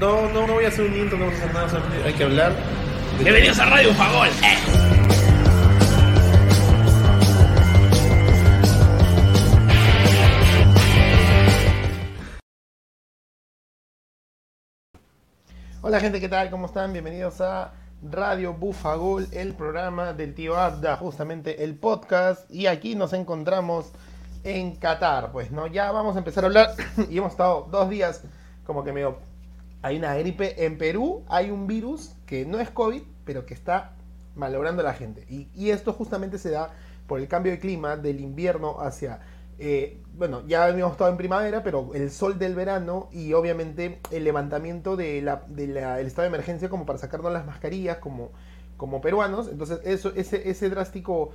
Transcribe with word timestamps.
No, 0.00 0.28
no, 0.28 0.46
no 0.46 0.54
voy 0.54 0.64
a 0.64 0.68
hacer 0.68 0.86
un 0.86 0.96
intro, 0.96 1.16
no 1.16 1.26
vamos 1.26 1.40
a 1.40 1.42
hacer 1.44 1.54
nada, 1.54 1.68
solamente 1.68 2.08
hay 2.08 2.14
que 2.14 2.24
hablar. 2.24 2.52
Bienvenidos 3.20 3.58
a 3.60 3.66
Radio 3.66 3.94
Fagol. 3.94 4.28
Hola 15.82 16.00
gente, 16.00 16.18
¿qué 16.18 16.28
tal? 16.28 16.50
¿Cómo 16.50 16.66
están? 16.66 16.92
Bienvenidos 16.92 17.40
a 17.40 17.74
Radio 18.02 18.54
Bufagol, 18.54 19.28
el 19.32 19.54
programa 19.54 20.12
del 20.12 20.34
tío 20.34 20.56
Abda, 20.56 20.96
justamente 20.96 21.62
el 21.62 21.76
podcast. 21.76 22.50
Y 22.50 22.66
aquí 22.66 22.96
nos 22.96 23.12
encontramos 23.12 23.92
en 24.42 24.74
Qatar. 24.74 25.30
Pues 25.30 25.52
no, 25.52 25.68
ya 25.68 25.92
vamos 25.92 26.16
a 26.16 26.18
empezar 26.18 26.42
a 26.42 26.46
hablar. 26.48 26.70
y 27.10 27.18
hemos 27.18 27.30
estado 27.30 27.68
dos 27.70 27.88
días 27.88 28.24
como 28.64 28.82
que 28.82 28.92
medio... 28.92 29.33
Hay 29.84 29.98
una 29.98 30.14
gripe. 30.14 30.64
En 30.64 30.78
Perú 30.78 31.24
hay 31.28 31.50
un 31.50 31.66
virus 31.66 32.14
que 32.24 32.46
no 32.46 32.58
es 32.58 32.70
COVID, 32.70 33.02
pero 33.26 33.44
que 33.44 33.52
está 33.52 33.92
malogrando 34.34 34.80
a 34.80 34.84
la 34.86 34.94
gente. 34.94 35.26
Y, 35.28 35.68
esto 35.68 35.92
justamente 35.92 36.38
se 36.38 36.50
da 36.50 36.72
por 37.06 37.20
el 37.20 37.28
cambio 37.28 37.52
de 37.52 37.58
clima 37.58 37.98
del 37.98 38.20
invierno 38.20 38.80
hacia 38.80 39.20
eh, 39.58 40.02
bueno, 40.14 40.42
ya 40.46 40.64
habíamos 40.64 40.92
estado 40.92 41.10
en 41.10 41.18
primavera, 41.18 41.62
pero 41.62 41.90
el 41.92 42.10
sol 42.10 42.38
del 42.38 42.54
verano 42.54 43.10
y 43.12 43.34
obviamente 43.34 44.00
el 44.10 44.24
levantamiento 44.24 44.96
del 44.96 45.30
de 45.48 45.66
la, 45.68 46.00
estado 46.00 46.22
de 46.22 46.28
emergencia 46.28 46.70
como 46.70 46.86
para 46.86 46.98
sacarnos 46.98 47.30
las 47.30 47.44
mascarillas 47.44 47.98
como, 47.98 48.30
como 48.78 49.02
peruanos. 49.02 49.48
Entonces, 49.48 49.80
eso, 49.84 50.14
ese, 50.16 50.48
ese 50.48 50.70
drástico 50.70 51.30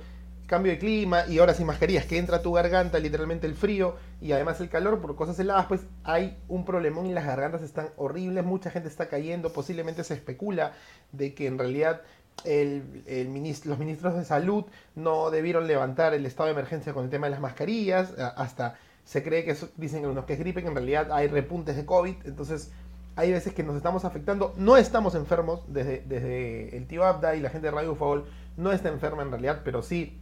cambio 0.50 0.72
de 0.72 0.78
clima 0.78 1.26
y 1.28 1.38
ahora 1.38 1.54
sin 1.54 1.66
mascarillas, 1.66 2.06
que 2.06 2.18
entra 2.18 2.42
tu 2.42 2.52
garganta 2.52 2.98
literalmente 2.98 3.46
el 3.46 3.54
frío 3.54 3.94
y 4.20 4.32
además 4.32 4.60
el 4.60 4.68
calor 4.68 5.00
por 5.00 5.14
cosas 5.14 5.38
heladas, 5.38 5.66
pues 5.66 5.82
hay 6.02 6.36
un 6.48 6.64
problemón 6.64 7.06
y 7.06 7.12
las 7.12 7.24
gargantas 7.24 7.62
están 7.62 7.90
horribles, 7.96 8.44
mucha 8.44 8.68
gente 8.68 8.88
está 8.88 9.08
cayendo, 9.08 9.52
posiblemente 9.52 10.02
se 10.02 10.14
especula 10.14 10.72
de 11.12 11.34
que 11.34 11.46
en 11.46 11.56
realidad 11.56 12.02
el, 12.44 13.04
el 13.06 13.28
ministro, 13.28 13.70
los 13.70 13.78
ministros 13.78 14.16
de 14.16 14.24
salud 14.24 14.64
no 14.96 15.30
debieron 15.30 15.68
levantar 15.68 16.14
el 16.14 16.26
estado 16.26 16.48
de 16.48 16.54
emergencia 16.54 16.92
con 16.92 17.04
el 17.04 17.10
tema 17.10 17.28
de 17.28 17.30
las 17.30 17.40
mascarillas, 17.40 18.12
hasta 18.18 18.76
se 19.04 19.22
cree 19.22 19.44
que 19.44 19.56
dicen 19.76 20.04
unos 20.04 20.24
que 20.24 20.32
es 20.32 20.40
gripe, 20.40 20.62
que 20.62 20.68
en 20.68 20.74
realidad 20.74 21.12
hay 21.12 21.28
repuntes 21.28 21.76
de 21.76 21.86
COVID, 21.86 22.16
entonces 22.24 22.72
hay 23.14 23.30
veces 23.30 23.54
que 23.54 23.62
nos 23.62 23.76
estamos 23.76 24.04
afectando, 24.04 24.52
no 24.56 24.76
estamos 24.76 25.14
enfermos, 25.14 25.62
desde, 25.68 26.02
desde 26.06 26.76
el 26.76 26.88
tío 26.88 27.04
Abda 27.04 27.36
y 27.36 27.40
la 27.40 27.50
gente 27.50 27.68
de 27.68 27.70
Radio 27.70 27.92
Ufagol 27.92 28.24
no 28.56 28.72
está 28.72 28.88
enferma 28.88 29.22
en 29.22 29.30
realidad, 29.30 29.60
pero 29.64 29.82
sí 29.82 30.19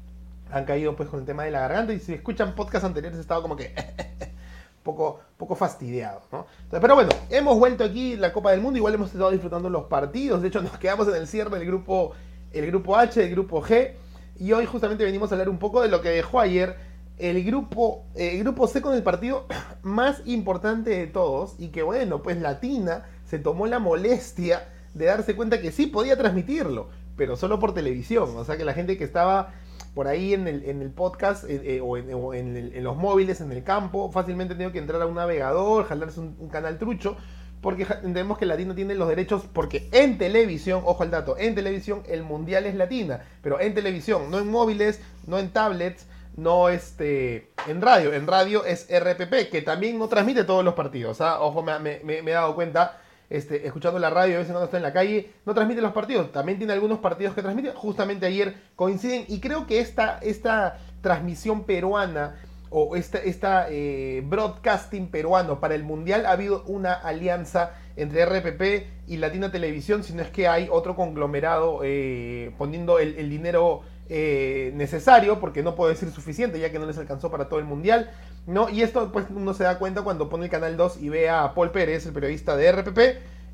han 0.51 0.65
caído 0.65 0.97
pues 0.97 1.09
con 1.09 1.21
el 1.21 1.27
tema 1.27 1.45
de 1.45 1.51
la 1.51 1.61
garganta 1.61 1.93
y 1.93 2.01
si 2.01 2.15
escuchan 2.15 2.55
podcasts 2.55 2.85
anteriores 2.85 3.19
he 3.19 3.21
estado 3.21 3.43
como 3.43 3.57
que 3.57 3.75
poco, 4.83 5.21
poco 5.37 5.55
fastidiado, 5.55 6.23
¿no? 6.33 6.47
pero 6.71 6.95
bueno, 6.95 7.11
hemos 7.31 7.59
vuelto 7.59 7.85
aquí 7.85 8.17
la 8.17 8.33
Copa 8.33 8.53
del 8.53 8.61
Mundo, 8.61 8.79
igual 8.79 8.95
hemos 8.95 9.13
estado 9.13 9.31
disfrutando 9.31 9.69
los 9.69 9.85
partidos, 9.85 10.43
de 10.43 10.49
hecho 10.49 10.63
nos 10.63 10.79
quedamos 10.79 11.09
en 11.09 11.17
el 11.17 11.27
cierre 11.27 11.59
del 11.59 11.67
grupo, 11.67 12.13
el 12.53 12.67
grupo 12.67 12.97
H, 12.97 13.23
el 13.23 13.31
grupo 13.31 13.63
G, 13.63 13.93
y 14.39 14.53
hoy 14.53 14.67
justamente 14.67 15.05
venimos 15.05 15.31
a 15.31 15.35
hablar 15.35 15.49
un 15.49 15.59
poco 15.59 15.83
de 15.83 15.89
lo 15.89 16.01
que 16.01 16.11
dejó 16.11 16.41
ayer 16.41 16.77
el 17.19 17.43
grupo, 17.45 18.05
el 18.15 18.39
grupo 18.39 18.69
C 18.69 18.81
con 18.81 18.95
el 18.95 19.03
partido 19.03 19.47
más 19.83 20.23
importante 20.25 20.91
de 20.91 21.07
todos, 21.07 21.57
y 21.59 21.69
que 21.69 21.83
bueno, 21.83 22.23
pues 22.23 22.41
Latina 22.41 23.07
se 23.27 23.39
tomó 23.39 23.67
la 23.67 23.79
molestia 23.79 24.69
de 24.95 25.07
darse 25.07 25.37
cuenta 25.37 25.61
que 25.61 25.73
sí 25.73 25.87
podía 25.87 26.17
transmitirlo, 26.17 26.89
pero 27.17 27.37
solo 27.37 27.59
por 27.59 27.75
televisión, 27.75 28.31
o 28.37 28.45
sea 28.45 28.57
que 28.57 28.65
la 28.65 28.73
gente 28.73 28.97
que 28.97 29.05
estaba 29.05 29.53
por 29.99 30.07
ahí 30.07 30.33
en 30.33 30.47
el, 30.47 30.63
en 30.63 30.81
el 30.81 30.93
podcast 30.93 31.43
eh, 31.43 31.61
eh, 31.65 31.81
o, 31.81 31.97
en, 31.97 32.85
los 32.85 32.97
móviles, 32.97 33.41
en 33.41 33.51
el 33.51 33.65
campo, 33.65 34.13
fácilmente 34.13 34.55
tengo 34.55 34.71
que 34.71 34.79
entrar 34.79 35.03
a 35.03 35.07
un 35.07 35.17
navegador, 35.17 35.87
jalarse 35.87 36.21
un, 36.21 36.49
canal 36.51 36.79
trucho, 36.79 37.17
porque 37.61 37.83
entendemos 37.83 38.39
que 38.39 38.47
Latino 38.47 38.77
tiene 38.77 38.95
los 38.95 39.09
derechos, 39.09 39.43
porque 39.53 39.89
en 39.91 40.17
televisión, 40.17 40.83
ojo 40.85 41.03
al 41.03 41.11
dato, 41.11 41.37
en 41.37 41.57
televisión 41.57 42.05
el 42.07 42.23
mundial 42.23 42.67
es 42.67 42.77
Latina, 42.77 43.25
pero 43.43 43.59
en 43.59 43.75
televisión, 43.75 44.31
no 44.31 44.39
en 44.39 44.49
móviles, 44.49 45.01
no 45.27 45.41
en 45.41 45.51
tablets, 45.51 46.07
no 46.37 46.69
este, 46.69 47.51
en 47.67 47.83
radio, 47.83 48.15
en 48.15 48.29
radio 48.29 48.65
es 48.65 48.87
RPP, 48.89 49.51
que 49.51 49.63
también 49.63 49.99
no 49.99 50.07
transmite 50.07 50.45
todos 50.45 50.65
los 50.65 50.75
partidos, 50.75 51.21
¿ah? 51.21 51.41
ojo, 51.41 51.65
me, 51.65 51.77
me, 51.81 51.99
me 52.05 52.31
he 52.31 52.35
dado 52.35 52.55
cuenta 52.55 53.01
este, 53.31 53.67
escuchando 53.67 53.99
la 53.99 54.11
radio, 54.11 54.37
a 54.37 54.39
veces 54.39 54.53
cuando 54.53 54.65
está 54.67 54.79
en 54.79 54.83
la 54.83 54.93
calle, 54.93 55.31
no 55.45 55.55
transmite 55.55 55.81
los 55.81 55.93
partidos. 55.93 56.33
También 56.33 56.59
tiene 56.59 56.73
algunos 56.73 56.99
partidos 56.99 57.35
que 57.35 57.43
transmite. 57.43 57.73
Justamente 57.73 58.27
ayer 58.27 58.55
coinciden. 58.77 59.25
Y 59.29 59.41
creo 59.41 59.67
que 59.67 59.81
esta, 59.81 60.19
esta 60.19 60.79
transmisión 61.03 61.65
peruana 61.65 62.37
o 62.71 62.97
esta, 62.97 63.19
esta 63.19 63.67
eh, 63.71 64.23
broadcasting 64.27 65.09
peruano 65.11 65.61
para 65.61 65.75
el 65.75 65.85
Mundial 65.85 66.27
ha 66.27 66.33
habido 66.33 66.65
una 66.67 66.93
alianza 66.93 67.73
entre 67.97 68.25
RPP 68.25 68.87
y 69.09 69.17
Latina 69.17 69.51
Televisión, 69.51 70.05
si 70.05 70.13
no 70.13 70.23
es 70.23 70.29
que 70.29 70.47
hay 70.47 70.69
otro 70.71 70.95
conglomerado 70.95 71.81
eh, 71.83 72.55
poniendo 72.59 72.99
el, 72.99 73.17
el 73.17 73.31
dinero 73.31 73.83
eh, 74.09 74.73
necesario, 74.75 75.39
porque 75.41 75.63
no 75.63 75.75
puedo 75.75 75.91
decir 75.91 76.11
suficiente, 76.11 76.59
ya 76.59 76.71
que 76.71 76.79
no 76.79 76.87
les 76.87 76.99
alcanzó 76.99 77.31
para 77.31 77.49
todo 77.49 77.59
el 77.59 77.67
Mundial. 77.67 78.11
¿no? 78.47 78.71
Y 78.71 78.81
esto 78.81 79.13
pues 79.13 79.27
uno 79.29 79.53
se 79.53 79.65
da 79.65 79.79
cuenta 79.79 80.03
cuando 80.03 80.31
pone 80.31 80.47
el 80.47 80.51
canal 80.51 80.77
2 80.77 81.03
y 81.03 81.11
ve 81.11 81.29
a 81.29 81.53
Paul 81.55 81.71
Pérez, 81.71 82.07
el 82.07 82.15
periodista 82.15 82.57
de 82.57 82.73
RPP, 82.73 82.99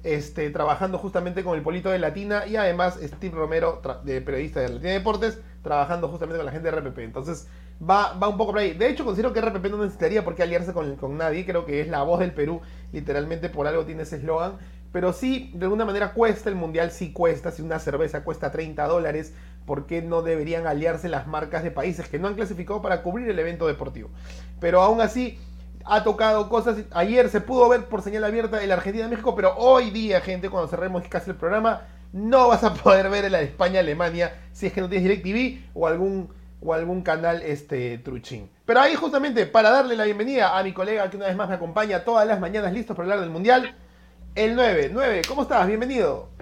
este, 0.04 0.50
trabajando 0.50 0.98
justamente 0.98 1.42
con 1.42 1.56
el 1.56 1.62
Polito 1.62 1.90
de 1.90 1.98
Latina 1.98 2.46
y 2.46 2.54
además 2.54 2.98
Steve 3.02 3.34
Romero, 3.34 3.82
de 4.04 4.20
periodista 4.20 4.60
de 4.60 4.68
Latina 4.68 4.92
Deportes, 4.92 5.40
trabajando 5.62 6.08
justamente 6.08 6.38
con 6.38 6.46
la 6.46 6.52
gente 6.52 6.70
de 6.70 6.76
RPP. 6.76 6.98
Entonces 6.98 7.48
va, 7.82 8.12
va 8.12 8.28
un 8.28 8.36
poco 8.36 8.52
por 8.52 8.60
ahí. 8.60 8.74
De 8.74 8.88
hecho, 8.88 9.04
considero 9.04 9.32
que 9.32 9.40
RPP 9.40 9.64
no 9.70 9.78
necesitaría 9.78 10.22
por 10.22 10.36
qué 10.36 10.44
aliarse 10.44 10.72
con, 10.72 10.94
con 10.94 11.16
nadie. 11.16 11.44
Creo 11.44 11.66
que 11.66 11.80
es 11.80 11.88
la 11.88 12.04
voz 12.04 12.20
del 12.20 12.32
Perú, 12.32 12.60
literalmente 12.92 13.48
por 13.48 13.66
algo 13.66 13.84
tiene 13.84 14.02
ese 14.02 14.16
eslogan. 14.16 14.58
Pero 14.92 15.12
sí, 15.12 15.50
de 15.54 15.64
alguna 15.64 15.84
manera 15.84 16.12
cuesta, 16.12 16.48
el 16.48 16.54
mundial 16.54 16.92
sí 16.92 17.12
cuesta, 17.12 17.50
si 17.50 17.62
una 17.62 17.80
cerveza 17.80 18.22
cuesta 18.22 18.52
30 18.52 18.86
dólares, 18.86 19.34
¿por 19.66 19.86
qué 19.86 20.02
no 20.02 20.22
deberían 20.22 20.66
aliarse 20.66 21.08
las 21.08 21.26
marcas 21.26 21.62
de 21.62 21.70
países 21.70 22.08
que 22.08 22.18
no 22.18 22.28
han 22.28 22.34
clasificado 22.34 22.82
para 22.82 23.02
cubrir 23.02 23.28
el 23.28 23.38
evento 23.38 23.66
deportivo? 23.66 24.10
Pero 24.60 24.82
aún 24.82 25.00
así, 25.00 25.38
ha 25.84 26.02
tocado 26.02 26.48
cosas. 26.48 26.78
Ayer 26.92 27.28
se 27.28 27.40
pudo 27.40 27.68
ver 27.68 27.86
por 27.86 28.02
señal 28.02 28.24
abierta 28.24 28.62
el 28.62 28.72
Argentina-México, 28.72 29.34
pero 29.34 29.54
hoy 29.56 29.90
día, 29.90 30.20
gente, 30.20 30.50
cuando 30.50 30.68
cerremos 30.68 31.02
casi 31.08 31.30
el 31.30 31.36
programa, 31.36 31.82
no 32.12 32.48
vas 32.48 32.64
a 32.64 32.74
poder 32.82 33.10
ver 33.10 33.30
de 33.30 33.42
España-Alemania 33.42 34.32
si 34.52 34.66
es 34.66 34.72
que 34.72 34.80
no 34.80 34.88
tienes 34.88 35.08
DirecTV 35.08 35.70
o 35.74 35.86
algún, 35.86 36.30
o 36.60 36.72
algún 36.72 37.02
canal 37.02 37.42
este, 37.42 37.98
truchín. 37.98 38.50
Pero 38.64 38.80
ahí 38.80 38.94
justamente 38.94 39.46
para 39.46 39.70
darle 39.70 39.96
la 39.96 40.04
bienvenida 40.04 40.58
a 40.58 40.62
mi 40.62 40.72
colega 40.72 41.10
que 41.10 41.16
una 41.16 41.26
vez 41.26 41.36
más 41.36 41.48
me 41.48 41.56
acompaña 41.56 42.04
todas 42.04 42.26
las 42.26 42.40
mañanas 42.40 42.72
listos 42.72 42.96
para 42.96 43.04
hablar 43.04 43.20
del 43.20 43.30
Mundial, 43.30 43.74
el 44.34 44.54
9. 44.54 44.90
9, 44.92 45.22
¿cómo 45.28 45.42
estás? 45.42 45.66
Bienvenido. 45.66 46.33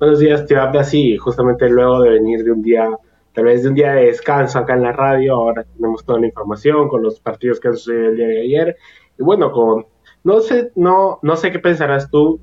Buenos 0.00 0.18
días, 0.18 0.46
te 0.46 0.56
habla 0.56 0.80
así, 0.80 1.18
justamente 1.18 1.68
luego 1.68 2.00
de 2.00 2.08
venir 2.08 2.42
de 2.42 2.52
un 2.52 2.62
día, 2.62 2.88
tal 3.34 3.44
vez 3.44 3.62
de 3.62 3.68
un 3.68 3.74
día 3.74 3.92
de 3.92 4.06
descanso 4.06 4.58
acá 4.58 4.72
en 4.72 4.82
la 4.82 4.92
radio, 4.92 5.34
ahora 5.34 5.62
tenemos 5.62 6.06
toda 6.06 6.18
la 6.18 6.26
información 6.26 6.88
con 6.88 7.02
los 7.02 7.20
partidos 7.20 7.60
que 7.60 7.68
han 7.68 7.76
sucedido 7.76 8.08
el 8.08 8.16
día 8.16 8.26
de 8.28 8.40
ayer. 8.40 8.76
Y 9.18 9.22
bueno, 9.22 9.52
con 9.52 9.84
no 10.24 10.40
sé, 10.40 10.72
no, 10.74 11.18
no 11.20 11.36
sé 11.36 11.52
qué 11.52 11.58
pensarás 11.58 12.10
tú, 12.10 12.40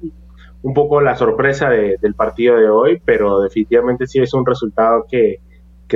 un 0.62 0.74
poco 0.76 1.02
la 1.02 1.16
sorpresa 1.16 1.68
de, 1.68 1.98
del 2.00 2.14
partido 2.14 2.58
de 2.58 2.70
hoy, 2.70 3.02
pero 3.04 3.40
definitivamente 3.40 4.06
sí 4.06 4.20
es 4.20 4.36
un 4.36 4.46
resultado 4.46 5.08
que, 5.10 5.40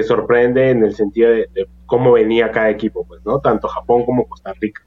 sorprende 0.01 0.71
en 0.71 0.83
el 0.83 0.95
sentido 0.95 1.29
de, 1.29 1.47
de, 1.53 1.67
cómo 1.85 2.13
venía 2.13 2.51
cada 2.51 2.71
equipo, 2.71 3.05
pues, 3.05 3.23
¿no? 3.23 3.39
Tanto 3.39 3.67
Japón 3.67 4.03
como 4.03 4.27
Costa 4.27 4.51
Rica. 4.59 4.81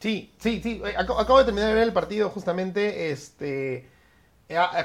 Sí, 0.00 0.34
sí, 0.36 0.60
sí. 0.60 0.82
Acabo 0.98 1.38
de 1.38 1.44
terminar 1.44 1.68
de 1.68 1.74
ver 1.74 1.84
el 1.84 1.92
partido 1.92 2.28
justamente. 2.28 3.12
Este. 3.12 3.99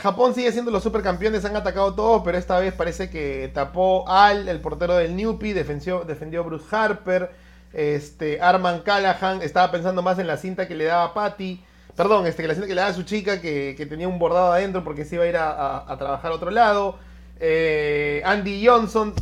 Japón 0.01 0.35
sigue 0.35 0.51
siendo 0.51 0.71
los 0.71 0.83
supercampeones, 0.83 1.43
han 1.45 1.55
atacado 1.55 1.93
todos, 1.95 2.21
pero 2.23 2.37
esta 2.37 2.59
vez 2.59 2.73
parece 2.73 3.09
que 3.09 3.49
tapó 3.53 4.07
Al, 4.07 4.47
el 4.47 4.61
portero 4.61 4.95
del 4.95 5.15
Newpie, 5.15 5.53
defendió, 5.53 6.03
defendió 6.03 6.43
Bruce 6.43 6.65
Harper, 6.75 7.31
este, 7.73 8.39
Arman 8.41 8.81
Callahan, 8.81 9.41
estaba 9.41 9.71
pensando 9.71 10.01
más 10.01 10.19
en 10.19 10.27
la 10.27 10.37
cinta 10.37 10.67
que 10.67 10.75
le 10.75 10.85
daba 10.85 11.13
Patty, 11.13 11.63
perdón, 11.95 12.27
este, 12.27 12.47
la 12.47 12.53
cinta 12.53 12.67
que 12.67 12.75
le 12.75 12.81
daba 12.81 12.91
a 12.91 12.95
su 12.95 13.03
chica, 13.03 13.41
que, 13.41 13.75
que 13.77 13.85
tenía 13.85 14.07
un 14.07 14.19
bordado 14.19 14.51
adentro 14.53 14.83
porque 14.83 15.05
se 15.05 15.15
iba 15.15 15.23
a 15.23 15.27
ir 15.27 15.37
a, 15.37 15.49
a, 15.51 15.91
a 15.91 15.97
trabajar 15.97 16.31
a 16.31 16.35
otro 16.35 16.51
lado. 16.51 16.97
Eh, 17.39 18.21
Andy 18.25 18.65
Johnson 18.65 19.13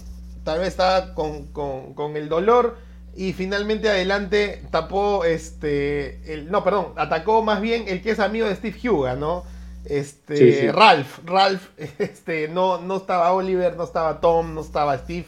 tal 0.43 0.59
vez 0.59 0.69
estaba 0.69 1.13
con, 1.13 1.47
con, 1.47 1.93
con 1.93 2.17
el 2.17 2.29
dolor. 2.29 2.77
Y 3.15 3.33
finalmente 3.33 3.89
adelante 3.89 4.63
tapó 4.71 5.23
este. 5.23 6.33
El, 6.33 6.49
no, 6.49 6.63
perdón, 6.63 6.93
atacó 6.95 7.43
más 7.43 7.61
bien 7.61 7.85
el 7.87 8.01
que 8.01 8.09
es 8.09 8.19
amigo 8.19 8.47
de 8.47 8.55
Steve 8.55 8.89
Huga, 8.89 9.15
¿no? 9.15 9.43
Este. 9.85 10.37
Sí, 10.37 10.53
sí. 10.53 10.71
Ralph. 10.71 11.19
Ralph, 11.25 11.69
este, 11.99 12.47
no, 12.47 12.79
no 12.79 12.97
estaba 12.97 13.31
Oliver, 13.33 13.75
no 13.75 13.83
estaba 13.83 14.19
Tom, 14.21 14.53
no 14.53 14.61
estaba 14.61 14.97
Steve. 14.97 15.25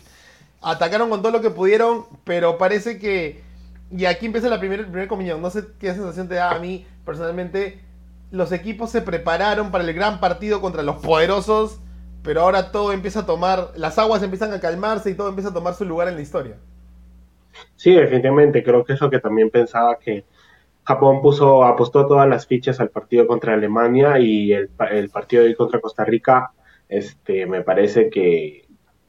Atacaron 0.61 1.09
con 1.09 1.21
todo 1.21 1.31
lo 1.31 1.41
que 1.41 1.49
pudieron, 1.49 2.05
pero 2.23 2.57
parece 2.57 2.97
que. 2.97 3.43
Y 3.95 4.05
aquí 4.05 4.25
empieza 4.25 4.49
la 4.49 4.59
primera, 4.59 4.81
el 4.81 4.89
primer 4.89 5.07
comunión. 5.07 5.41
No 5.41 5.49
sé 5.49 5.63
qué 5.79 5.93
sensación 5.93 6.27
te 6.27 6.35
da 6.35 6.51
a 6.51 6.59
mí 6.59 6.85
personalmente. 7.05 7.79
Los 8.31 8.51
equipos 8.51 8.89
se 8.89 9.01
prepararon 9.01 9.71
para 9.71 9.83
el 9.83 9.93
gran 9.93 10.19
partido 10.19 10.59
contra 10.59 10.81
los 10.81 10.97
poderosos, 10.97 11.79
pero 12.23 12.41
ahora 12.41 12.71
todo 12.71 12.91
empieza 12.91 13.21
a 13.21 13.25
tomar. 13.25 13.71
Las 13.75 13.99
aguas 13.99 14.23
empiezan 14.23 14.51
a 14.53 14.59
calmarse 14.59 15.11
y 15.11 15.13
todo 15.13 15.29
empieza 15.29 15.49
a 15.49 15.53
tomar 15.53 15.75
su 15.75 15.85
lugar 15.85 16.07
en 16.07 16.15
la 16.15 16.21
historia. 16.21 16.55
Sí, 17.75 17.93
definitivamente, 17.93 18.63
creo 18.63 18.83
que 18.83 18.93
eso 18.93 19.09
que 19.09 19.19
también 19.19 19.49
pensaba 19.49 19.97
que, 19.99 20.25
Japón 20.85 21.21
puso, 21.21 21.63
apostó 21.63 22.05
todas 22.05 22.29
las 22.29 22.45
fichas 22.45 22.79
al 22.79 22.89
partido 22.89 23.25
contra 23.25 23.53
Alemania 23.53 24.19
y 24.19 24.53
el, 24.53 24.69
el 24.91 25.09
partido 25.09 25.43
de 25.43 25.55
contra 25.55 25.79
Costa 25.79 26.05
Rica, 26.05 26.51
este, 26.87 27.47
me 27.47 27.61
parece 27.61 28.09
que 28.09 28.65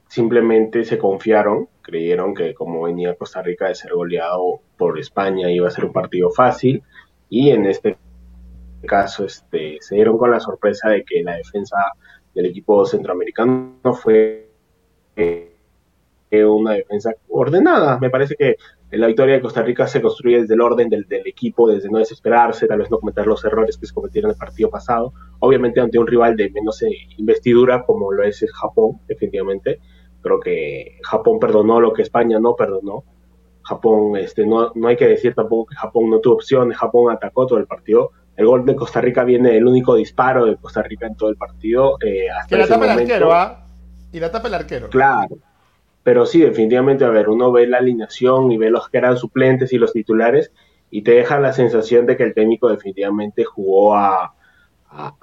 simplemente 0.08 0.84
se 0.84 0.96
confiaron, 0.98 1.68
creyeron 1.82 2.34
que 2.34 2.54
como 2.54 2.82
venía 2.82 3.14
Costa 3.14 3.42
Rica 3.42 3.68
de 3.68 3.74
ser 3.74 3.92
goleado 3.92 4.60
por 4.78 4.98
España 4.98 5.50
iba 5.50 5.68
a 5.68 5.70
ser 5.70 5.84
un 5.84 5.92
partido 5.92 6.30
fácil 6.30 6.82
y 7.28 7.50
en 7.50 7.66
este 7.66 7.98
caso 8.86 9.24
este, 9.24 9.78
se 9.80 9.96
dieron 9.96 10.16
con 10.16 10.30
la 10.30 10.40
sorpresa 10.40 10.88
de 10.88 11.04
que 11.04 11.22
la 11.22 11.36
defensa 11.36 11.76
del 12.34 12.46
equipo 12.46 12.86
centroamericano 12.86 13.94
fue 13.94 14.48
eh, 15.16 15.56
una 16.30 16.72
defensa 16.74 17.12
ordenada. 17.28 17.98
Me 17.98 18.10
parece 18.10 18.36
que 18.36 18.56
la 18.90 19.08
victoria 19.08 19.34
de 19.34 19.40
Costa 19.40 19.62
Rica 19.62 19.86
se 19.86 20.00
construye 20.00 20.42
desde 20.42 20.54
el 20.54 20.60
orden 20.60 20.88
del, 20.88 21.06
equipo, 21.24 21.68
desde 21.68 21.88
no 21.90 21.98
desesperarse, 21.98 22.66
tal 22.66 22.78
vez 22.78 22.90
no 22.90 22.98
cometer 22.98 23.26
los 23.26 23.44
errores 23.44 23.76
que 23.76 23.86
se 23.86 23.94
cometieron 23.94 24.30
en 24.30 24.34
el 24.34 24.38
partido 24.38 24.70
pasado. 24.70 25.12
Obviamente 25.40 25.80
ante 25.80 25.98
un 25.98 26.06
rival 26.06 26.36
de 26.36 26.50
menos 26.50 26.80
eh, 26.82 26.90
investidura 27.16 27.84
como 27.84 28.12
lo 28.12 28.22
es 28.22 28.44
Japón, 28.52 29.00
definitivamente. 29.08 29.80
Creo 30.22 30.40
que 30.40 30.98
Japón 31.02 31.38
perdonó 31.40 31.80
lo 31.80 31.92
que 31.92 32.02
España 32.02 32.38
no 32.38 32.54
perdonó. 32.54 33.04
Japón, 33.62 34.16
este, 34.16 34.46
no, 34.46 34.70
no 34.76 34.88
hay 34.88 34.96
que 34.96 35.08
decir 35.08 35.34
tampoco 35.34 35.66
que 35.66 35.76
Japón 35.76 36.08
no 36.08 36.20
tuvo 36.20 36.34
opciones, 36.34 36.78
Japón 36.78 37.12
atacó 37.12 37.46
todo 37.46 37.58
el 37.58 37.66
partido. 37.66 38.12
El 38.36 38.46
gol 38.46 38.64
de 38.64 38.76
Costa 38.76 39.00
Rica 39.00 39.24
viene 39.24 39.50
del 39.50 39.66
único 39.66 39.96
disparo 39.96 40.44
de 40.44 40.56
Costa 40.56 40.82
Rica 40.82 41.06
en 41.06 41.16
todo 41.16 41.30
el 41.30 41.36
partido. 41.36 41.96
Eh, 42.04 42.26
que 42.48 42.56
la 42.56 42.68
tapa 42.68 42.84
el 42.84 43.00
arquero, 43.00 43.32
¿ah? 43.32 43.66
Y 44.12 44.20
la 44.20 44.30
tapa 44.30 44.48
el 44.48 44.54
arquero. 44.54 44.88
Claro, 44.90 45.36
pero 46.06 46.24
sí, 46.24 46.40
definitivamente, 46.40 47.04
a 47.04 47.10
ver, 47.10 47.28
uno 47.28 47.50
ve 47.50 47.66
la 47.66 47.78
alineación 47.78 48.52
y 48.52 48.58
ve 48.58 48.70
los 48.70 48.88
que 48.88 48.98
eran 48.98 49.16
suplentes 49.16 49.72
y 49.72 49.76
los 49.76 49.92
titulares 49.92 50.52
y 50.88 51.02
te 51.02 51.10
deja 51.10 51.40
la 51.40 51.52
sensación 51.52 52.06
de 52.06 52.16
que 52.16 52.22
el 52.22 52.32
técnico 52.32 52.68
definitivamente 52.68 53.42
jugó 53.42 53.96
a, 53.96 54.32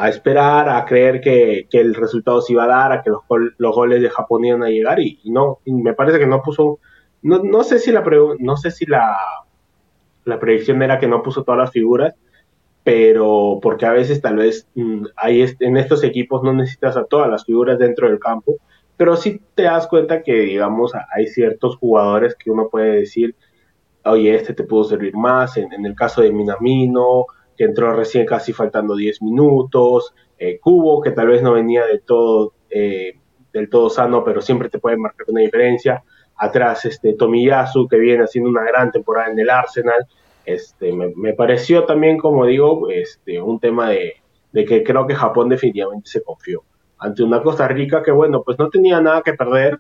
esperar, 0.10 0.68
a 0.68 0.84
creer 0.84 1.22
que, 1.22 1.70
el 1.72 1.96
resultado 1.96 2.42
se 2.42 2.52
iba 2.52 2.66
a 2.66 2.68
dar, 2.68 2.92
a 2.92 3.02
que 3.02 3.12
los, 3.12 3.22
los 3.58 3.74
goles 3.74 4.02
de 4.02 4.10
Japón 4.10 4.44
iban 4.44 4.62
a 4.62 4.68
llegar 4.68 5.00
y, 5.00 5.22
no, 5.24 5.60
me 5.66 5.94
parece 5.94 6.20
que 6.20 6.28
no 6.28 6.42
puso, 6.42 6.80
no, 7.22 7.40
no 7.42 7.64
sé 7.64 7.80
si 7.80 7.94
la 7.94 8.04
no 8.40 8.58
sé 8.58 8.70
si 8.70 8.86
la, 8.86 9.16
la 10.26 10.38
predicción 10.38 10.84
era 10.84 11.00
que 11.00 11.08
no 11.08 11.24
puso 11.24 11.46
todas 11.46 11.60
las 11.60 11.72
figuras, 11.72 12.14
pero 12.84 13.60
porque 13.62 13.86
a 13.86 13.94
veces 13.94 14.20
tal 14.20 14.36
vez 14.36 14.68
mm, 14.76 15.06
hay 15.16 15.46
en 15.62 15.78
estos 15.78 16.04
equipos 16.04 16.44
no 16.44 16.52
necesitas 16.52 16.98
a 16.98 17.06
todas 17.06 17.30
las 17.30 17.46
figuras 17.46 17.80
dentro 17.80 18.10
del 18.10 18.20
campo 18.20 18.58
pero 18.98 19.16
sí 19.16 19.42
te 19.56 19.64
das 19.64 19.88
cuenta 19.88 20.22
que, 20.22 20.34
digamos, 20.34 20.94
hay 21.14 21.28
ciertos 21.28 21.78
jugadores 21.78 22.36
que 22.36 22.52
uno 22.52 22.70
puede 22.70 23.00
decir, 23.00 23.36
oye, 24.06 24.36
este 24.36 24.54
te 24.54 24.64
pudo 24.64 24.84
servir 24.84 25.16
más, 25.16 25.58
en, 25.58 25.86
el 25.86 25.96
caso 25.96 26.22
de 26.22 26.32
Minamino, 26.32 27.26
que 27.58 27.66
entró 27.66 27.94
recién 27.94 28.26
casi 28.26 28.54
faltando 28.54 28.96
10 28.96 29.22
minutos, 29.22 30.14
eh, 30.38 30.60
Cubo, 30.60 31.02
que 31.02 31.12
tal 31.12 31.28
vez 31.28 31.42
no 31.42 31.54
venía 31.54 31.86
del 31.86 32.02
todo, 32.02 32.54
eh, 32.70 33.14
del 33.52 33.70
todo 33.70 33.90
sano, 33.90 34.24
pero 34.24 34.42
siempre 34.42 34.70
te 34.70 34.80
puede 34.80 34.98
marcar 34.98 35.28
una 35.30 35.42
diferencia, 35.42 36.04
atrás 36.36 36.86
este 36.86 37.14
Tomiyasu, 37.14 37.88
que 37.88 37.98
viene 37.98 38.24
haciendo 38.24 38.50
una 38.50 38.64
gran 38.64 38.92
temporada 38.92 39.32
en 39.32 39.40
el 39.40 39.50
Arsenal, 39.50 40.08
este, 40.46 40.92
me, 40.92 41.14
me 41.16 41.34
pareció 41.34 41.86
también, 41.86 42.18
como 42.18 42.46
digo, 42.46 42.90
este, 42.90 43.42
un 43.42 43.60
tema 43.60 43.90
de, 43.90 44.16
de 44.52 44.66
que 44.66 44.84
creo 44.84 45.08
que 45.08 45.16
Japón 45.16 45.50
definitivamente 45.50 46.10
se 46.10 46.22
confió 46.22 46.64
ante 47.04 47.22
una 47.22 47.44
Costa 47.44 47.68
Rica 47.68 48.02
que, 48.02 48.12
bueno, 48.12 48.44
pues 48.44 48.58
no 48.58 48.70
tenía 48.70 49.02
nada 49.02 49.22
que 49.22 49.34
perder. 49.34 49.78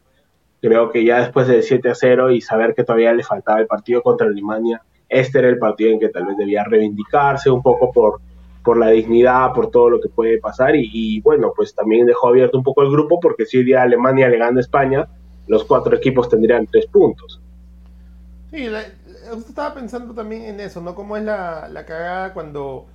Creo 0.61 0.91
que 0.91 1.05
ya 1.05 1.21
después 1.21 1.47
de 1.47 1.61
7 1.61 1.89
a 1.89 1.95
0 1.95 2.31
y 2.31 2.41
saber 2.41 2.73
que 2.75 2.83
todavía 2.83 3.13
le 3.13 3.23
faltaba 3.23 3.61
el 3.61 3.65
partido 3.65 4.01
contra 4.01 4.27
Alemania, 4.27 4.81
este 5.07 5.39
era 5.39 5.47
el 5.47 5.57
partido 5.57 5.91
en 5.91 5.99
que 6.01 6.09
tal 6.09 6.25
vez 6.25 6.35
debía 6.35 6.65
reivindicarse 6.65 7.49
un 7.49 7.61
poco 7.61 7.93
por, 7.93 8.19
por 8.61 8.77
la 8.77 8.89
dignidad, 8.89 9.53
por 9.53 9.71
todo 9.71 9.89
lo 9.89 10.01
que 10.01 10.09
puede 10.09 10.37
pasar. 10.39 10.75
Y, 10.75 11.21
bueno, 11.21 11.53
pues 11.55 11.73
también 11.73 12.05
dejó 12.05 12.27
abierto 12.27 12.57
un 12.57 12.63
poco 12.63 12.81
el 12.81 12.91
grupo 12.91 13.21
porque 13.21 13.45
si 13.45 13.57
hoy 13.57 13.63
día 13.63 13.83
Alemania 13.83 14.27
le 14.27 14.37
gana 14.37 14.57
a 14.57 14.61
España, 14.61 15.07
los 15.47 15.63
cuatro 15.63 15.95
equipos 15.95 16.27
tendrían 16.27 16.67
tres 16.67 16.87
puntos. 16.87 17.39
Sí, 18.51 18.67
estaba 19.47 19.73
pensando 19.73 20.13
también 20.13 20.43
en 20.43 20.59
eso, 20.59 20.81
¿no? 20.81 20.93
Cómo 20.93 21.15
es 21.15 21.23
la, 21.23 21.69
la 21.69 21.85
cagada 21.85 22.33
cuando 22.33 22.85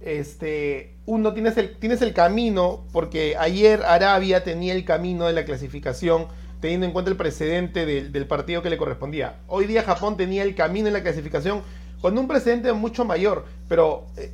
este, 0.00 0.96
uno 1.06 1.32
tienes 1.34 1.56
el, 1.56 1.76
tienes 1.78 2.02
el 2.02 2.12
camino, 2.12 2.84
porque 2.92 3.36
ayer 3.38 3.82
Arabia 3.84 4.44
tenía 4.44 4.74
el 4.74 4.84
camino 4.84 5.26
de 5.26 5.32
la 5.32 5.44
clasificación, 5.44 6.26
teniendo 6.60 6.86
en 6.86 6.92
cuenta 6.92 7.10
el 7.10 7.16
precedente 7.16 7.86
del, 7.86 8.26
partido 8.26 8.62
que 8.62 8.70
le 8.70 8.78
correspondía. 8.78 9.36
Hoy 9.46 9.66
día 9.66 9.82
Japón 9.82 10.16
tenía 10.16 10.42
el 10.42 10.54
camino 10.54 10.88
en 10.88 10.94
la 10.94 11.02
clasificación 11.02 11.62
con 12.00 12.16
un 12.16 12.28
precedente 12.28 12.72
mucho 12.72 13.04
mayor, 13.04 13.44
pero 13.68 14.06
eh, 14.16 14.32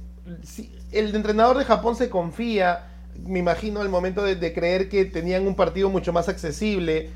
el 0.92 1.14
entrenador 1.14 1.58
de 1.58 1.64
Japón 1.64 1.96
se 1.96 2.10
confía, 2.10 2.86
me 3.26 3.38
imagino, 3.38 3.80
al 3.80 3.88
momento 3.88 4.22
de, 4.22 4.36
de 4.36 4.52
creer 4.52 4.88
que 4.88 5.04
tenían 5.04 5.46
un 5.46 5.54
partido 5.54 5.88
mucho 5.88 6.12
más 6.12 6.28
accesible, 6.28 7.10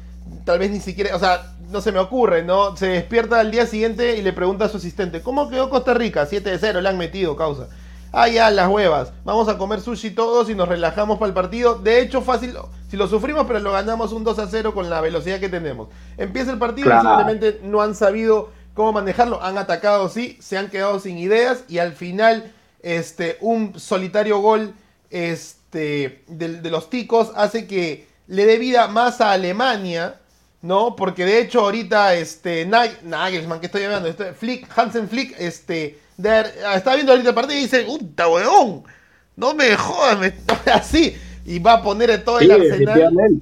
tal 0.44 0.58
vez 0.58 0.70
ni 0.70 0.80
siquiera, 0.80 1.14
o 1.16 1.18
sea, 1.18 1.54
no 1.70 1.80
se 1.80 1.92
me 1.92 1.98
ocurre, 1.98 2.42
¿no? 2.42 2.76
Se 2.76 2.86
despierta 2.86 3.40
al 3.40 3.50
día 3.50 3.66
siguiente 3.66 4.16
y 4.16 4.22
le 4.22 4.32
pregunta 4.32 4.66
a 4.66 4.68
su 4.68 4.78
asistente, 4.78 5.20
¿cómo 5.20 5.48
quedó 5.48 5.70
Costa 5.70 5.94
Rica? 5.94 6.26
7 6.26 6.50
de 6.50 6.58
0, 6.58 6.80
le 6.80 6.88
han 6.88 6.98
metido, 6.98 7.36
causa. 7.36 7.68
Ah, 8.12 8.28
ya, 8.28 8.50
las 8.50 8.68
huevas. 8.68 9.12
Vamos 9.24 9.48
a 9.48 9.58
comer 9.58 9.80
sushi 9.80 10.10
todos 10.10 10.48
y 10.48 10.54
nos 10.54 10.68
relajamos 10.68 11.18
para 11.18 11.28
el 11.28 11.34
partido. 11.34 11.74
De 11.74 12.00
hecho, 12.00 12.22
fácil, 12.22 12.54
si 12.90 12.96
lo 12.96 13.06
sufrimos, 13.06 13.46
pero 13.46 13.60
lo 13.60 13.72
ganamos 13.72 14.12
un 14.12 14.24
2 14.24 14.38
a 14.38 14.46
0 14.46 14.72
con 14.72 14.88
la 14.88 15.00
velocidad 15.00 15.40
que 15.40 15.48
tenemos. 15.48 15.88
Empieza 16.16 16.50
el 16.50 16.58
partido 16.58 16.88
y 16.88 17.00
simplemente 17.00 17.60
no 17.62 17.82
han 17.82 17.94
sabido 17.94 18.50
cómo 18.74 18.92
manejarlo. 18.92 19.42
Han 19.42 19.58
atacado, 19.58 20.08
sí, 20.08 20.38
se 20.40 20.56
han 20.56 20.68
quedado 20.70 21.00
sin 21.00 21.18
ideas 21.18 21.64
y 21.68 21.78
al 21.78 21.92
final, 21.92 22.52
este, 22.82 23.36
un 23.40 23.78
solitario 23.78 24.38
gol 24.40 24.72
este, 25.10 26.24
de, 26.28 26.70
los 26.70 26.88
ticos 26.88 27.30
hace 27.36 27.66
que 27.66 28.08
le 28.26 28.46
dé 28.46 28.56
vida 28.58 28.88
más 28.88 29.20
a 29.20 29.32
Alemania. 29.32 30.20
¿no? 30.60 30.96
Porque 30.96 31.24
de 31.24 31.40
hecho 31.40 31.60
ahorita 31.60 32.14
este 32.14 32.66
Nagelsmann 32.66 33.60
que 33.60 33.66
estoy 33.66 33.84
hablando, 33.84 34.08
este, 34.08 34.32
Flick, 34.32 34.66
Hansen 34.76 35.08
Flick, 35.08 35.36
este 35.38 36.00
estaba 36.18 36.96
viendo 36.96 37.12
ahorita 37.12 37.28
el 37.28 37.34
partido 37.34 37.58
y 37.58 37.62
dice, 37.62 37.84
puta 37.84 38.28
weón, 38.28 38.82
no 39.36 39.54
me 39.54 39.74
jodas, 39.76 40.18
me, 40.18 40.32
así, 40.72 41.16
y 41.44 41.58
va 41.60 41.74
a 41.74 41.82
poner 41.82 42.24
todo 42.24 42.40
el 42.40 42.50
arsenal. 42.50 43.40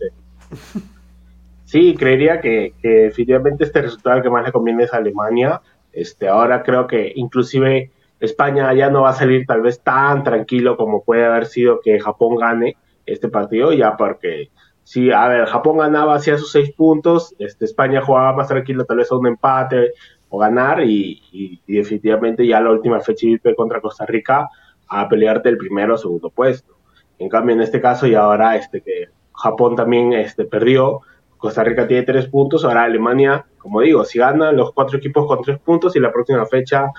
Sí, 1.64 1.96
creería 1.96 2.40
que, 2.40 2.74
que, 2.80 2.88
definitivamente 2.88 3.64
este 3.64 3.82
resultado 3.82 4.22
que 4.22 4.30
más 4.30 4.44
le 4.44 4.52
conviene 4.52 4.84
es 4.84 4.94
a 4.94 4.98
Alemania. 4.98 5.60
Este, 5.92 6.28
ahora 6.28 6.62
creo 6.62 6.86
que 6.86 7.12
inclusive 7.16 7.90
España 8.20 8.72
ya 8.74 8.88
no 8.88 9.02
va 9.02 9.10
a 9.10 9.14
salir 9.14 9.46
tal 9.46 9.62
vez 9.62 9.80
tan 9.80 10.22
tranquilo 10.22 10.76
como 10.76 11.02
puede 11.02 11.24
haber 11.24 11.46
sido 11.46 11.80
que 11.82 11.98
Japón 11.98 12.36
gane 12.36 12.76
este 13.04 13.28
partido, 13.28 13.72
ya 13.72 13.96
porque 13.96 14.50
si, 14.84 15.10
a 15.10 15.26
ver, 15.26 15.46
Japón 15.46 15.78
ganaba 15.78 16.14
hacia 16.14 16.38
sus 16.38 16.52
seis 16.52 16.72
puntos, 16.72 17.34
este, 17.40 17.64
España 17.64 18.00
jugaba 18.00 18.34
más 18.34 18.46
tranquilo, 18.46 18.84
tal 18.84 18.98
vez 18.98 19.10
a 19.10 19.16
un 19.16 19.26
empate 19.26 19.90
o 20.28 20.38
ganar 20.38 20.82
y, 20.84 21.60
definitivamente 21.66 22.46
ya 22.46 22.60
la 22.60 22.70
última 22.70 23.00
fecha 23.00 23.26
contra 23.56 23.80
Costa 23.80 24.06
Rica 24.06 24.48
a 24.88 25.08
pelearte 25.08 25.48
el 25.48 25.56
primero 25.56 25.94
o 25.94 25.98
segundo 25.98 26.30
puesto. 26.30 26.76
En 27.18 27.28
cambio, 27.28 27.54
en 27.54 27.62
este 27.62 27.80
caso 27.80 28.06
y 28.06 28.14
ahora 28.14 28.56
este 28.56 28.80
que 28.80 29.08
Japón 29.32 29.76
también 29.76 30.12
este, 30.12 30.44
perdió, 30.44 31.00
Costa 31.36 31.64
Rica 31.64 31.86
tiene 31.86 32.02
tres 32.04 32.26
puntos, 32.28 32.64
ahora 32.64 32.84
Alemania, 32.84 33.46
como 33.58 33.80
digo, 33.80 34.04
si 34.04 34.18
gana 34.18 34.52
los 34.52 34.72
cuatro 34.72 34.98
equipos 34.98 35.26
con 35.26 35.42
tres 35.42 35.58
puntos 35.58 35.94
y 35.96 36.00
la 36.00 36.12
próxima 36.12 36.46
fecha 36.46 36.90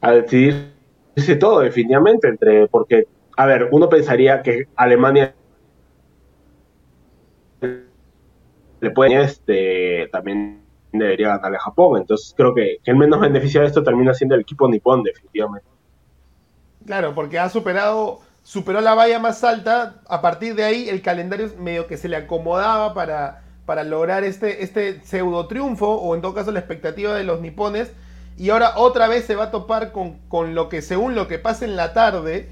a 0.00 0.12
decidirse 0.12 1.36
todo 1.38 1.60
definitivamente 1.60 2.28
entre, 2.28 2.68
porque, 2.68 3.06
a 3.36 3.46
ver, 3.46 3.68
uno 3.72 3.88
pensaría 3.88 4.42
que 4.42 4.68
Alemania 4.76 5.34
le 8.80 8.90
puede 8.90 9.22
este, 9.22 10.08
también 10.12 10.65
debería 11.04 11.28
ganarle 11.28 11.56
a 11.56 11.60
Japón. 11.60 12.00
Entonces 12.00 12.34
creo 12.36 12.54
que, 12.54 12.78
el 12.84 12.96
menos 12.96 13.20
beneficiado 13.20 13.62
de 13.62 13.68
esto 13.68 13.82
termina 13.82 14.14
siendo 14.14 14.34
el 14.34 14.42
equipo 14.42 14.68
nipón, 14.68 15.02
definitivamente. 15.02 15.68
Claro, 16.84 17.14
porque 17.14 17.38
ha 17.38 17.48
superado, 17.48 18.20
superó 18.42 18.80
la 18.80 18.94
valla 18.94 19.18
más 19.18 19.42
alta. 19.44 20.00
A 20.08 20.20
partir 20.20 20.54
de 20.54 20.64
ahí, 20.64 20.88
el 20.88 21.02
calendario 21.02 21.50
medio 21.58 21.86
que 21.86 21.96
se 21.96 22.08
le 22.08 22.16
acomodaba 22.16 22.94
para, 22.94 23.42
para 23.66 23.84
lograr 23.84 24.24
este, 24.24 24.62
este 24.62 25.00
pseudo 25.04 25.46
triunfo, 25.46 25.88
o 25.88 26.14
en 26.14 26.22
todo 26.22 26.34
caso 26.34 26.52
la 26.52 26.60
expectativa 26.60 27.14
de 27.14 27.24
los 27.24 27.40
nipones. 27.40 27.92
Y 28.38 28.50
ahora 28.50 28.74
otra 28.76 29.08
vez 29.08 29.24
se 29.24 29.34
va 29.34 29.44
a 29.44 29.50
topar 29.50 29.92
con, 29.92 30.54
lo 30.54 30.68
que, 30.68 30.82
según 30.82 31.14
lo 31.14 31.26
que 31.26 31.38
pasa 31.38 31.64
en 31.64 31.74
la 31.74 31.92
tarde, 31.94 32.50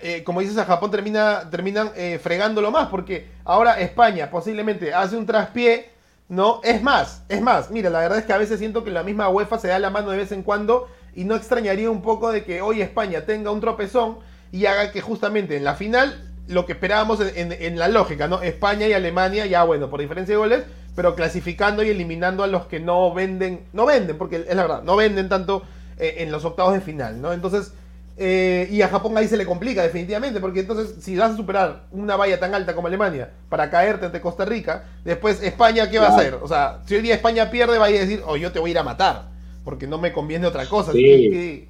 eh, 0.00 0.22
como 0.24 0.40
dices, 0.40 0.58
a 0.58 0.64
Japón 0.64 0.90
termina, 0.90 1.48
terminan 1.50 1.90
eh, 1.96 2.18
fregándolo 2.22 2.70
más, 2.70 2.88
porque 2.88 3.28
ahora 3.44 3.80
España 3.80 4.30
posiblemente 4.30 4.92
hace 4.92 5.16
un 5.16 5.26
traspié 5.26 5.95
¿no? 6.28 6.60
Es 6.64 6.82
más, 6.82 7.22
es 7.28 7.40
más, 7.40 7.70
mira, 7.70 7.90
la 7.90 8.00
verdad 8.00 8.18
es 8.18 8.24
que 8.24 8.32
a 8.32 8.38
veces 8.38 8.58
siento 8.58 8.84
que 8.84 8.90
la 8.90 9.02
misma 9.02 9.28
UEFA 9.28 9.58
se 9.58 9.68
da 9.68 9.78
la 9.78 9.90
mano 9.90 10.10
de 10.10 10.18
vez 10.18 10.32
en 10.32 10.42
cuando 10.42 10.88
y 11.14 11.24
no 11.24 11.34
extrañaría 11.34 11.90
un 11.90 12.02
poco 12.02 12.32
de 12.32 12.44
que 12.44 12.60
hoy 12.60 12.82
España 12.82 13.22
tenga 13.22 13.50
un 13.50 13.60
tropezón 13.60 14.18
y 14.52 14.66
haga 14.66 14.92
que 14.92 15.00
justamente 15.00 15.56
en 15.56 15.64
la 15.64 15.74
final 15.74 16.32
lo 16.48 16.66
que 16.66 16.72
esperábamos 16.72 17.20
en, 17.20 17.78
la 17.78 17.88
lógica, 17.88 18.28
¿no? 18.28 18.40
España 18.40 18.86
y 18.86 18.92
Alemania, 18.92 19.46
ya 19.46 19.64
bueno, 19.64 19.90
por 19.90 20.00
diferencia 20.00 20.34
de 20.34 20.38
goles, 20.38 20.64
pero 20.94 21.16
clasificando 21.16 21.82
y 21.82 21.88
eliminando 21.88 22.44
a 22.44 22.46
los 22.46 22.66
que 22.66 22.78
no 22.78 23.12
venden, 23.12 23.66
no 23.72 23.84
venden, 23.84 24.16
porque 24.16 24.44
es 24.48 24.54
la 24.54 24.62
verdad, 24.62 24.82
no 24.84 24.94
venden 24.94 25.28
tanto 25.28 25.62
eh, 25.98 26.16
en 26.18 26.30
los 26.30 26.44
octavos 26.44 26.74
de 26.74 26.80
final, 26.80 27.20
¿no? 27.20 27.32
Entonces, 27.32 27.72
eh, 28.18 28.68
y 28.70 28.80
a 28.80 28.88
Japón 28.88 29.16
ahí 29.18 29.28
se 29.28 29.36
le 29.36 29.44
complica 29.44 29.82
definitivamente, 29.82 30.40
porque 30.40 30.60
entonces 30.60 31.04
si 31.04 31.16
vas 31.16 31.32
a 31.32 31.36
superar 31.36 31.84
una 31.90 32.16
valla 32.16 32.40
tan 32.40 32.54
alta 32.54 32.74
como 32.74 32.88
Alemania 32.88 33.30
para 33.50 33.68
caerte 33.68 34.06
ante 34.06 34.22
Costa 34.22 34.46
Rica, 34.46 34.84
después 35.04 35.42
España, 35.42 35.90
¿qué 35.90 35.98
va 35.98 36.06
a 36.06 36.16
hacer? 36.16 36.34
O 36.40 36.48
sea, 36.48 36.80
si 36.86 36.94
hoy 36.94 37.02
día 37.02 37.14
España 37.14 37.50
pierde, 37.50 37.78
va 37.78 37.86
a 37.86 37.90
decir, 37.90 38.22
oh, 38.26 38.36
yo 38.36 38.52
te 38.52 38.58
voy 38.58 38.70
a 38.70 38.72
ir 38.72 38.78
a 38.78 38.82
matar, 38.82 39.28
porque 39.64 39.86
no 39.86 39.98
me 39.98 40.12
conviene 40.12 40.46
otra 40.46 40.64
cosa. 40.66 40.92
Sí. 40.92 41.68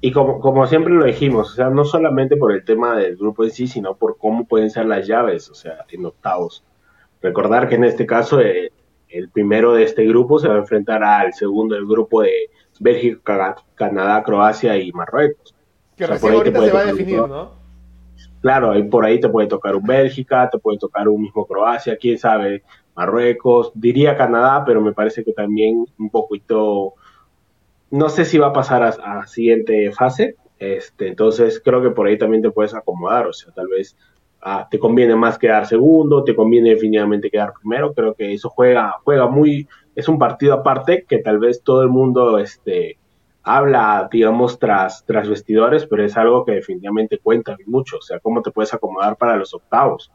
Y 0.00 0.12
como, 0.12 0.40
como 0.40 0.66
siempre 0.66 0.92
lo 0.92 1.04
dijimos, 1.04 1.52
o 1.52 1.54
sea, 1.54 1.70
no 1.70 1.84
solamente 1.84 2.36
por 2.36 2.52
el 2.52 2.64
tema 2.64 2.96
del 2.96 3.16
grupo 3.16 3.44
en 3.44 3.50
sí, 3.50 3.68
sino 3.68 3.94
por 3.94 4.18
cómo 4.18 4.46
pueden 4.46 4.70
ser 4.70 4.86
las 4.86 5.06
llaves, 5.06 5.48
o 5.48 5.54
sea, 5.54 5.86
en 5.88 6.04
octavos. 6.04 6.64
Recordar 7.22 7.68
que 7.68 7.76
en 7.76 7.84
este 7.84 8.04
caso 8.04 8.40
eh, 8.40 8.70
el 9.08 9.30
primero 9.30 9.72
de 9.72 9.84
este 9.84 10.04
grupo 10.04 10.38
se 10.38 10.48
va 10.48 10.56
a 10.56 10.58
enfrentar 10.58 11.02
al 11.04 11.32
segundo 11.32 11.76
del 11.76 11.86
grupo 11.86 12.22
de 12.22 12.50
Bélgica, 12.80 13.56
Canadá, 13.74 14.22
Croacia 14.22 14.76
y 14.76 14.92
Marruecos. 14.92 15.54
Que 15.96 16.06
recién 16.06 16.34
ahorita 16.34 16.60
se 16.60 16.72
va 16.72 16.80
a 16.80 16.84
definir, 16.86 17.18
¿no? 17.18 17.64
Claro, 18.40 18.72
por 18.90 19.04
ahí 19.04 19.20
te 19.20 19.28
puede 19.28 19.48
tocar 19.48 19.74
un 19.74 19.84
Bélgica, 19.84 20.50
te 20.50 20.58
puede 20.58 20.78
tocar 20.78 21.08
un 21.08 21.22
mismo 21.22 21.46
Croacia, 21.46 21.96
quién 21.96 22.18
sabe, 22.18 22.62
Marruecos, 22.94 23.72
diría 23.74 24.16
Canadá, 24.16 24.64
pero 24.66 24.80
me 24.80 24.92
parece 24.92 25.24
que 25.24 25.32
también 25.32 25.86
un 25.98 26.10
poquito, 26.10 26.94
no 27.90 28.08
sé 28.08 28.24
si 28.24 28.38
va 28.38 28.48
a 28.48 28.52
pasar 28.52 28.82
a, 28.82 29.20
a 29.20 29.26
siguiente 29.26 29.90
fase, 29.92 30.36
este, 30.58 31.08
entonces 31.08 31.60
creo 31.64 31.82
que 31.82 31.90
por 31.90 32.06
ahí 32.06 32.16
también 32.16 32.42
te 32.42 32.50
puedes 32.50 32.74
acomodar, 32.74 33.26
o 33.26 33.32
sea, 33.32 33.52
tal 33.52 33.68
vez 33.68 33.96
ah, 34.42 34.68
te 34.70 34.78
conviene 34.78 35.16
más 35.16 35.38
quedar 35.38 35.66
segundo, 35.66 36.22
te 36.22 36.36
conviene 36.36 36.70
definitivamente 36.70 37.30
quedar 37.30 37.52
primero, 37.60 37.92
creo 37.92 38.14
que 38.14 38.32
eso 38.32 38.48
juega, 38.48 38.94
juega 39.02 39.26
muy, 39.26 39.66
es 39.94 40.08
un 40.08 40.18
partido 40.18 40.54
aparte 40.54 41.04
que 41.08 41.18
tal 41.18 41.38
vez 41.38 41.62
todo 41.62 41.82
el 41.82 41.88
mundo 41.88 42.38
este, 42.38 42.98
habla, 43.42 44.08
digamos, 44.10 44.58
tras, 44.58 45.04
tras 45.04 45.28
vestidores, 45.28 45.86
pero 45.86 46.04
es 46.04 46.16
algo 46.16 46.44
que 46.44 46.52
definitivamente 46.52 47.18
cuenta 47.18 47.56
mucho, 47.66 47.98
o 47.98 48.02
sea, 48.02 48.18
cómo 48.18 48.42
te 48.42 48.50
puedes 48.50 48.72
acomodar 48.74 49.16
para 49.16 49.36
los 49.36 49.52
octavos. 49.54 50.10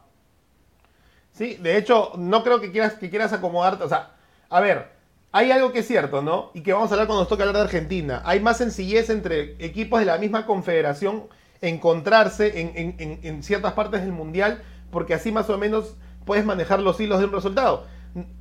Sí, 1.31 1.55
de 1.55 1.77
hecho, 1.77 2.11
no 2.17 2.43
creo 2.43 2.59
que 2.59 2.71
quieras, 2.71 2.95
que 2.95 3.09
quieras 3.09 3.31
acomodarte, 3.31 3.83
o 3.83 3.87
sea, 3.87 4.15
a 4.49 4.59
ver, 4.59 4.87
hay 5.31 5.51
algo 5.51 5.71
que 5.71 5.79
es 5.79 5.87
cierto, 5.87 6.21
¿no? 6.23 6.49
Y 6.55 6.61
que 6.61 6.73
vamos 6.73 6.89
a 6.89 6.95
hablar 6.95 7.07
cuando 7.07 7.21
nos 7.21 7.29
toque 7.29 7.43
hablar 7.43 7.57
de 7.57 7.61
Argentina. 7.61 8.23
Hay 8.25 8.39
más 8.39 8.57
sencillez 8.57 9.11
entre 9.11 9.63
equipos 9.63 9.99
de 9.99 10.07
la 10.07 10.17
misma 10.17 10.47
confederación 10.47 11.25
encontrarse 11.61 12.61
en, 12.61 12.95
en, 12.97 13.19
en 13.21 13.43
ciertas 13.43 13.73
partes 13.73 14.01
del 14.01 14.11
mundial, 14.11 14.63
porque 14.91 15.13
así 15.13 15.31
más 15.31 15.49
o 15.51 15.57
menos 15.57 15.95
puedes 16.25 16.45
manejar 16.45 16.79
los 16.79 16.99
hilos 16.99 17.19
de 17.19 17.25
un 17.25 17.31
resultado. 17.31 17.85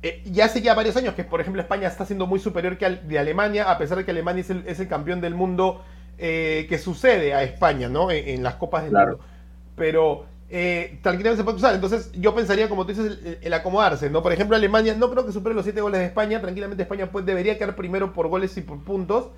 Eh, 0.01 0.23
ya 0.25 0.45
hace 0.45 0.61
ya 0.61 0.73
varios 0.73 0.95
años 0.97 1.13
que, 1.13 1.23
por 1.23 1.41
ejemplo, 1.41 1.61
España 1.61 1.87
está 1.87 2.05
siendo 2.05 2.25
muy 2.27 2.39
superior 2.39 2.77
que 2.77 2.85
al, 2.85 3.07
de 3.07 3.19
Alemania, 3.19 3.69
a 3.69 3.77
pesar 3.77 3.97
de 3.97 4.05
que 4.05 4.11
Alemania 4.11 4.41
es 4.41 4.49
el, 4.49 4.63
es 4.67 4.79
el 4.79 4.87
campeón 4.87 5.21
del 5.21 5.35
mundo 5.35 5.83
eh, 6.17 6.65
que 6.67 6.77
sucede 6.77 7.33
a 7.33 7.43
España, 7.43 7.87
¿no? 7.87 8.11
En, 8.11 8.43
las 8.43 8.55
copas 8.55 8.83
del 8.83 8.93
mundo. 8.93 9.19
Pero 9.75 10.25
eh, 10.49 10.99
tranquilamente 11.01 11.41
se 11.41 11.43
puede 11.43 11.57
usar. 11.57 11.75
Entonces, 11.75 12.11
yo 12.13 12.33
pensaría, 12.33 12.67
como 12.67 12.85
tú 12.85 12.93
dices, 12.93 13.39
el, 13.41 13.53
acomodarse, 13.53 14.09
¿no? 14.09 14.23
Por 14.23 14.33
ejemplo, 14.33 14.55
Alemania 14.55 14.95
no 14.95 15.09
creo 15.11 15.25
que 15.25 15.31
supere 15.31 15.55
los 15.55 15.63
7 15.63 15.79
goles 15.81 15.99
de 15.99 16.07
España. 16.07 16.41
Tranquilamente, 16.41 16.83
España 16.83 17.11
pues, 17.11 17.25
debería 17.25 17.57
quedar 17.57 17.75
primero 17.75 18.13
por 18.13 18.27
goles 18.27 18.57
y 18.57 18.61
por 18.61 18.83
puntos. 18.83 19.29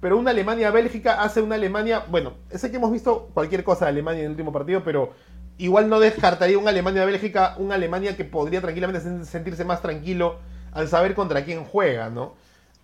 Pero 0.00 0.18
una 0.18 0.30
Alemania-Bélgica 0.30 1.22
hace 1.22 1.42
una 1.42 1.54
Alemania. 1.54 2.04
Bueno, 2.08 2.34
sé 2.50 2.70
que 2.70 2.76
hemos 2.76 2.92
visto 2.92 3.30
cualquier 3.34 3.64
cosa 3.64 3.86
de 3.86 3.90
Alemania 3.90 4.20
en 4.20 4.26
el 4.26 4.30
último 4.32 4.52
partido, 4.52 4.82
pero 4.84 5.12
igual 5.58 5.88
no 5.88 6.00
descartaría 6.00 6.58
un 6.58 6.68
Alemania-Bélgica, 6.68 7.54
un 7.58 7.72
Alemania 7.72 8.16
que 8.16 8.24
podría 8.24 8.60
tranquilamente 8.60 9.24
sentirse 9.24 9.64
más 9.64 9.82
tranquilo 9.82 10.38
al 10.72 10.88
saber 10.88 11.14
contra 11.14 11.44
quién 11.44 11.64
juega, 11.64 12.10
¿no? 12.10 12.34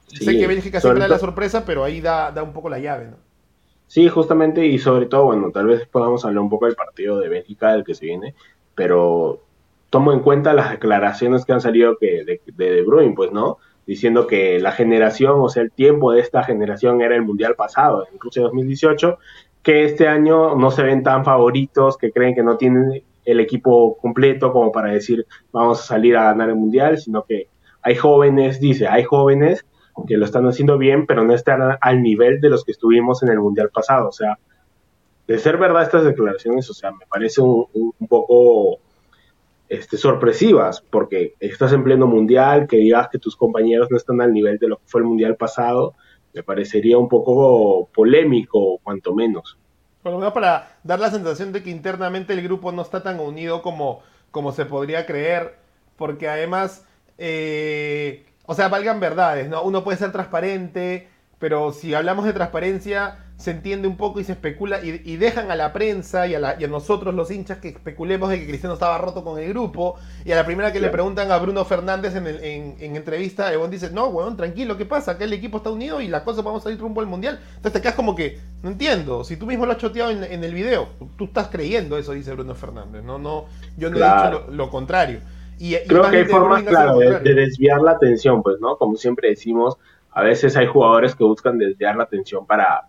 sé 0.07 0.39
que 0.39 0.47
Bélgica 0.47 0.81
siempre 0.81 1.03
da 1.03 1.09
la 1.09 1.19
sorpresa, 1.19 1.65
pero 1.65 1.85
ahí 1.85 2.01
da, 2.01 2.31
da 2.33 2.43
un 2.43 2.53
poco 2.53 2.69
la 2.69 2.79
llave, 2.79 3.07
¿no? 3.07 3.17
Sí, 3.87 4.09
justamente, 4.09 4.67
y 4.67 4.79
sobre 4.79 5.07
todo, 5.07 5.25
bueno, 5.25 5.51
tal 5.51 5.67
vez 5.67 5.87
podamos 5.87 6.25
hablar 6.25 6.43
un 6.43 6.51
poco 6.51 6.67
del 6.67 6.75
partido 6.75 7.19
de 7.19 7.29
Bélgica, 7.29 7.73
del 7.73 7.85
que 7.85 7.95
se 7.95 8.07
viene, 8.07 8.35
pero 8.75 9.41
tomo 9.91 10.13
en 10.13 10.21
cuenta 10.21 10.55
las 10.55 10.71
declaraciones 10.71 11.45
que 11.45 11.53
han 11.53 11.61
salido 11.61 11.99
que 11.99 12.25
de, 12.25 12.41
de 12.47 12.71
De 12.71 12.83
Bruyne, 12.83 13.15
pues, 13.15 13.33
¿no? 13.33 13.59
Diciendo 13.87 14.27
que 14.27 14.59
la 14.61 14.73
generación, 14.73 15.35
o 15.41 15.49
sea, 15.49 15.63
el 15.63 15.71
tiempo 15.71 16.13
de 16.13 16.21
esta 16.21 16.43
generación 16.43 17.03
era 17.03 17.15
el 17.15 17.23
Mundial 17.23 17.55
pasado, 17.55 18.07
en 18.11 18.19
Rusia 18.19 18.43
2018, 18.43 19.19
que 19.63 19.85
este 19.85 20.09
año 20.09 20.57
no 20.57 20.71
se 20.71 20.83
ven 20.83 21.03
tan 21.03 21.25
favoritos, 21.25 21.97
que 21.97 22.13
creen 22.13 22.35
que 22.35 22.43
no 22.43 22.57
tienen 22.57 23.03
el 23.25 23.41
equipo 23.41 23.97
completo 23.99 24.53
como 24.53 24.73
para 24.73 24.91
decir 24.91 25.27
vamos 25.53 25.81
a 25.81 25.85
salir 25.85 26.17
a 26.17 26.25
ganar 26.25 26.49
el 26.49 26.57
mundial, 26.57 26.99
sino 26.99 27.25
que 27.25 27.49
hay 27.83 27.95
jóvenes, 27.95 28.61
dice, 28.61 28.89
hay 28.89 29.05
jóvenes 29.05 29.65
que 30.07 30.17
lo 30.17 30.25
están 30.25 30.47
haciendo 30.47 30.79
bien, 30.79 31.07
pero 31.07 31.25
no 31.25 31.35
están 31.35 31.77
al 31.81 32.03
nivel 32.03 32.41
de 32.41 32.49
los 32.49 32.65
que 32.65 32.73
estuvimos 32.73 33.23
en 33.23 33.29
el 33.29 33.41
mundial 33.41 33.71
pasado. 33.71 34.09
O 34.09 34.13
sea, 34.13 34.39
de 35.27 35.39
ser 35.39 35.59
verdad 35.59 35.83
estas 35.83 36.05
declaraciones, 36.05 36.69
o 36.71 36.75
sea, 36.75 36.91
me 36.93 37.07
parece 37.09 37.41
un, 37.41 37.67
un 37.73 38.09
poco 38.09 38.79
este, 39.69 39.97
sorpresivas, 39.97 40.83
porque 40.83 41.35
estás 41.41 41.73
en 41.73 41.83
pleno 41.83 42.07
mundial, 42.07 42.67
que 42.69 42.77
digas 42.77 43.09
que 43.11 43.19
tus 43.19 43.37
compañeros 43.37 43.89
no 43.91 43.97
están 43.97 44.21
al 44.21 44.33
nivel 44.33 44.59
de 44.59 44.69
lo 44.69 44.77
que 44.77 44.85
fue 44.87 45.01
el 45.01 45.07
mundial 45.07 45.37
pasado, 45.37 45.95
me 46.33 46.43
parecería 46.43 46.99
un 46.99 47.09
poco 47.09 47.89
polémico, 47.95 48.79
cuanto 48.83 49.15
menos. 49.15 49.59
Por 50.03 50.13
lo 50.13 50.19
menos 50.19 50.33
para 50.33 50.79
dar 50.83 50.99
la 50.99 51.11
sensación 51.11 51.53
de 51.53 51.63
que 51.63 51.71
internamente 51.71 52.33
el 52.33 52.43
grupo 52.43 52.73
no 52.73 52.83
está 52.83 53.03
tan 53.03 53.21
unido 53.21 53.63
como, 53.63 54.01
como 54.31 54.53
se 54.53 54.65
podría 54.67 55.07
creer, 55.07 55.57
porque 55.97 56.29
además, 56.29 56.85
eh, 57.19 58.27
o 58.47 58.55
sea, 58.55 58.69
valgan 58.69 58.99
verdades, 58.99 59.49
¿no? 59.49 59.63
Uno 59.63 59.85
puede 59.85 59.99
ser 59.99 60.11
transparente, 60.11 61.09
pero 61.39 61.73
si 61.73 61.95
hablamos 61.95 62.25
de 62.25 62.33
transparencia, 62.33 63.22
se 63.37 63.51
entiende 63.51 63.89
un 63.89 63.97
poco 63.97 64.21
y 64.21 64.25
se 64.25 64.33
especula 64.33 64.81
y, 64.83 65.17
dejan 65.17 65.51
a 65.51 65.57
la 65.57 65.73
prensa 65.73 66.27
y 66.27 66.35
a, 66.35 66.57
nosotros 66.69 67.15
los 67.15 67.31
hinchas 67.31 67.59
que 67.59 67.69
especulemos 67.69 68.31
de 68.31 68.39
que 68.39 68.47
Cristiano 68.47 68.75
estaba 68.75 68.99
roto 68.99 69.25
con 69.25 69.39
el 69.39 69.49
grupo 69.49 69.97
y 70.25 70.33
a 70.33 70.37
la 70.37 70.47
primera 70.47 70.73
que 70.73 70.81
le 70.81 70.89
preguntan 70.91 71.31
a 71.33 71.39
Bruno 71.39 71.65
Fernández 71.65 72.15
en, 72.15 72.27
en, 72.27 72.97
entrevista, 72.97 73.53
Ebon 73.53 73.71
dice, 73.71 73.91
no, 73.91 74.07
weón, 74.07 74.37
tranquilo, 74.37 74.77
¿qué 74.77 74.87
pasa? 74.87 75.19
Que 75.19 75.25
el 75.25 75.33
equipo 75.33 75.57
está 75.59 75.71
unido 75.71 76.01
y 76.01 76.09
las 76.09 76.23
cosas 76.23 76.45
vamos 76.45 76.65
a 76.67 76.71
ir 76.71 76.79
rumbo 76.79 77.01
al 77.01 77.09
Mundial. 77.09 77.41
Entonces 77.57 77.73
te 77.73 77.81
quedas 77.81 77.95
como 77.95 78.15
que, 78.15 78.39
no 78.63 78.71
entiendo, 78.71 79.25
si 79.25 79.37
tú 79.37 79.47
mismo 79.47 79.67
lo 79.67 79.73
has 79.73 79.79
choteado 79.79 80.11
en, 80.11 80.45
el 80.45 80.55
video, 80.55 80.89
tú 81.17 81.25
estás 81.25 81.49
creyendo 81.49 81.99
eso, 81.99 82.13
dice 82.13 82.33
Bruno 82.33 82.55
Fernández, 82.55 83.03
no, 83.03 83.19
no, 83.19 83.47
yo 83.77 83.91
no 83.91 83.97
he 83.97 84.01
dicho 84.01 84.47
lo, 84.51 84.71
contrario. 84.71 85.21
Y, 85.59 85.77
Creo 85.87 86.09
que 86.11 86.19
hay 86.19 86.25
formas, 86.25 86.63
claro, 86.63 86.99
de 86.99 87.35
desviar 87.35 87.81
la 87.83 87.93
atención, 87.93 88.43
pues, 88.43 88.61
¿no? 88.61 88.77
Como 88.77 88.97
siempre 88.97 89.31
decimos, 89.31 89.77
a 90.13 90.23
veces 90.23 90.57
hay 90.57 90.67
jugadores 90.67 91.15
que 91.15 91.25
buscan 91.25 91.59
desviar 91.59 91.97
la 91.97 92.05
atención 92.05 92.47
para, 92.47 92.89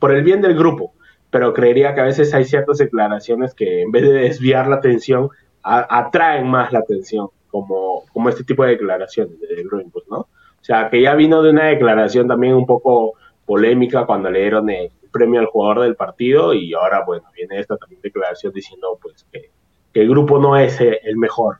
por 0.00 0.12
el 0.12 0.22
bien 0.22 0.40
del 0.40 0.56
grupo, 0.56 0.92
pero 1.30 1.52
creería 1.52 1.94
que 1.94 2.00
a 2.00 2.04
veces 2.04 2.34
hay 2.34 2.44
ciertas 2.44 2.78
declaraciones 2.78 3.54
que 3.54 3.82
en 3.82 3.90
vez 3.90 4.02
de 4.02 4.12
desviar 4.12 4.66
la 4.66 4.76
atención, 4.76 5.30
atraen 5.62 6.48
más 6.48 6.72
la 6.72 6.80
atención, 6.80 7.28
como, 7.48 8.04
como 8.12 8.28
este 8.28 8.44
tipo 8.44 8.64
de 8.64 8.70
declaraciones 8.70 9.38
de 9.40 9.62
Bruin, 9.64 9.90
pues, 9.90 10.06
¿no? 10.08 10.18
O 10.18 10.64
sea, 10.64 10.90
que 10.90 11.00
ya 11.00 11.14
vino 11.14 11.42
de 11.42 11.50
una 11.50 11.66
declaración 11.66 12.28
también 12.28 12.54
un 12.54 12.66
poco 12.66 13.14
polémica 13.46 14.06
cuando 14.06 14.30
le 14.30 14.40
dieron 14.40 14.68
el 14.70 14.90
premio 15.10 15.40
al 15.40 15.46
jugador 15.46 15.80
del 15.82 15.96
partido 15.96 16.54
y 16.54 16.72
ahora, 16.74 17.04
bueno, 17.04 17.24
viene 17.34 17.58
esta 17.58 17.76
también 17.76 18.00
declaración 18.02 18.52
diciendo, 18.52 18.98
pues, 19.00 19.26
que, 19.32 19.50
el 19.92 20.08
grupo 20.08 20.38
no 20.38 20.56
es 20.56 20.80
el 20.80 21.16
mejor. 21.16 21.58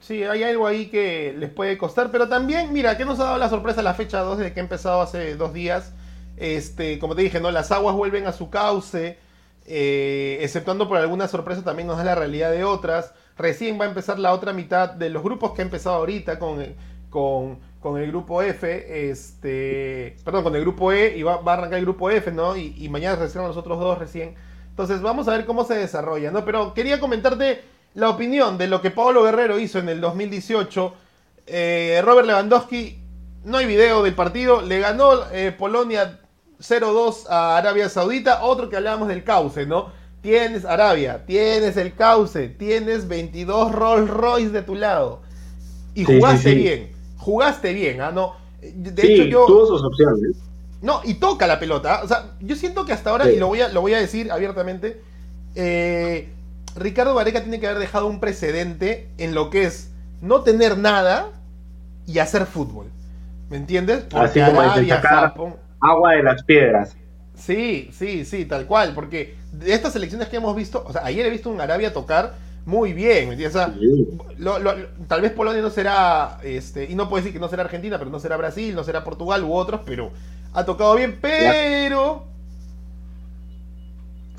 Sí, 0.00 0.22
hay 0.22 0.42
algo 0.42 0.66
ahí 0.66 0.88
que 0.88 1.34
les 1.38 1.48
puede 1.48 1.78
costar, 1.78 2.10
pero 2.12 2.28
también, 2.28 2.74
mira, 2.74 2.98
que 2.98 3.06
nos 3.06 3.18
ha 3.20 3.24
dado 3.24 3.38
la 3.38 3.48
sorpresa 3.48 3.80
la 3.80 3.94
fecha 3.94 4.20
2 4.20 4.38
de 4.38 4.52
que 4.52 4.60
ha 4.60 4.62
empezado 4.62 5.00
hace 5.00 5.34
dos 5.36 5.54
días. 5.54 5.94
Este, 6.36 6.98
como 6.98 7.14
te 7.14 7.22
dije, 7.22 7.40
¿no? 7.40 7.50
Las 7.50 7.72
aguas 7.72 7.96
vuelven 7.96 8.26
a 8.26 8.32
su 8.32 8.50
cauce, 8.50 9.18
eh, 9.66 10.38
exceptuando 10.42 10.88
por 10.88 10.98
alguna 10.98 11.28
sorpresa 11.28 11.64
también 11.64 11.88
nos 11.88 11.96
da 11.96 12.04
la 12.04 12.14
realidad 12.14 12.50
de 12.50 12.64
otras. 12.64 13.12
Recién 13.36 13.78
va 13.80 13.84
a 13.84 13.88
empezar 13.88 14.18
la 14.18 14.32
otra 14.32 14.52
mitad 14.52 14.90
de 14.90 15.10
los 15.10 15.22
grupos 15.22 15.52
que 15.52 15.62
ha 15.62 15.64
empezado 15.64 15.96
ahorita 15.96 16.38
con, 16.38 16.64
con, 17.10 17.58
con 17.80 18.00
el 18.00 18.08
grupo 18.08 18.42
F, 18.42 19.10
este, 19.10 20.16
perdón, 20.24 20.44
con 20.44 20.56
el 20.56 20.62
grupo 20.62 20.92
E 20.92 21.16
y 21.16 21.22
va, 21.22 21.40
a 21.44 21.52
arrancar 21.52 21.78
el 21.78 21.84
grupo 21.84 22.10
F, 22.10 22.30
¿no? 22.32 22.56
Y, 22.56 22.74
y 22.78 22.88
mañana 22.88 23.16
recién 23.16 23.44
los 23.44 23.56
otros 23.56 23.78
dos 23.78 23.98
recién. 23.98 24.34
Entonces 24.70 25.00
vamos 25.00 25.26
a 25.28 25.32
ver 25.32 25.46
cómo 25.46 25.64
se 25.64 25.74
desarrolla, 25.74 26.30
¿no? 26.30 26.44
Pero 26.44 26.74
quería 26.74 27.00
comentarte 27.00 27.62
la 27.94 28.10
opinión 28.10 28.58
de 28.58 28.68
lo 28.68 28.82
que 28.82 28.90
Pablo 28.90 29.24
Guerrero 29.24 29.58
hizo 29.58 29.78
en 29.78 29.88
el 29.88 30.02
2018. 30.02 30.94
Eh, 31.46 32.02
Robert 32.04 32.26
Lewandowski, 32.26 32.98
no 33.44 33.56
hay 33.56 33.66
video 33.66 34.02
del 34.02 34.14
partido, 34.14 34.60
le 34.60 34.80
ganó 34.80 35.30
eh, 35.32 35.50
Polonia 35.56 36.20
0-2 36.60 37.26
a 37.28 37.56
Arabia 37.56 37.88
Saudita, 37.88 38.42
otro 38.42 38.68
que 38.68 38.76
hablábamos 38.76 39.08
del 39.08 39.24
cauce, 39.24 39.66
¿no? 39.66 39.90
Tienes 40.20 40.64
Arabia, 40.64 41.24
tienes 41.26 41.76
el 41.76 41.94
cauce, 41.94 42.48
tienes 42.48 43.06
22 43.06 43.72
Rolls 43.72 44.10
Royce 44.10 44.50
de 44.50 44.62
tu 44.62 44.74
lado. 44.74 45.22
Y 45.94 46.04
jugaste 46.04 46.54
bien, 46.54 46.92
jugaste 47.16 47.72
bien, 47.72 48.00
¿ah? 48.00 48.10
No, 48.10 48.34
de 48.60 49.02
hecho 49.02 49.24
yo... 49.24 49.46
Tuvo 49.46 49.66
sus 49.66 49.84
opciones. 49.84 50.36
No, 50.82 51.00
y 51.04 51.14
toca 51.14 51.46
la 51.46 51.58
pelota. 51.58 51.96
¿ah? 51.96 52.00
O 52.04 52.08
sea, 52.08 52.34
yo 52.40 52.56
siento 52.56 52.84
que 52.84 52.92
hasta 52.92 53.10
ahora, 53.10 53.30
y 53.30 53.38
lo 53.38 53.46
voy, 53.48 53.60
a, 53.60 53.68
lo 53.68 53.80
voy 53.80 53.94
a 53.94 53.98
decir 53.98 54.30
abiertamente, 54.30 55.00
eh, 55.54 56.28
Ricardo 56.76 57.14
Vareca 57.14 57.42
tiene 57.42 57.60
que 57.60 57.66
haber 57.66 57.78
dejado 57.78 58.06
un 58.06 58.20
precedente 58.20 59.08
en 59.18 59.34
lo 59.34 59.48
que 59.50 59.64
es 59.64 59.90
no 60.20 60.42
tener 60.42 60.76
nada 60.78 61.30
y 62.06 62.18
hacer 62.18 62.46
fútbol. 62.46 62.86
¿Me 63.48 63.56
entiendes? 63.56 64.04
Así 64.12 64.40
como 64.40 64.60
Arabia, 64.60 65.00
Japón. 65.00 65.56
Agua 65.80 66.12
de 66.12 66.22
las 66.22 66.42
piedras. 66.44 66.96
Sí, 67.34 67.90
sí, 67.92 68.24
sí, 68.24 68.44
tal 68.46 68.66
cual. 68.66 68.92
Porque 68.94 69.34
de 69.52 69.72
estas 69.74 69.92
selecciones 69.92 70.28
que 70.28 70.36
hemos 70.36 70.56
visto, 70.56 70.82
o 70.86 70.92
sea, 70.92 71.04
ayer 71.04 71.26
he 71.26 71.30
visto 71.30 71.50
un 71.50 71.60
Arabia 71.60 71.92
tocar 71.92 72.34
muy 72.64 72.92
bien. 72.92 73.28
¿me 73.28 73.34
entiendes? 73.34 73.54
O 73.56 73.58
sea, 73.58 73.74
Sí. 73.78 74.08
lo- 74.38 74.58
lo- 74.58 74.74
tal 75.06 75.20
vez 75.20 75.32
Polonia 75.32 75.60
no 75.62 75.70
será, 75.70 76.38
este, 76.42 76.84
y 76.90 76.94
no 76.94 77.08
puedo 77.08 77.22
decir 77.22 77.32
que 77.32 77.38
no 77.40 77.48
será 77.48 77.62
Argentina, 77.64 77.98
pero 77.98 78.10
no 78.10 78.18
será 78.18 78.36
Brasil, 78.36 78.74
no 78.74 78.84
será 78.84 79.04
Portugal 79.04 79.44
u 79.44 79.52
otros, 79.52 79.82
pero 79.84 80.10
ha 80.54 80.64
tocado 80.64 80.94
bien, 80.96 81.18
pero... 81.20 82.24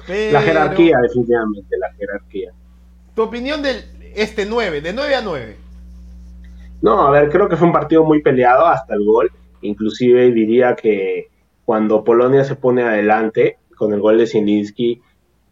pero 0.06 0.32
La 0.34 0.42
jerarquía, 0.42 0.98
definitivamente, 1.02 1.78
la 1.78 1.94
jerarquía. 1.94 2.52
Tu 3.16 3.22
opinión 3.24 3.62
del 3.62 3.84
este 4.16 4.46
9, 4.46 4.82
de 4.82 4.94
9 4.94 5.16
a 5.16 5.22
9. 5.22 5.58
No, 6.82 7.08
a 7.08 7.12
ver, 7.12 7.30
creo 7.30 7.50
que 7.50 7.58
fue 7.58 7.68
un 7.68 7.74
partido 7.74 8.04
muy 8.04 8.22
peleado 8.22 8.66
hasta 8.66 8.94
el 8.94 9.04
gol. 9.06 9.32
Inclusive 9.62 10.32
diría 10.32 10.76
que 10.76 11.28
cuando 11.66 12.04
Polonia 12.04 12.44
se 12.44 12.56
pone 12.56 12.84
adelante 12.84 13.58
con 13.76 13.94
el 13.94 14.00
gol 14.00 14.18
de 14.18 14.28
Zielinski, 14.28 15.02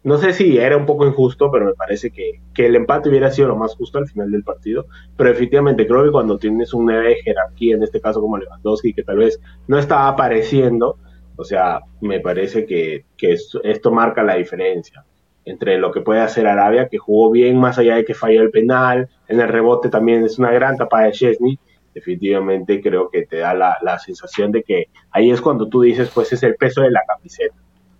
no 0.05 0.17
sé 0.17 0.33
si 0.33 0.59
era 0.59 0.77
un 0.77 0.85
poco 0.85 1.07
injusto, 1.07 1.49
pero 1.51 1.65
me 1.65 1.73
parece 1.73 2.11
que, 2.11 2.39
que 2.53 2.67
el 2.67 2.75
empate 2.75 3.09
hubiera 3.09 3.31
sido 3.31 3.47
lo 3.47 3.55
más 3.55 3.75
justo 3.75 3.97
al 3.97 4.07
final 4.07 4.29
del 4.29 4.43
partido. 4.43 4.85
Pero 5.17 5.31
efectivamente 5.31 5.87
creo 5.87 6.03
que 6.03 6.11
cuando 6.11 6.37
tienes 6.37 6.75
un 6.75 6.85
9 6.85 7.09
de 7.09 7.15
jerarquía, 7.23 7.75
en 7.75 7.81
este 7.81 7.99
caso 7.99 8.21
como 8.21 8.37
Lewandowski, 8.37 8.93
que 8.93 9.03
tal 9.03 9.17
vez 9.17 9.41
no 9.67 9.79
estaba 9.79 10.07
apareciendo, 10.07 10.99
o 11.37 11.43
sea, 11.43 11.79
me 12.01 12.19
parece 12.19 12.67
que, 12.67 13.05
que 13.17 13.33
esto, 13.33 13.91
marca 13.91 14.21
la 14.21 14.35
diferencia 14.35 15.03
entre 15.43 15.77
lo 15.79 15.91
que 15.91 16.01
puede 16.01 16.21
hacer 16.21 16.45
Arabia, 16.45 16.87
que 16.87 16.99
jugó 16.99 17.31
bien 17.31 17.59
más 17.59 17.77
allá 17.79 17.95
de 17.95 18.05
que 18.05 18.13
falló 18.13 18.41
el 18.41 18.51
penal, 18.51 19.09
en 19.27 19.39
el 19.39 19.47
rebote 19.47 19.89
también 19.89 20.23
es 20.23 20.39
una 20.39 20.51
gran 20.51 20.77
tapa 20.77 21.03
de 21.03 21.11
Chesney, 21.11 21.59
definitivamente 21.95 22.81
creo 22.81 23.09
que 23.09 23.25
te 23.25 23.37
da 23.37 23.53
la, 23.55 23.77
la 23.81 23.97
sensación 23.97 24.51
de 24.51 24.61
que 24.61 24.89
ahí 25.11 25.31
es 25.31 25.41
cuando 25.41 25.67
tú 25.67 25.81
dices, 25.81 26.11
pues 26.13 26.31
es 26.33 26.43
el 26.43 26.55
peso 26.55 26.81
de 26.81 26.91
la 26.91 27.01
camiseta. 27.07 27.55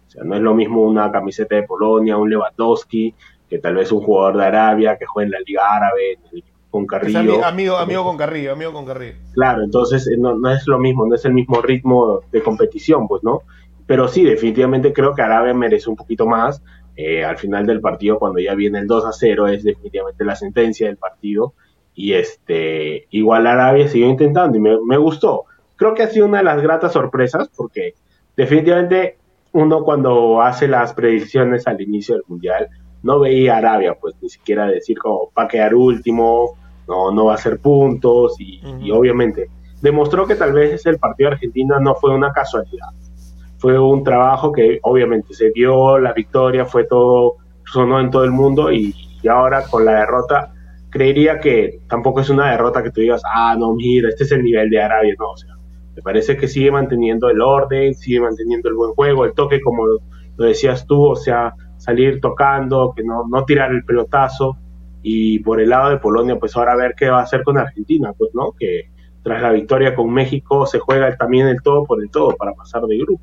O 0.08 0.10
sea, 0.12 0.23
no 0.23 0.36
es 0.36 0.41
lo 0.41 0.53
mismo 0.53 0.81
una 0.84 1.12
camiseta 1.12 1.55
de 1.55 1.63
Polonia, 1.63 2.17
un 2.17 2.29
Lewandowski, 2.29 3.15
que 3.49 3.58
tal 3.60 3.75
vez 3.75 3.91
un 3.91 4.01
jugador 4.01 4.38
de 4.38 4.45
Arabia 4.45 4.97
que 4.97 5.05
juega 5.05 5.25
en 5.25 5.31
la 5.31 5.39
Liga 5.45 5.63
Árabe, 5.75 6.19
con 6.69 6.86
Carrillo. 6.86 7.39
ami- 7.39 7.43
amigo, 7.43 7.77
amigo 7.77 8.03
con 8.03 8.17
Carrillo, 8.17 8.51
amigo 8.53 8.73
con 8.73 8.86
Carrillo. 8.86 9.15
Claro, 9.34 9.63
entonces 9.63 10.08
eh, 10.08 10.17
no, 10.17 10.36
no 10.38 10.51
es 10.51 10.67
lo 10.67 10.77
mismo, 10.77 11.05
no 11.08 11.15
es 11.15 11.23
el 11.25 11.34
mismo 11.34 11.62
ritmo 11.62 12.21
de 12.31 12.41
competición, 12.43 13.08
pues, 13.08 13.23
¿no? 13.23 13.41
Pero 13.88 14.08
sí, 14.08 14.23
definitivamente 14.23 14.91
creo 14.93 15.13
que 15.13 15.21
Arabia 15.21 15.53
merece 15.53 15.89
un 15.89 15.95
poquito 15.95 16.25
más. 16.25 16.62
Eh, 16.97 17.23
al 17.23 17.38
final 17.38 17.65
del 17.65 17.81
partido, 17.81 18.17
cuando 18.19 18.39
ya 18.39 18.55
viene 18.55 18.79
el 18.79 18.88
2 18.88 19.05
a 19.05 19.12
0, 19.12 19.47
es 19.47 19.63
definitivamente 19.63 20.23
la 20.25 20.36
sentencia 20.36 20.88
del 20.88 20.97
partido. 20.97 21.53
Y 21.95 22.13
este, 22.13 23.08
igual 23.10 23.47
Arabia 23.47 23.88
siguió 23.88 24.10
intentando 24.10 24.58
y 24.58 24.62
me, 24.62 24.77
me 24.86 24.97
gustó. 24.97 25.45
Creo 25.77 25.93
que 25.93 26.03
ha 26.03 26.08
sido 26.08 26.27
una 26.27 26.39
de 26.39 26.43
las 26.43 26.62
gratas 26.62 26.93
sorpresas 26.93 27.49
porque 27.55 27.93
definitivamente 28.36 29.17
uno 29.53 29.84
cuando 29.84 30.41
hace 30.41 30.67
las 30.67 30.93
predicciones 30.93 31.65
al 31.67 31.81
inicio 31.81 32.15
del 32.15 32.23
Mundial 32.27 32.67
no 33.03 33.19
veía 33.19 33.55
a 33.55 33.58
Arabia, 33.58 33.95
pues 33.99 34.15
ni 34.21 34.29
siquiera 34.29 34.67
decir 34.67 34.97
como 34.97 35.31
va 35.38 35.43
a 35.43 35.47
quedar 35.47 35.73
último, 35.73 36.58
no, 36.88 37.12
no 37.12 37.25
va 37.25 37.34
a 37.34 37.36
hacer 37.36 37.60
puntos 37.60 38.36
y, 38.39 38.62
y 38.81 38.91
obviamente 38.91 39.47
demostró 39.81 40.25
que 40.25 40.36
tal 40.36 40.53
vez 40.53 40.86
el 40.86 40.97
partido 40.97 41.29
de 41.29 41.36
Argentina 41.36 41.79
no 41.79 41.95
fue 41.95 42.13
una 42.13 42.31
casualidad. 42.31 42.89
Fue 43.58 43.79
un 43.79 44.03
trabajo 44.03 44.51
que 44.51 44.79
obviamente 44.81 45.34
se 45.34 45.51
dio, 45.51 45.99
la 45.99 46.13
victoria 46.13 46.65
fue 46.65 46.86
todo, 46.86 47.36
sonó 47.65 47.99
en 47.99 48.10
todo 48.10 48.23
el 48.23 48.31
mundo 48.31 48.71
y, 48.71 48.93
y 49.21 49.27
ahora 49.27 49.63
con 49.69 49.86
la 49.86 49.99
derrota 49.99 50.54
creería 50.95 51.41
que 51.41 51.81
tampoco 51.89 52.21
es 52.21 52.29
una 52.29 52.51
derrota 52.51 52.81
que 52.81 52.89
tú 52.89 53.01
digas, 53.01 53.21
ah, 53.25 53.53
no, 53.60 53.73
mira, 53.73 54.08
este 54.08 54.23
es 54.23 54.31
el 54.31 54.43
nivel 54.43 54.69
de 54.69 54.81
Arabia, 54.81 55.13
no, 55.19 55.31
o 55.31 55.36
sea, 55.36 55.53
me 55.93 56.01
parece 56.01 56.38
que 56.38 56.47
sigue 56.47 56.71
manteniendo 56.71 57.27
el 57.27 57.41
orden, 57.41 57.93
sigue 57.93 58.21
manteniendo 58.21 58.69
el 58.69 58.75
buen 58.75 58.93
juego, 58.93 59.25
el 59.25 59.34
toque 59.34 59.60
como 59.60 59.86
lo, 59.86 59.99
decías 60.38 60.88
tú, 60.88 61.03
o 61.03 61.15
sea, 61.17 61.53
salir 61.75 62.21
tocando, 62.21 62.93
que 62.95 63.03
no, 63.03 63.27
no 63.29 63.43
tirar 63.43 63.71
el 63.71 63.84
pelotazo, 63.84 64.55
y 65.01 65.39
por 65.39 65.60
el 65.60 65.67
lado 65.67 65.89
de 65.89 65.97
Polonia, 65.97 66.39
pues 66.39 66.55
ahora 66.55 66.71
a 66.71 66.77
ver 66.77 66.93
qué 66.97 67.10
va 67.10 67.19
a 67.19 67.23
hacer 67.23 67.43
con 67.43 67.58
Argentina, 67.58 68.13
pues, 68.17 68.31
¿no? 68.34 68.53
Que 68.58 68.89
tras 69.21 69.41
la 69.41 69.51
victoria 69.51 69.95
con 69.95 70.13
México 70.13 70.65
se 70.65 70.79
juega 70.79 71.13
también 71.17 71.47
el 71.47 71.62
todo 71.62 71.84
por 71.84 72.01
el 72.01 72.10
todo 72.10 72.38
para 72.38 72.53
pasar 72.53 72.84
de 72.84 72.97
grupo. 72.99 73.21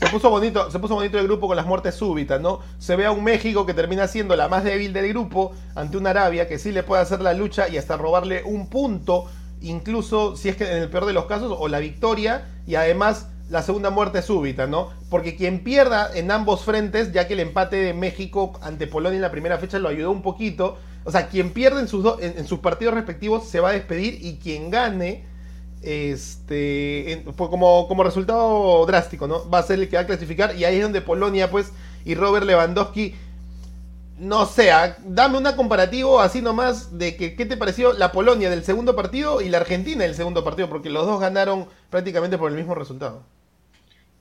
Se 0.00 0.08
puso 0.08 0.30
bonito, 0.30 0.70
se 0.70 0.78
puso 0.78 0.94
bonito 0.94 1.18
el 1.18 1.26
grupo 1.26 1.46
con 1.46 1.58
las 1.58 1.66
muertes 1.66 1.94
súbitas, 1.94 2.40
¿no? 2.40 2.60
Se 2.78 2.96
ve 2.96 3.04
a 3.04 3.10
un 3.10 3.22
México 3.22 3.66
que 3.66 3.74
termina 3.74 4.08
siendo 4.08 4.34
la 4.34 4.48
más 4.48 4.64
débil 4.64 4.94
del 4.94 5.10
grupo 5.10 5.52
ante 5.74 5.98
una 5.98 6.08
Arabia 6.08 6.48
que 6.48 6.58
sí 6.58 6.72
le 6.72 6.82
puede 6.82 7.02
hacer 7.02 7.20
la 7.20 7.34
lucha 7.34 7.68
y 7.68 7.76
hasta 7.76 7.98
robarle 7.98 8.42
un 8.42 8.70
punto, 8.70 9.26
incluso 9.60 10.38
si 10.38 10.48
es 10.48 10.56
que 10.56 10.64
en 10.64 10.78
el 10.84 10.88
peor 10.88 11.04
de 11.04 11.12
los 11.12 11.26
casos, 11.26 11.54
o 11.56 11.68
la 11.68 11.80
victoria 11.80 12.46
y 12.66 12.76
además 12.76 13.28
la 13.50 13.62
segunda 13.62 13.90
muerte 13.90 14.22
súbita, 14.22 14.66
¿no? 14.66 14.88
Porque 15.10 15.36
quien 15.36 15.62
pierda 15.62 16.10
en 16.14 16.30
ambos 16.30 16.64
frentes, 16.64 17.12
ya 17.12 17.28
que 17.28 17.34
el 17.34 17.40
empate 17.40 17.76
de 17.76 17.92
México 17.92 18.58
ante 18.62 18.86
Polonia 18.86 19.16
en 19.16 19.22
la 19.22 19.30
primera 19.30 19.58
fecha 19.58 19.78
lo 19.78 19.90
ayudó 19.90 20.12
un 20.12 20.22
poquito, 20.22 20.78
o 21.04 21.10
sea, 21.10 21.28
quien 21.28 21.50
pierde 21.50 21.80
en 21.80 21.88
sus, 21.88 22.06
en 22.20 22.46
sus 22.46 22.60
partidos 22.60 22.94
respectivos 22.94 23.46
se 23.46 23.60
va 23.60 23.68
a 23.68 23.72
despedir 23.72 24.18
y 24.24 24.38
quien 24.38 24.70
gane 24.70 25.28
este 25.82 27.24
como, 27.36 27.88
como 27.88 28.02
resultado 28.02 28.84
drástico, 28.86 29.26
¿no? 29.26 29.48
Va 29.48 29.58
a 29.58 29.62
ser 29.62 29.78
el 29.78 29.88
que 29.88 29.96
va 29.96 30.02
a 30.02 30.06
clasificar 30.06 30.54
y 30.56 30.64
ahí 30.64 30.76
es 30.76 30.82
donde 30.82 31.00
Polonia, 31.00 31.50
pues, 31.50 31.72
y 32.04 32.14
Robert 32.14 32.46
Lewandowski, 32.46 33.14
no 34.18 34.44
sé, 34.44 34.70
ah, 34.70 34.96
dame 35.04 35.38
una 35.38 35.56
comparativo 35.56 36.20
así 36.20 36.42
nomás 36.42 36.98
de 36.98 37.16
que 37.16 37.34
qué 37.34 37.46
te 37.46 37.56
pareció 37.56 37.94
la 37.94 38.12
Polonia 38.12 38.50
del 38.50 38.62
segundo 38.62 38.94
partido 38.94 39.40
y 39.40 39.48
la 39.48 39.58
Argentina 39.58 40.04
del 40.04 40.14
segundo 40.14 40.44
partido, 40.44 40.68
porque 40.68 40.90
los 40.90 41.06
dos 41.06 41.20
ganaron 41.20 41.66
prácticamente 41.88 42.36
por 42.36 42.50
el 42.50 42.56
mismo 42.56 42.74
resultado. 42.74 43.22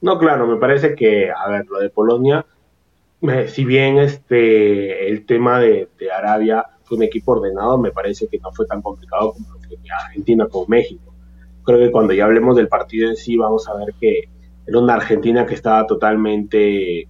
No, 0.01 0.17
claro, 0.17 0.47
me 0.47 0.55
parece 0.55 0.95
que, 0.95 1.29
a 1.29 1.49
ver, 1.49 1.65
lo 1.67 1.79
de 1.79 1.89
Polonia, 1.89 2.45
eh, 3.21 3.49
si 3.49 3.65
bien 3.65 3.97
este 3.97 5.09
el 5.09 5.25
tema 5.25 5.59
de, 5.59 5.89
Arabia 6.15 6.65
fue 6.85 6.97
un 6.97 7.03
equipo 7.03 7.33
ordenado, 7.33 7.77
me 7.77 7.91
parece 7.91 8.27
que 8.27 8.39
no 8.39 8.51
fue 8.53 8.65
tan 8.65 8.81
complicado 8.81 9.33
como 9.33 9.53
lo 9.53 9.59
fue 9.59 9.77
Argentina 10.05 10.47
con 10.47 10.63
México. 10.69 11.08
Creo 11.63 11.79
que 11.79 11.91
cuando 11.91 12.13
ya 12.13 12.25
hablemos 12.25 12.55
del 12.55 12.67
partido 12.67 13.09
en 13.09 13.15
sí, 13.15 13.37
vamos 13.37 13.67
a 13.67 13.75
ver 13.75 13.93
que 13.99 14.23
era 14.65 14.79
una 14.79 14.95
Argentina 14.95 15.45
que 15.45 15.55
estaba 15.55 15.85
totalmente 15.87 17.07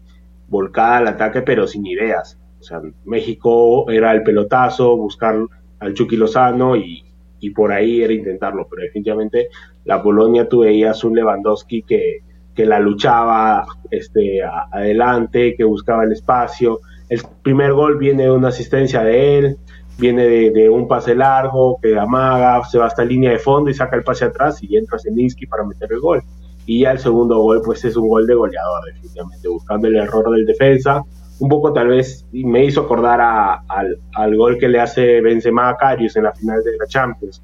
volcada 0.48 0.98
al 0.98 1.08
ataque, 1.08 1.42
pero 1.42 1.68
sin 1.68 1.86
ideas. 1.86 2.38
O 2.60 2.64
sea, 2.64 2.82
México 3.06 3.90
era 3.90 4.12
el 4.12 4.24
pelotazo, 4.24 4.98
buscar 4.98 5.38
al 5.80 5.94
Chucky 5.94 6.18
Lozano 6.18 6.76
y, 6.76 7.04
y 7.40 7.52
por 7.52 7.72
ahí 7.72 8.02
era 8.02 8.14
intentarlo, 8.14 8.68
pero 8.70 8.84
definitivamente 8.84 9.48
la 9.86 10.02
Polonia 10.04 10.48
tú 10.50 10.60
veías 10.62 11.04
un 11.04 11.16
Lewandowski 11.16 11.84
que, 11.84 12.20
que 12.54 12.66
la 12.66 12.80
luchaba 12.80 13.66
este, 13.92 14.44
a- 14.44 14.68
adelante, 14.72 15.56
que 15.56 15.64
buscaba 15.64 16.04
el 16.04 16.12
espacio. 16.12 16.80
El 17.08 17.22
primer 17.42 17.74
gol 17.74 17.98
viene 17.98 18.24
de 18.24 18.32
una 18.32 18.50
asistencia 18.50 19.04
de 19.04 19.38
él, 19.40 19.58
viene 20.00 20.24
de, 20.24 20.70
un 20.70 20.88
pase 20.88 21.14
largo, 21.14 21.78
que 21.82 21.98
amaga, 21.98 22.64
se 22.66 22.78
va 22.78 22.86
hasta 22.86 23.04
línea 23.04 23.32
de 23.32 23.40
fondo 23.40 23.70
y 23.70 23.74
saca 23.74 23.96
el 23.96 24.04
pase 24.04 24.26
atrás 24.26 24.64
y 24.64 24.78
entra 24.78 24.98
Zielinski 24.98 25.46
para 25.46 25.64
meter 25.64 25.92
el 25.92 26.00
gol. 26.00 26.22
Y 26.66 26.82
ya 26.82 26.92
el 26.92 27.00
segundo 27.00 27.40
gol, 27.40 27.62
pues 27.64 27.84
es 27.86 27.98
un 27.98 28.08
gol 28.08 28.26
de 28.26 28.36
goleador, 28.36 28.86
definitivamente, 28.86 29.48
buscando 29.48 29.88
el 29.88 29.96
error 29.96 30.30
del 30.32 30.46
defensa. 30.46 31.02
Un 31.40 31.50
poco 31.50 31.74
tal 31.74 31.88
vez 31.88 32.26
me 32.32 32.66
hizo 32.66 32.82
acordar 32.82 33.20
al, 33.22 33.98
al 34.14 34.38
gol 34.38 34.58
que 34.58 34.68
le 34.68 34.80
hace 34.80 35.22
Benzema 35.22 35.70
a 35.70 35.94
en 35.94 36.24
la 36.24 36.34
final 36.34 36.64
de 36.64 36.78
la 36.78 36.86
Champions. 36.88 37.42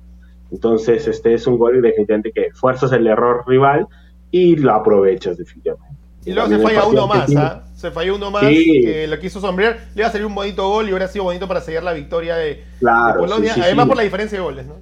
Entonces, 0.52 1.08
este 1.08 1.34
es 1.34 1.48
un 1.48 1.58
gol 1.58 1.82
definitivamente 1.82 2.32
que 2.32 2.52
fuerzas 2.54 2.92
el 2.92 3.08
error 3.08 3.44
rival 3.48 3.88
y 4.32 4.56
lo 4.58 4.74
aprovechas 4.74 5.38
definitivamente. 5.38 5.95
Y 6.26 6.34
luego 6.34 6.50
se 6.50 6.60
falla 6.60 6.86
uno 6.86 7.08
más. 7.08 7.36
¿ah? 7.36 7.62
Se 7.76 7.92
falló 7.92 8.16
uno 8.16 8.32
más 8.32 8.46
Sí. 8.46 8.82
que 8.84 9.08
lo 9.08 9.20
quiso 9.20 9.40
sombrear. 9.40 9.78
Le 9.94 10.02
iba 10.02 10.08
a 10.08 10.12
salir 10.12 10.26
un 10.26 10.34
bonito 10.34 10.68
gol 10.68 10.88
y 10.88 10.90
hubiera 10.90 11.08
sido 11.08 11.26
bonito 11.26 11.48
para 11.48 11.62
sellar 11.62 11.84
la 11.84 11.94
victoria 11.94 12.36
de, 12.36 12.64
Polonia. 12.80 13.54
sí, 13.54 13.60
sí, 13.60 13.62
además 13.62 13.88
por 13.88 13.98
la 13.98 14.04
diferencia 14.04 14.38
de 14.38 14.44
goles, 14.44 14.66
¿no? 14.66 14.76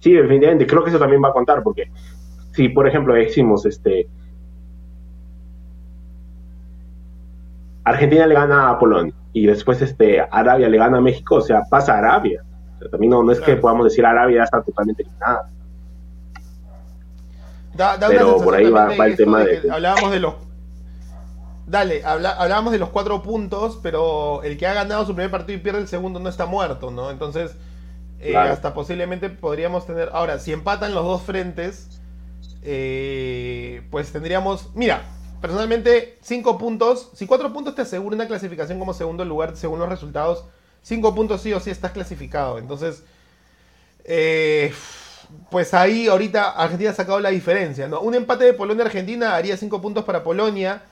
Sí, 0.00 0.12
definitivamente. 0.12 0.66
Creo 0.66 0.84
que 0.84 0.90
eso 0.90 0.98
también 0.98 1.22
va 1.22 1.28
a 1.28 1.32
contar 1.32 1.62
porque 1.62 1.90
si, 2.52 2.68
por 2.68 2.86
ejemplo, 2.86 3.14
decimos, 3.14 3.64
este, 3.64 4.06
Argentina 7.84 8.26
le 8.26 8.34
gana 8.34 8.70
a 8.70 8.78
Polonia 8.78 9.14
y 9.32 9.46
después 9.46 9.80
este, 9.82 10.20
Arabia 10.20 10.68
le 10.68 10.78
gana 10.78 10.98
a 10.98 11.00
México, 11.00 11.36
o 11.36 11.40
sea, 11.40 11.62
pasa 11.70 11.94
a 11.94 11.98
Arabia. 11.98 12.42
O 12.76 12.78
sea, 12.78 12.90
también 12.90 13.10
no, 13.10 13.22
no 13.22 13.32
es 13.32 13.40
que 13.40 13.56
podamos 13.56 13.84
decir 13.84 14.04
Arabia 14.04 14.38
ya 14.38 14.44
está 14.44 14.62
totalmente 14.62 15.02
eliminada. 15.02 15.50
Da, 17.74 17.96
da 17.96 18.08
Pero 18.08 18.36
una 18.36 18.44
por 18.44 18.54
ahí 18.54 18.70
va- 18.70 18.94
el 19.06 19.16
tema 19.16 19.44
de 19.44 19.68
hablábamos 19.70 20.12
de 20.12 20.20
los 20.20 20.34
Dale, 21.66 22.04
habla- 22.04 22.32
hablábamos 22.32 22.72
de 22.72 22.78
los 22.78 22.90
cuatro 22.90 23.22
puntos, 23.22 23.78
pero 23.82 24.42
el 24.42 24.58
que 24.58 24.66
ha 24.66 24.74
ganado 24.74 25.06
su 25.06 25.14
primer 25.14 25.30
partido 25.30 25.58
y 25.58 25.62
pierde 25.62 25.80
el 25.80 25.88
segundo 25.88 26.20
no 26.20 26.28
está 26.28 26.44
muerto, 26.44 26.90
¿no? 26.90 27.10
Entonces, 27.10 27.52
eh, 28.20 28.32
Claro. 28.32 28.52
hasta 28.52 28.74
posiblemente 28.74 29.30
podríamos 29.30 29.86
tener. 29.86 30.10
Ahora, 30.12 30.38
si 30.38 30.52
empatan 30.52 30.94
los 30.94 31.04
dos 31.04 31.22
frentes, 31.22 31.88
eh, 32.62 33.82
pues 33.90 34.12
tendríamos. 34.12 34.68
Mira, 34.74 35.02
personalmente, 35.40 36.18
cinco 36.20 36.58
puntos. 36.58 37.10
Si 37.14 37.26
cuatro 37.26 37.50
puntos 37.52 37.74
te 37.74 37.82
aseguran 37.82 38.18
una 38.20 38.28
clasificación 38.28 38.78
como 38.78 38.92
segundo 38.92 39.24
lugar 39.24 39.56
según 39.56 39.78
los 39.78 39.88
resultados, 39.88 40.44
cinco 40.82 41.14
puntos 41.14 41.40
sí 41.40 41.52
o 41.54 41.60
sí 41.60 41.70
estás 41.70 41.92
clasificado. 41.92 42.58
Entonces, 42.58 43.04
eh, 44.04 44.72
pues 45.50 45.74
ahí 45.74 46.08
ahorita 46.08 46.50
Argentina 46.50 46.90
ha 46.90 46.94
sacado 46.94 47.20
la 47.20 47.30
diferencia, 47.30 47.88
¿no? 47.88 48.00
Un 48.00 48.14
empate 48.14 48.44
de 48.44 48.54
Polonia-Argentina 48.54 49.34
haría 49.34 49.56
5 49.56 49.80
puntos 49.80 50.04
para 50.04 50.24
Polonia, 50.24 50.82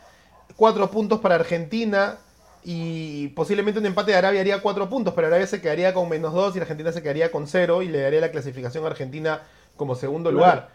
4 0.57 0.91
puntos 0.91 1.21
para 1.21 1.37
Argentina 1.37 2.19
y 2.65 3.29
posiblemente 3.29 3.81
un 3.81 3.87
empate 3.87 4.13
de 4.13 4.19
Arabia 4.19 4.41
haría 4.41 4.63
4 4.63 4.89
puntos, 4.89 5.15
pero 5.15 5.27
Arabia 5.27 5.47
se 5.47 5.61
quedaría 5.61 5.95
con 5.95 6.09
menos 6.09 6.33
2 6.33 6.57
y 6.57 6.61
Argentina 6.61 6.93
se 6.93 7.03
quedaría 7.03 7.31
con 7.31 7.47
0 7.47 7.83
y 7.83 7.89
le 7.89 8.01
daría 8.01 8.21
la 8.21 8.31
clasificación 8.31 8.85
a 8.85 8.89
Argentina 8.89 9.43
como 9.77 9.95
segundo 9.95 10.31
lugar. 10.31 10.71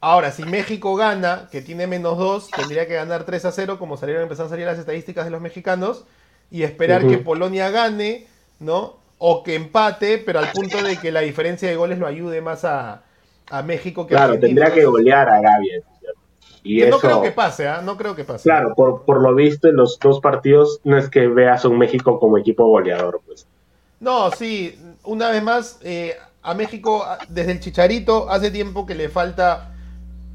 Ahora, 0.00 0.30
si 0.30 0.44
México 0.44 0.94
gana, 0.94 1.48
que 1.50 1.60
tiene 1.60 1.88
menos 1.88 2.18
2, 2.18 2.50
tendría 2.52 2.86
que 2.86 2.94
ganar 2.94 3.24
3 3.24 3.44
a 3.46 3.52
0, 3.52 3.78
como 3.80 3.96
salieron 3.96 4.22
empezar 4.22 4.46
a 4.46 4.48
salir 4.48 4.64
las 4.64 4.78
estadísticas 4.78 5.24
de 5.24 5.32
los 5.32 5.40
mexicanos, 5.40 6.04
y 6.52 6.62
esperar 6.62 7.06
que 7.06 7.18
Polonia 7.18 7.70
gane, 7.70 8.28
¿no? 8.60 8.97
O 9.18 9.42
que 9.42 9.54
empate, 9.54 10.18
pero 10.18 10.38
al 10.38 10.52
punto 10.52 10.82
de 10.82 10.96
que 10.96 11.10
la 11.10 11.20
diferencia 11.20 11.68
de 11.68 11.76
goles 11.76 11.98
lo 11.98 12.06
ayude 12.06 12.40
más 12.40 12.64
a, 12.64 13.02
México 13.64 14.06
que 14.06 14.14
Claro, 14.14 14.38
tendría 14.38 14.72
que 14.72 14.84
golear 14.84 15.28
a 15.28 15.38
Arabia. 15.38 15.82
Y 16.62 16.82
no 16.82 16.98
creo 16.98 17.22
que 17.22 17.32
pase, 17.32 17.66
¿ah? 17.66 17.80
No 17.82 17.96
creo 17.96 18.14
que 18.14 18.24
pase. 18.24 18.42
Claro, 18.42 18.74
por, 18.74 19.04
por 19.04 19.22
lo 19.22 19.34
visto 19.34 19.68
en 19.68 19.76
los 19.76 19.98
dos 19.98 20.20
partidos 20.20 20.80
no 20.84 20.98
es 20.98 21.08
que 21.08 21.26
veas 21.26 21.64
a 21.64 21.68
un 21.68 21.78
México 21.78 22.20
como 22.20 22.36
equipo 22.36 22.66
goleador, 22.66 23.20
pues. 23.26 23.46
No, 24.00 24.30
sí, 24.30 24.78
una 25.04 25.30
vez 25.30 25.42
más, 25.42 25.78
eh, 25.82 26.16
a 26.42 26.54
México, 26.54 27.04
desde 27.28 27.52
el 27.52 27.60
Chicharito, 27.60 28.30
hace 28.30 28.50
tiempo 28.50 28.86
que 28.86 28.94
le 28.94 29.08
falta... 29.08 29.74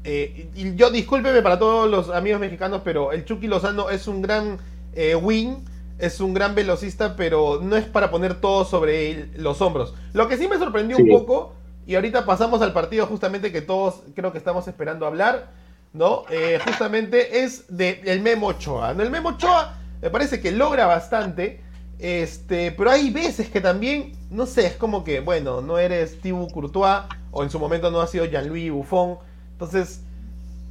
Eh, 0.06 0.50
y 0.54 0.74
yo 0.74 0.90
discúlpeme 0.90 1.40
para 1.40 1.58
todos 1.58 1.90
los 1.90 2.10
amigos 2.10 2.38
mexicanos, 2.38 2.82
pero 2.84 3.12
el 3.12 3.24
Chucky 3.24 3.46
Lozano 3.46 3.88
es 3.88 4.06
un 4.06 4.20
gran 4.20 4.58
eh, 4.92 5.14
win, 5.14 5.64
es 5.98 6.20
un 6.20 6.34
gran 6.34 6.54
velocista, 6.54 7.16
pero 7.16 7.60
no 7.62 7.76
es 7.76 7.84
para 7.84 8.10
poner 8.10 8.40
todo 8.40 8.64
sobre 8.64 9.28
los 9.36 9.60
hombros. 9.60 9.94
Lo 10.12 10.28
que 10.28 10.36
sí 10.36 10.48
me 10.48 10.58
sorprendió 10.58 10.96
un 10.96 11.08
poco, 11.08 11.54
y 11.86 11.94
ahorita 11.94 12.24
pasamos 12.24 12.62
al 12.62 12.72
partido 12.72 13.06
justamente 13.06 13.52
que 13.52 13.60
todos 13.60 14.02
creo 14.14 14.32
que 14.32 14.38
estamos 14.38 14.66
esperando 14.68 15.06
hablar, 15.06 15.50
¿no? 15.92 16.24
Eh, 16.30 16.58
justamente 16.64 17.44
es 17.44 17.64
de 17.68 18.00
el 18.04 18.20
Memo 18.20 18.48
Ochoa. 18.48 18.90
El 18.90 19.10
Memo 19.10 19.30
Ochoa 19.30 19.76
me 20.02 20.10
parece 20.10 20.40
que 20.40 20.50
logra 20.50 20.86
bastante, 20.86 21.60
este, 21.98 22.72
pero 22.72 22.90
hay 22.90 23.10
veces 23.10 23.48
que 23.48 23.60
también, 23.60 24.12
no 24.30 24.46
sé, 24.46 24.66
es 24.66 24.74
como 24.74 25.04
que, 25.04 25.20
bueno, 25.20 25.60
no 25.60 25.78
eres 25.78 26.20
Thibaut 26.20 26.50
Courtois, 26.52 27.02
o 27.30 27.42
en 27.42 27.50
su 27.50 27.58
momento 27.58 27.90
no 27.90 28.00
ha 28.00 28.06
sido 28.06 28.24
Jean-Louis 28.24 28.70
Buffon. 28.70 29.18
Entonces, 29.52 30.02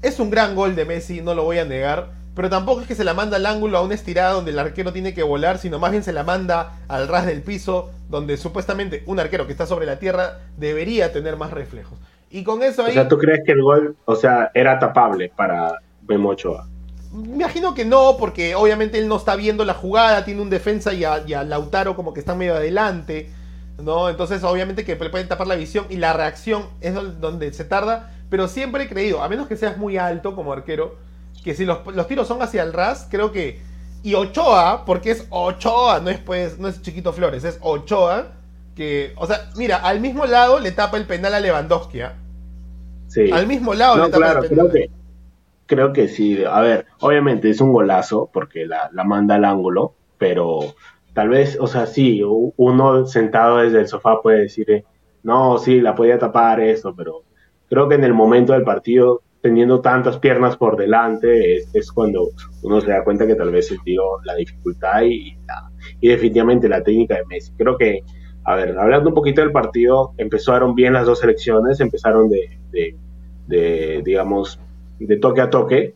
es 0.01 0.19
un 0.19 0.29
gran 0.29 0.55
gol 0.55 0.75
de 0.75 0.85
Messi, 0.85 1.21
no 1.21 1.33
lo 1.33 1.43
voy 1.43 1.59
a 1.59 1.65
negar. 1.65 2.11
Pero 2.35 2.49
tampoco 2.49 2.81
es 2.81 2.87
que 2.87 2.95
se 2.95 3.03
la 3.03 3.13
manda 3.13 3.37
al 3.37 3.45
ángulo 3.45 3.77
a 3.77 3.81
una 3.81 3.93
estirada 3.93 4.31
donde 4.31 4.51
el 4.51 4.59
arquero 4.59 4.91
tiene 4.91 5.13
que 5.13 5.23
volar, 5.23 5.59
sino 5.59 5.77
más 5.77 5.91
bien 5.91 6.03
se 6.03 6.13
la 6.13 6.23
manda 6.23 6.79
al 6.87 7.07
ras 7.07 7.25
del 7.25 7.43
piso, 7.43 7.91
donde 8.09 8.37
supuestamente 8.37 9.03
un 9.05 9.19
arquero 9.19 9.45
que 9.45 9.51
está 9.51 9.67
sobre 9.67 9.85
la 9.85 9.99
tierra 9.99 10.39
debería 10.57 11.13
tener 11.13 11.37
más 11.37 11.51
reflejos. 11.51 11.99
Y 12.31 12.43
con 12.43 12.63
eso 12.63 12.83
ahí. 12.83 12.91
O 12.91 12.93
sea, 12.93 13.07
¿tú 13.07 13.19
crees 13.19 13.41
que 13.45 13.51
el 13.51 13.61
gol, 13.61 13.95
o 14.05 14.15
sea, 14.15 14.49
era 14.55 14.79
tapable 14.79 15.31
para 15.35 15.77
Memo 16.07 16.29
Ochoa? 16.29 16.67
Me 17.13 17.35
imagino 17.35 17.75
que 17.75 17.85
no, 17.85 18.17
porque 18.17 18.55
obviamente 18.55 18.97
él 18.97 19.07
no 19.07 19.17
está 19.17 19.35
viendo 19.35 19.63
la 19.65 19.75
jugada, 19.75 20.25
tiene 20.25 20.41
un 20.41 20.49
defensa 20.49 20.93
y 20.93 21.03
a, 21.03 21.43
Lautaro 21.43 21.95
como 21.95 22.11
que 22.11 22.19
está 22.19 22.33
medio 22.33 22.55
adelante, 22.55 23.29
¿no? 23.79 24.09
Entonces 24.09 24.43
obviamente 24.43 24.83
que 24.83 24.95
le 24.95 25.09
pueden 25.11 25.27
tapar 25.27 25.45
la 25.45 25.53
visión 25.53 25.85
y 25.91 25.97
la 25.97 26.13
reacción 26.13 26.63
es 26.81 26.95
donde 27.21 27.53
se 27.53 27.65
tarda, 27.65 28.11
pero 28.31 28.47
siempre 28.47 28.85
he 28.85 28.89
creído, 28.89 29.21
a 29.21 29.29
menos 29.29 29.47
que 29.47 29.55
seas 29.55 29.77
muy 29.77 29.97
alto 29.97 30.35
como 30.35 30.53
arquero, 30.53 30.95
que 31.43 31.53
si 31.53 31.65
los, 31.65 31.79
tiros 32.07 32.27
son 32.27 32.41
hacia 32.41 32.63
el 32.63 32.73
ras, 32.73 33.07
creo 33.09 33.31
que... 33.31 33.59
Y 34.01 34.15
Ochoa, 34.15 34.83
porque 34.85 35.11
es 35.11 35.27
Ochoa, 35.29 36.01
no 36.01 36.09
es 36.09 36.19
pues, 36.19 36.59
no 36.59 36.67
es 36.67 36.81
Chiquito 36.81 37.13
Flores, 37.13 37.45
es 37.45 37.57
Ochoa, 37.61 38.33
que, 38.75 39.13
o 39.15 39.25
sea, 39.25 39.49
mira, 39.55 39.77
al 39.77 40.01
mismo 40.01 40.25
lado 40.25 40.59
le 40.59 40.71
tapa 40.71 40.97
el 40.97 41.05
penal 41.05 41.33
a 41.33 41.39
Lewandowski, 41.39 42.01
¿ah? 42.01 42.15
Sí. 43.07 43.31
Al 43.31 43.47
mismo 43.47 43.73
lado 43.73 44.03
le 44.03 44.11
tapa 44.11 44.31
el 44.31 44.49
penal. 44.49 44.49
Creo 44.49 44.71
que, 44.71 44.89
creo 45.67 45.93
que 45.93 46.07
sí. 46.09 46.43
A 46.43 46.59
ver, 46.59 46.85
obviamente 46.99 47.49
es 47.49 47.61
un 47.61 47.71
golazo 47.71 48.29
porque 48.33 48.65
la, 48.65 48.89
la 48.91 49.05
manda 49.05 49.35
al 49.35 49.45
ángulo, 49.45 49.93
pero 50.17 50.75
tal 51.13 51.29
vez, 51.29 51.57
o 51.59 51.67
sea, 51.67 51.85
sí, 51.85 52.21
uno 52.23 53.05
sentado 53.05 53.57
desde 53.57 53.79
el 53.79 53.87
sofá 53.87 54.21
puede 54.21 54.41
decir, 54.41 54.69
eh, 54.71 54.83
no, 55.23 55.57
sí, 55.57 55.79
la 55.79 55.95
podía 55.95 56.19
tapar 56.19 56.59
eso, 56.59 56.93
pero 56.95 57.23
creo 57.69 57.87
que 57.87 57.95
en 57.95 58.03
el 58.03 58.13
momento 58.13 58.53
del 58.53 58.63
partido 58.63 59.21
teniendo 59.43 59.81
tantas 59.81 60.17
piernas 60.19 60.55
por 60.55 60.77
delante, 60.77 61.57
es, 61.57 61.91
cuando 61.91 62.29
uno 62.61 62.79
se 62.79 62.91
da 62.91 63.03
cuenta 63.03 63.27
que 63.27 63.35
tal 63.35 63.51
vez 63.51 63.75
dio 63.83 64.01
la 64.23 64.35
dificultad 64.35 65.01
y, 65.01 65.35
y 65.99 66.07
definitivamente 66.07 66.69
la 66.69 66.81
técnica 66.81 67.15
de 67.17 67.25
Messi. 67.25 67.51
Creo 67.57 67.77
que, 67.77 68.03
a 68.45 68.55
ver, 68.55 68.79
hablando 68.79 69.09
un 69.09 69.15
poquito 69.15 69.41
del 69.41 69.51
partido, 69.51 70.13
empezaron 70.17 70.75
bien 70.75 70.93
las 70.93 71.05
dos 71.05 71.19
selecciones, 71.19 71.81
empezaron 71.81 72.29
de, 72.29 72.57
de, 73.47 74.01
digamos, 74.05 74.61
de 74.99 75.17
toque 75.17 75.41
a 75.41 75.49
toque. 75.49 75.93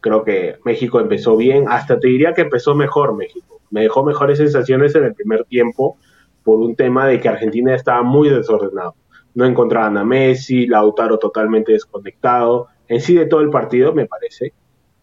Creo 0.00 0.24
que 0.24 0.56
México 0.64 0.98
empezó 0.98 1.36
bien, 1.36 1.66
hasta 1.68 2.00
te 2.00 2.08
diría 2.08 2.34
que 2.34 2.42
empezó 2.42 2.74
mejor 2.74 3.16
México. 3.16 3.60
Me 3.70 3.82
dejó 3.82 4.04
mejores 4.04 4.38
sensaciones 4.38 4.96
en 4.96 5.04
el 5.04 5.14
primer 5.14 5.44
tiempo 5.44 5.98
por 6.42 6.58
un 6.58 6.74
tema 6.74 7.06
de 7.06 7.20
que 7.20 7.28
Argentina 7.28 7.76
estaba 7.76 8.02
muy 8.02 8.28
desordenado. 8.28 8.96
No 9.36 9.44
encontraban 9.44 9.96
a 9.98 10.04
Messi, 10.04 10.66
Lautaro 10.66 11.16
totalmente 11.16 11.70
desconectado, 11.70 12.66
en 12.88 13.00
sí 13.00 13.14
de 13.14 13.26
todo 13.26 13.40
el 13.40 13.50
partido, 13.50 13.94
me 13.94 14.06
parece. 14.06 14.52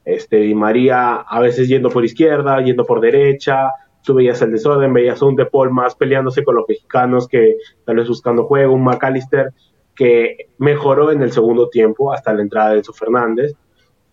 Este, 0.04 0.38
Di 0.38 0.54
María 0.54 1.16
a 1.16 1.40
veces 1.40 1.68
yendo 1.68 1.90
por 1.90 2.06
izquierda, 2.06 2.62
yendo 2.62 2.86
por 2.86 3.02
derecha, 3.02 3.72
tú 4.04 4.14
veías 4.14 4.42
el 4.42 4.52
desorden, 4.52 4.94
veías 4.94 5.22
un 5.22 5.36
De 5.36 5.46
Paul 5.46 5.72
más 5.72 5.96
peleándose 5.96 6.44
con 6.44 6.56
los 6.56 6.66
mexicanos 6.68 7.28
que 7.28 7.58
tal 7.86 7.98
vez 7.98 8.08
buscando 8.08 8.46
juego, 8.46 8.74
un 8.74 8.84
McAllister 8.84 9.52
que 9.96 10.50
mejoró 10.58 11.12
en 11.12 11.22
el 11.22 11.32
segundo 11.32 11.70
tiempo 11.70 12.14
hasta 12.14 12.34
la 12.34 12.42
entrada 12.42 12.72
de 12.72 12.78
Enzo 12.78 12.94
Fernández. 12.94 13.54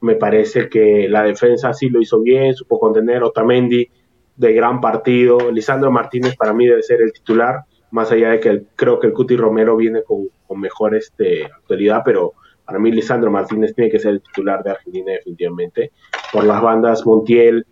Me 0.00 0.14
parece 0.14 0.68
que 0.68 1.08
la 1.08 1.22
defensa 1.22 1.72
sí 1.74 1.88
lo 1.88 2.00
hizo 2.00 2.20
bien, 2.20 2.54
supo 2.54 2.78
contener 2.78 3.22
Otamendi 3.22 3.88
de 4.36 4.52
gran 4.52 4.80
partido. 4.80 5.50
Lisandro 5.50 5.90
Martínez 5.90 6.36
para 6.36 6.52
mí 6.52 6.66
debe 6.66 6.82
ser 6.82 7.02
el 7.02 7.12
titular, 7.12 7.64
más 7.90 8.10
allá 8.10 8.30
de 8.30 8.40
que 8.40 8.62
creo 8.74 8.98
que 8.98 9.08
el 9.08 9.12
Cuti 9.12 9.36
Romero 9.36 9.76
viene 9.76 10.02
con, 10.02 10.28
mejor 10.58 10.94
este, 10.94 11.46
actualidad, 11.46 12.02
pero 12.04 12.34
para 12.64 12.78
mí, 12.78 12.90
Lisandro 12.90 13.30
Martínez 13.30 13.74
tiene 13.74 13.90
que 13.90 13.98
ser 13.98 14.12
el 14.12 14.22
titular 14.22 14.62
de 14.62 14.70
Argentina 14.70 15.12
definitivamente. 15.12 15.92
Por 16.32 16.44
las 16.44 16.62
bandas, 16.62 17.04
Montiel 17.04 17.66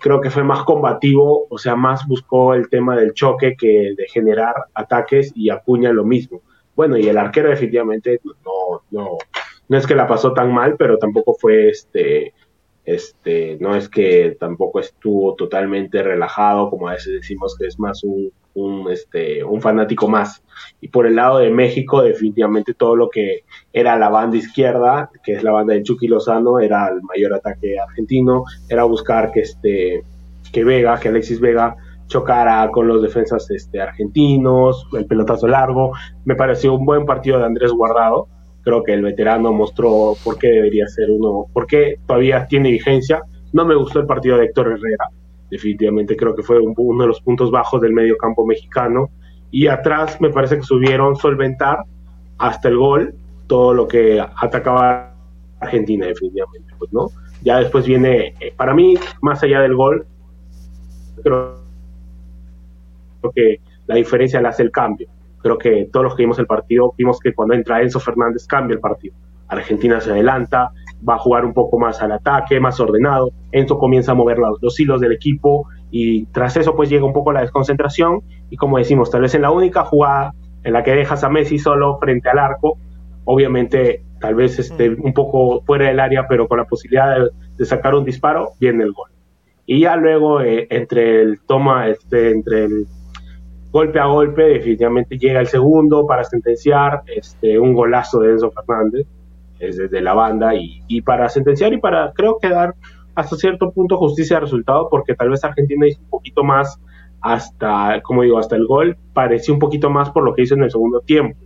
creo 0.00 0.20
que 0.20 0.30
fue 0.30 0.44
más 0.44 0.64
combativo, 0.64 1.46
o 1.48 1.58
sea, 1.58 1.74
más 1.74 2.06
buscó 2.06 2.54
el 2.54 2.68
tema 2.68 2.96
del 2.96 3.14
choque 3.14 3.56
que 3.56 3.94
de 3.96 4.06
generar 4.08 4.54
ataques 4.74 5.32
y 5.34 5.50
Acuña 5.50 5.92
lo 5.92 6.04
mismo. 6.04 6.42
Bueno, 6.76 6.96
y 6.96 7.08
el 7.08 7.16
arquero 7.16 7.48
definitivamente 7.48 8.20
no, 8.24 8.82
no, 8.90 9.18
no 9.68 9.78
es 9.78 9.86
que 9.86 9.94
la 9.94 10.06
pasó 10.06 10.32
tan 10.32 10.52
mal, 10.52 10.76
pero 10.78 10.98
tampoco 10.98 11.34
fue 11.34 11.70
este, 11.70 12.34
este, 12.88 13.58
no 13.60 13.74
es 13.76 13.88
que 13.88 14.36
tampoco 14.38 14.80
estuvo 14.80 15.34
totalmente 15.34 16.02
relajado, 16.02 16.70
como 16.70 16.88
a 16.88 16.92
veces 16.92 17.14
decimos 17.14 17.56
que 17.58 17.66
es 17.66 17.78
más 17.78 18.02
un 18.04 18.32
un, 18.58 18.90
este, 18.90 19.44
un 19.44 19.60
fanático 19.60 20.08
más. 20.08 20.42
Y 20.80 20.88
por 20.88 21.06
el 21.06 21.16
lado 21.16 21.38
de 21.38 21.50
México, 21.50 22.02
definitivamente 22.02 22.74
todo 22.74 22.96
lo 22.96 23.08
que 23.08 23.44
era 23.72 23.96
la 23.96 24.08
banda 24.08 24.36
izquierda, 24.36 25.10
que 25.22 25.34
es 25.34 25.42
la 25.42 25.52
banda 25.52 25.74
de 25.74 25.82
Chucky 25.82 26.08
Lozano, 26.08 26.58
era 26.58 26.88
el 26.88 27.02
mayor 27.02 27.34
ataque 27.34 27.78
argentino, 27.78 28.44
era 28.68 28.84
buscar 28.84 29.30
que, 29.30 29.40
este, 29.40 30.02
que 30.52 30.64
Vega, 30.64 30.98
que 30.98 31.08
Alexis 31.08 31.40
Vega 31.40 31.76
chocara 32.08 32.70
con 32.70 32.88
los 32.88 33.02
defensas 33.02 33.50
este, 33.50 33.80
argentinos, 33.80 34.86
el 34.92 35.06
pelotazo 35.06 35.46
largo. 35.46 35.92
Me 36.24 36.34
pareció 36.34 36.74
un 36.74 36.84
buen 36.84 37.04
partido 37.04 37.38
de 37.38 37.44
Andrés 37.44 37.70
Guardado. 37.70 38.28
Creo 38.68 38.82
que 38.82 38.92
el 38.92 39.02
veterano 39.02 39.50
mostró 39.50 40.14
por 40.22 40.38
qué 40.38 40.48
debería 40.48 40.86
ser 40.88 41.10
uno, 41.10 41.46
por 41.54 41.66
qué 41.66 41.96
todavía 42.06 42.46
tiene 42.46 42.70
vigencia. 42.70 43.22
No 43.54 43.64
me 43.64 43.74
gustó 43.74 44.00
el 44.00 44.06
partido 44.06 44.36
de 44.36 44.44
Héctor 44.44 44.66
Herrera 44.66 45.08
definitivamente 45.50 46.16
creo 46.16 46.34
que 46.34 46.42
fue 46.42 46.58
uno 46.60 47.02
de 47.02 47.08
los 47.08 47.20
puntos 47.20 47.50
bajos 47.50 47.80
del 47.80 47.92
medio 47.92 48.16
campo 48.16 48.46
mexicano. 48.46 49.10
Y 49.50 49.66
atrás 49.66 50.20
me 50.20 50.30
parece 50.30 50.56
que 50.56 50.62
subieron 50.62 51.16
solventar 51.16 51.78
hasta 52.36 52.68
el 52.68 52.76
gol 52.76 53.14
todo 53.46 53.72
lo 53.72 53.88
que 53.88 54.20
atacaba 54.20 55.14
Argentina, 55.60 56.06
definitivamente. 56.06 56.74
Pues, 56.78 56.92
¿no? 56.92 57.08
Ya 57.42 57.58
después 57.58 57.86
viene, 57.86 58.34
eh, 58.40 58.52
para 58.54 58.74
mí, 58.74 58.94
más 59.22 59.42
allá 59.42 59.60
del 59.60 59.74
gol, 59.74 60.06
creo 61.22 61.54
que 63.34 63.60
la 63.86 63.96
diferencia 63.96 64.40
la 64.42 64.50
hace 64.50 64.62
el 64.62 64.70
cambio. 64.70 65.08
Creo 65.48 65.56
que 65.56 65.88
todos 65.90 66.04
los 66.04 66.14
que 66.14 66.24
vimos 66.24 66.38
el 66.38 66.46
partido 66.46 66.92
vimos 66.98 67.18
que 67.20 67.32
cuando 67.32 67.54
entra 67.54 67.80
Enzo 67.80 68.00
Fernández 68.00 68.46
cambia 68.46 68.74
el 68.74 68.80
partido. 68.80 69.16
Argentina 69.48 69.98
se 69.98 70.10
adelanta, 70.10 70.72
va 71.08 71.14
a 71.14 71.18
jugar 71.18 71.46
un 71.46 71.54
poco 71.54 71.78
más 71.78 72.02
al 72.02 72.12
ataque, 72.12 72.60
más 72.60 72.78
ordenado. 72.80 73.30
Enzo 73.50 73.78
comienza 73.78 74.12
a 74.12 74.14
mover 74.14 74.36
los, 74.36 74.78
hilos 74.78 75.00
del 75.00 75.12
equipo 75.12 75.66
y 75.90 76.26
tras 76.26 76.58
eso 76.58 76.76
pues 76.76 76.90
llega 76.90 77.06
un 77.06 77.14
poco 77.14 77.32
la 77.32 77.40
desconcentración 77.40 78.20
y 78.50 78.58
como 78.58 78.76
decimos, 78.76 79.10
tal 79.10 79.22
vez 79.22 79.34
en 79.34 79.40
la 79.40 79.50
única 79.50 79.86
jugada 79.86 80.34
en 80.64 80.74
la 80.74 80.82
que 80.82 80.90
dejas 80.90 81.24
a 81.24 81.30
Messi 81.30 81.58
solo 81.58 81.96
frente 81.98 82.28
al 82.28 82.38
arco, 82.38 82.76
obviamente 83.24 84.04
tal 84.20 84.34
vez 84.34 84.58
esté 84.58 84.90
mm. 84.90 85.02
un 85.02 85.14
poco 85.14 85.62
fuera 85.62 85.86
del 85.86 85.98
área, 85.98 86.26
pero 86.28 86.46
con 86.46 86.58
la 86.58 86.66
posibilidad 86.66 87.16
de, 87.56 87.64
sacar 87.64 87.94
un 87.94 88.04
disparo, 88.04 88.50
viene 88.60 88.84
el 88.84 88.92
gol. 88.92 89.08
Y 89.64 89.80
ya 89.80 89.96
luego 89.96 90.42
eh, 90.42 90.66
entre 90.68 91.22
el 91.22 91.40
toma, 91.46 91.88
este, 91.88 92.32
entre 92.32 92.64
el 92.66 92.86
golpe 93.70 93.98
a 93.98 94.06
golpe, 94.06 94.42
definitivamente 94.42 95.18
llega 95.18 95.40
el 95.40 95.46
segundo 95.46 96.06
para 96.06 96.24
sentenciar, 96.24 97.02
este, 97.06 97.58
un 97.58 97.74
golazo 97.74 98.20
de 98.20 98.32
Enzo 98.32 98.50
Fernández, 98.50 99.06
es 99.58 99.76
desde 99.76 100.00
la 100.00 100.14
banda, 100.14 100.54
y, 100.54 100.82
y 100.88 101.02
para 101.02 101.28
sentenciar 101.28 101.72
y 101.72 101.78
para, 101.78 102.12
creo 102.12 102.38
que 102.40 102.48
dar 102.48 102.74
hasta 103.14 103.36
cierto 103.36 103.72
punto 103.72 103.96
justicia 103.96 104.36
de 104.36 104.42
resultado, 104.42 104.88
porque 104.90 105.14
tal 105.14 105.30
vez 105.30 105.42
Argentina 105.42 105.86
hizo 105.86 106.00
un 106.00 106.10
poquito 106.10 106.44
más 106.44 106.80
hasta, 107.20 108.00
como 108.02 108.22
digo, 108.22 108.38
hasta 108.38 108.56
el 108.56 108.66
gol, 108.66 108.96
pareció 109.12 109.52
un 109.52 109.60
poquito 109.60 109.90
más 109.90 110.10
por 110.10 110.22
lo 110.24 110.34
que 110.34 110.42
hizo 110.42 110.54
en 110.54 110.62
el 110.62 110.70
segundo 110.70 111.00
tiempo. 111.00 111.36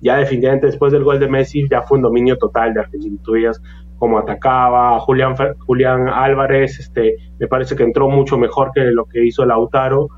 Ya 0.00 0.16
definitivamente 0.16 0.66
después 0.66 0.92
del 0.92 1.04
gol 1.04 1.20
de 1.20 1.28
Messi 1.28 1.68
ya 1.70 1.82
fue 1.82 1.98
un 1.98 2.02
dominio 2.02 2.36
total 2.36 2.72
de 2.74 2.80
Argentina. 2.80 3.16
Tú 3.22 3.32
veías 3.32 3.60
cómo 3.98 4.18
atacaba, 4.18 4.98
Julián, 5.00 5.34
Julián 5.58 6.08
Álvarez, 6.08 6.80
este, 6.80 7.16
me 7.38 7.46
parece 7.46 7.76
que 7.76 7.82
entró 7.82 8.08
mucho 8.08 8.38
mejor 8.38 8.72
que 8.74 8.80
lo 8.80 9.04
que 9.04 9.24
hizo 9.24 9.44
Lautaro. 9.44 10.08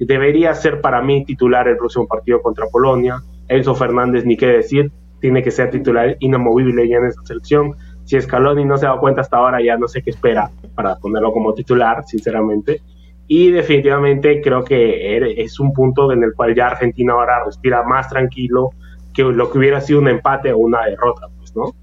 Debería 0.00 0.54
ser 0.54 0.80
para 0.80 1.02
mí 1.02 1.24
titular 1.24 1.68
el 1.68 1.76
próximo 1.76 2.08
partido 2.08 2.40
contra 2.40 2.66
Polonia. 2.66 3.22
Enzo 3.48 3.74
Fernández, 3.74 4.24
ni 4.24 4.36
qué 4.36 4.46
decir, 4.46 4.90
tiene 5.20 5.42
que 5.42 5.50
ser 5.50 5.70
titular 5.70 6.16
inamovible 6.20 6.88
ya 6.88 6.96
en 6.96 7.06
esta 7.06 7.22
selección. 7.24 7.74
Si 8.04 8.20
Scaloni 8.20 8.64
no 8.64 8.76
se 8.78 8.86
dado 8.86 8.98
cuenta 8.98 9.20
hasta 9.20 9.36
ahora, 9.36 9.62
ya 9.62 9.76
no 9.76 9.86
sé 9.86 10.02
qué 10.02 10.10
espera 10.10 10.50
para 10.74 10.96
ponerlo 10.96 11.32
como 11.32 11.52
titular, 11.54 12.04
sinceramente. 12.06 12.80
Y 13.28 13.50
definitivamente 13.50 14.40
creo 14.42 14.64
que 14.64 15.40
es 15.40 15.60
un 15.60 15.72
punto 15.72 16.10
en 16.10 16.24
el 16.24 16.34
cual 16.34 16.54
ya 16.54 16.66
Argentina 16.66 17.12
ahora 17.12 17.44
respira 17.44 17.82
más 17.84 18.08
tranquilo 18.08 18.70
que 19.14 19.22
lo 19.22 19.50
que 19.50 19.58
hubiera 19.58 19.80
sido 19.80 20.00
un 20.00 20.08
empate 20.08 20.52
o 20.52 20.58
una 20.58 20.84
derrota, 20.86 21.28
pues, 21.38 21.54
¿no? 21.54 21.74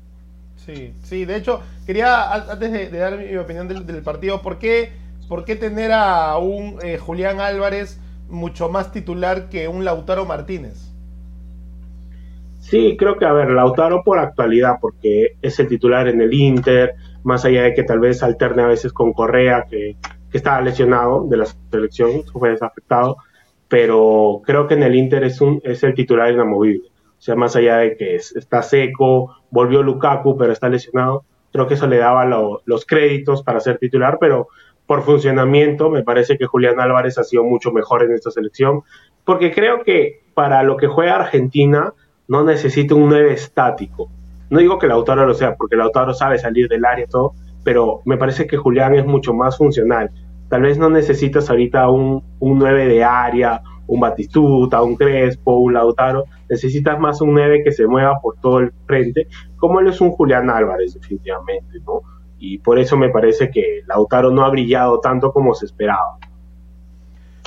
Sí, 0.55 0.93
sí, 1.03 1.23
de 1.23 1.37
hecho, 1.37 1.61
quería, 1.85 2.33
antes 2.33 2.71
de, 2.71 2.89
dar 2.89 3.17
mi 3.17 3.37
opinión 3.37 3.67
del, 3.67 4.01
partido, 4.01 4.41
¿por 4.41 4.57
qué, 4.57 4.91
¿por 5.29 5.45
qué, 5.45 5.55
tener 5.55 5.93
a 5.93 6.37
un 6.37 6.79
eh, 6.83 6.97
Julián 6.97 7.39
Álvarez 7.39 7.99
mucho 8.29 8.69
más 8.69 8.91
titular 8.91 9.49
que 9.49 9.67
un 9.67 9.85
Lautaro 9.85 10.25
Martínez? 10.25 10.93
Sí, 12.59 12.97
creo 12.97 13.17
que, 13.17 13.25
a 13.25 13.31
ver, 13.31 13.49
Lautaro 13.51 14.03
por 14.03 14.19
actualidad, 14.19 14.77
porque 14.81 15.37
es 15.41 15.57
el 15.59 15.67
titular 15.67 16.07
en 16.07 16.19
el 16.19 16.33
Inter, 16.33 16.95
más 17.23 17.45
allá 17.45 17.63
de 17.63 17.73
que 17.73 17.83
tal 17.83 17.99
vez 17.99 18.21
alterne 18.23 18.63
a 18.63 18.67
veces 18.67 18.91
con 18.91 19.13
Correa, 19.13 19.65
que, 19.69 19.95
estaba 20.33 20.61
lesionado 20.61 21.25
de 21.27 21.37
la 21.37 21.47
selección, 21.71 22.23
fue 22.31 22.51
desafectado, 22.51 23.17
pero 23.67 24.41
creo 24.45 24.67
que 24.67 24.75
en 24.75 24.83
el 24.83 24.93
Inter 24.93 25.23
es, 25.23 25.41
un, 25.41 25.59
es 25.63 25.81
el 25.83 25.95
titular 25.95 26.31
inamovible. 26.31 26.89
O 27.17 27.21
sea, 27.21 27.35
más 27.35 27.55
allá 27.55 27.77
de 27.77 27.97
que 27.97 28.15
está 28.15 28.61
seco, 28.61 29.35
volvió 29.49 29.81
Lukaku, 29.81 30.37
pero 30.37 30.53
está 30.53 30.69
lesionado, 30.69 31.23
creo 31.51 31.67
que 31.67 31.73
eso 31.73 31.87
le 31.87 31.97
daba 31.97 32.25
los 32.65 32.85
créditos 32.85 33.41
para 33.41 33.59
ser 33.59 33.79
titular, 33.79 34.17
pero 34.19 34.49
por 34.87 35.03
funcionamiento 35.03 35.89
me 35.89 36.03
parece 36.03 36.37
que 36.37 36.45
Julián 36.45 36.79
Álvarez 36.79 37.17
ha 37.17 37.23
sido 37.23 37.43
mucho 37.43 37.71
mejor 37.71 38.03
en 38.03 38.13
esta 38.13 38.31
selección, 38.31 38.81
porque 39.25 39.53
creo 39.53 39.83
que 39.83 40.21
para 40.33 40.63
lo 40.63 40.77
que 40.77 40.87
juega 40.87 41.17
Argentina 41.17 41.93
no 42.27 42.43
necesita 42.43 42.95
un 42.95 43.09
9 43.09 43.33
estático. 43.33 44.09
No 44.49 44.59
digo 44.59 44.79
que 44.79 44.87
Lautaro 44.87 45.25
lo 45.25 45.33
sea, 45.33 45.55
porque 45.55 45.75
Lautaro 45.75 46.13
sabe 46.13 46.39
salir 46.39 46.69
del 46.69 46.85
área 46.85 47.05
y 47.05 47.09
todo, 47.09 47.33
pero 47.63 48.01
me 48.05 48.17
parece 48.17 48.47
que 48.47 48.57
Julián 48.57 48.95
es 48.95 49.05
mucho 49.05 49.33
más 49.33 49.57
funcional. 49.57 50.09
Tal 50.49 50.61
vez 50.61 50.77
no 50.77 50.89
necesitas 50.89 51.49
ahorita 51.49 51.89
un, 51.89 52.23
un 52.39 52.57
9 52.57 52.87
de 52.87 53.03
área 53.03 53.61
un 53.87 53.99
Batistuta, 53.99 54.83
un 54.83 54.95
Crespo, 54.95 55.57
un 55.57 55.73
Lautaro, 55.73 56.25
necesitas 56.49 56.99
más 56.99 57.21
un 57.21 57.33
9 57.33 57.63
que 57.63 57.71
se 57.71 57.87
mueva 57.87 58.19
por 58.21 58.35
todo 58.39 58.59
el 58.59 58.71
frente, 58.85 59.27
como 59.55 59.79
él 59.79 59.87
es 59.87 59.99
un 60.01 60.11
Julián 60.11 60.49
Álvarez, 60.49 60.93
definitivamente, 60.93 61.79
¿no? 61.85 62.01
Y 62.39 62.59
por 62.59 62.79
eso 62.79 62.97
me 62.97 63.09
parece 63.09 63.49
que 63.49 63.81
Lautaro 63.87 64.31
no 64.31 64.45
ha 64.45 64.49
brillado 64.49 64.99
tanto 64.99 65.31
como 65.31 65.53
se 65.55 65.65
esperaba. 65.65 66.17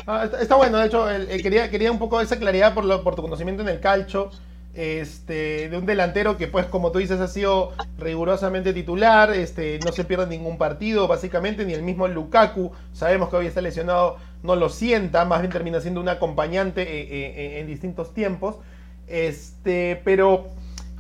Ah, 0.07 0.29
está, 0.40 0.57
bueno, 0.57 0.79
de 0.79 0.87
hecho, 0.87 1.07
quería, 1.42 1.70
quería 1.70 1.92
un 1.92 1.98
poco 1.98 2.20
esa 2.20 2.38
claridad 2.38 2.74
por, 2.74 2.85
lo, 2.85 3.05
por 3.05 3.14
tu 3.14 3.22
conocimiento 3.22 3.62
en 3.62 3.68
el 3.68 3.81
calcho 3.81 4.31
este, 4.74 5.68
de 5.68 5.76
un 5.76 5.87
delantero 5.87 6.37
que, 6.37 6.46
pues, 6.46 6.66
como 6.66 6.92
tú 6.92 6.98
dices, 7.00 7.20
ha 7.20 7.29
sido 7.29 7.72
rigurosamente 7.98 8.72
titular, 8.72 9.31
este, 9.33 9.81
no 9.85 9.92
se 9.92 10.05
pierde 10.05 10.26
ningún 10.26 10.59
partido, 10.59 11.09
básicamente, 11.09 11.64
ni 11.64 11.72
el 11.74 11.83
mismo 11.83 12.07
Lukaku, 12.07 12.72
sabemos 12.92 13.29
que 13.29 13.37
hoy 13.37 13.46
está 13.46 13.61
lesionado, 13.61 14.16
no 14.42 14.57
lo 14.57 14.68
sienta, 14.68 15.24
más 15.24 15.40
bien 15.40 15.53
termina 15.53 15.81
siendo 15.81 16.00
un 16.00 16.09
acompañante 16.09 16.83
eh, 16.83 17.00
eh, 17.00 17.35
eh, 17.37 17.61
en 17.61 17.66
distintos 17.66 18.14
tiempos, 18.14 18.57
este, 19.09 20.00
pero 20.05 20.46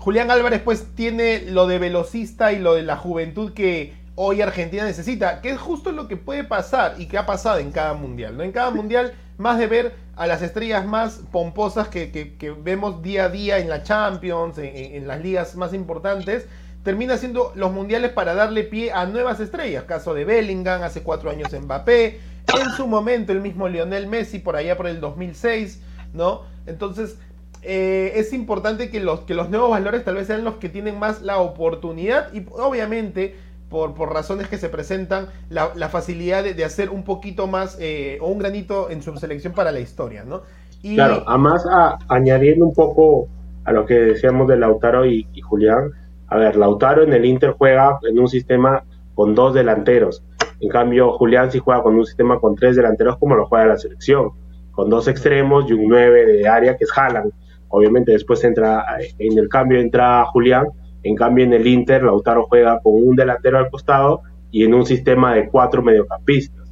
Julián 0.00 0.30
Álvarez, 0.30 0.62
pues, 0.64 0.94
tiene 0.94 1.42
lo 1.42 1.66
de 1.66 1.78
velocista 1.78 2.52
y 2.52 2.58
lo 2.58 2.72
de 2.72 2.82
la 2.82 2.96
juventud 2.96 3.52
que 3.52 3.92
hoy 4.14 4.40
Argentina 4.40 4.82
necesita, 4.82 5.42
que 5.42 5.50
es 5.50 5.58
justo 5.58 5.92
lo 5.92 6.08
que 6.08 6.16
puede 6.16 6.42
pasar 6.42 6.94
y 6.96 7.06
que 7.06 7.18
ha 7.18 7.26
pasado 7.26 7.58
en 7.58 7.70
cada 7.70 7.92
mundial, 7.92 8.34
¿no? 8.34 8.42
En 8.42 8.50
cada 8.50 8.70
mundial, 8.70 9.12
más 9.36 9.58
de 9.58 9.66
ver 9.66 9.94
a 10.16 10.26
las 10.26 10.40
estrellas 10.40 10.86
más 10.86 11.20
pomposas 11.30 11.88
que, 11.88 12.34
vemos 12.62 13.02
día 13.02 13.24
a 13.24 13.28
día 13.28 13.58
en 13.58 13.68
la 13.68 13.82
Champions, 13.82 14.56
en, 14.56 15.06
las 15.06 15.20
ligas 15.20 15.54
más 15.54 15.74
importantes, 15.74 16.46
termina 16.82 17.18
siendo 17.18 17.52
los 17.54 17.70
mundiales 17.70 18.10
para 18.10 18.32
darle 18.32 18.64
pie 18.64 18.92
a 18.92 19.04
nuevas 19.04 19.38
estrellas. 19.38 19.84
Caso 19.84 20.14
de 20.14 20.24
Bellingham, 20.24 20.82
hace 20.82 21.02
cuatro 21.02 21.28
años 21.28 21.52
Mbappé, 21.52 22.20
en 22.58 22.70
su 22.74 22.86
momento 22.86 23.32
el 23.32 23.42
mismo 23.42 23.68
Lionel 23.68 24.06
Messi 24.06 24.38
por 24.38 24.56
allá 24.56 24.78
por 24.78 24.86
el 24.86 24.98
2006, 24.98 25.82
¿no? 26.14 26.42
Entonces 26.66 27.18
eh, 27.62 28.12
es 28.16 28.32
importante 28.32 28.90
que 28.90 29.00
los, 29.00 29.20
que 29.20 29.34
los 29.34 29.50
nuevos 29.50 29.70
valores 29.70 30.04
tal 30.04 30.14
vez 30.14 30.26
sean 30.26 30.44
los 30.44 30.54
que 30.54 30.68
tienen 30.68 30.98
más 30.98 31.22
la 31.22 31.38
oportunidad 31.38 32.32
y 32.32 32.46
obviamente 32.52 33.34
por, 33.68 33.94
por 33.94 34.12
razones 34.12 34.48
que 34.48 34.58
se 34.58 34.68
presentan, 34.68 35.28
la, 35.48 35.88
facilidad 35.88 36.42
de, 36.42 36.64
hacer 36.64 36.90
un 36.90 37.04
poquito 37.04 37.46
más 37.46 37.78
eh, 37.80 38.18
o 38.20 38.28
un 38.28 38.38
granito 38.38 38.90
en 38.90 39.00
su 39.00 39.16
selección 39.16 39.54
para 39.54 39.70
la 39.72 39.80
historia, 39.80 40.24
¿no? 40.24 40.42
Y... 40.82 40.96
Claro, 40.96 41.22
además 41.26 41.64
añadiendo 42.08 42.66
un 42.66 42.74
poco 42.74 43.28
a 43.64 43.72
lo 43.72 43.86
que 43.86 43.94
decíamos 43.94 44.48
de 44.48 44.56
Lautaro 44.56 45.06
y, 45.06 45.26
Julián, 45.40 45.92
a 46.26 46.36
ver, 46.36 46.56
Lautaro 46.56 47.02
en 47.04 47.12
el 47.12 47.24
Inter 47.24 47.54
juega 47.56 47.98
en 48.08 48.18
un 48.18 48.28
sistema 48.28 48.82
con 49.14 49.34
dos 49.34 49.54
delanteros, 49.54 50.24
en 50.60 50.68
cambio 50.68 51.12
Julián 51.12 51.52
sí 51.52 51.58
juega 51.58 51.82
con 51.82 51.94
un 51.94 52.04
sistema 52.04 52.40
con 52.40 52.56
tres 52.56 52.76
delanteros 52.76 53.18
como 53.18 53.36
lo 53.36 53.46
juega 53.46 53.66
la 53.66 53.78
selección, 53.78 54.30
con 54.72 54.90
dos 54.90 55.06
extremos 55.08 55.68
y 55.68 55.74
un 55.74 55.88
nueve 55.88 56.26
de 56.26 56.48
área 56.48 56.76
que 56.76 56.84
es 56.84 56.90
Haaland. 56.96 57.32
Obviamente 57.70 58.12
después 58.12 58.44
entra, 58.44 58.84
en 59.18 59.38
el 59.38 59.48
cambio 59.48 59.80
entra 59.80 60.24
Julián 60.26 60.66
en 61.02 61.16
cambio, 61.16 61.44
en 61.44 61.52
el 61.52 61.66
Inter, 61.66 62.02
Lautaro 62.02 62.46
juega 62.46 62.80
con 62.80 62.94
un 62.94 63.16
delantero 63.16 63.58
al 63.58 63.70
costado 63.70 64.22
y 64.50 64.64
en 64.64 64.74
un 64.74 64.84
sistema 64.84 65.34
de 65.34 65.48
cuatro 65.48 65.82
mediocampistas. 65.82 66.68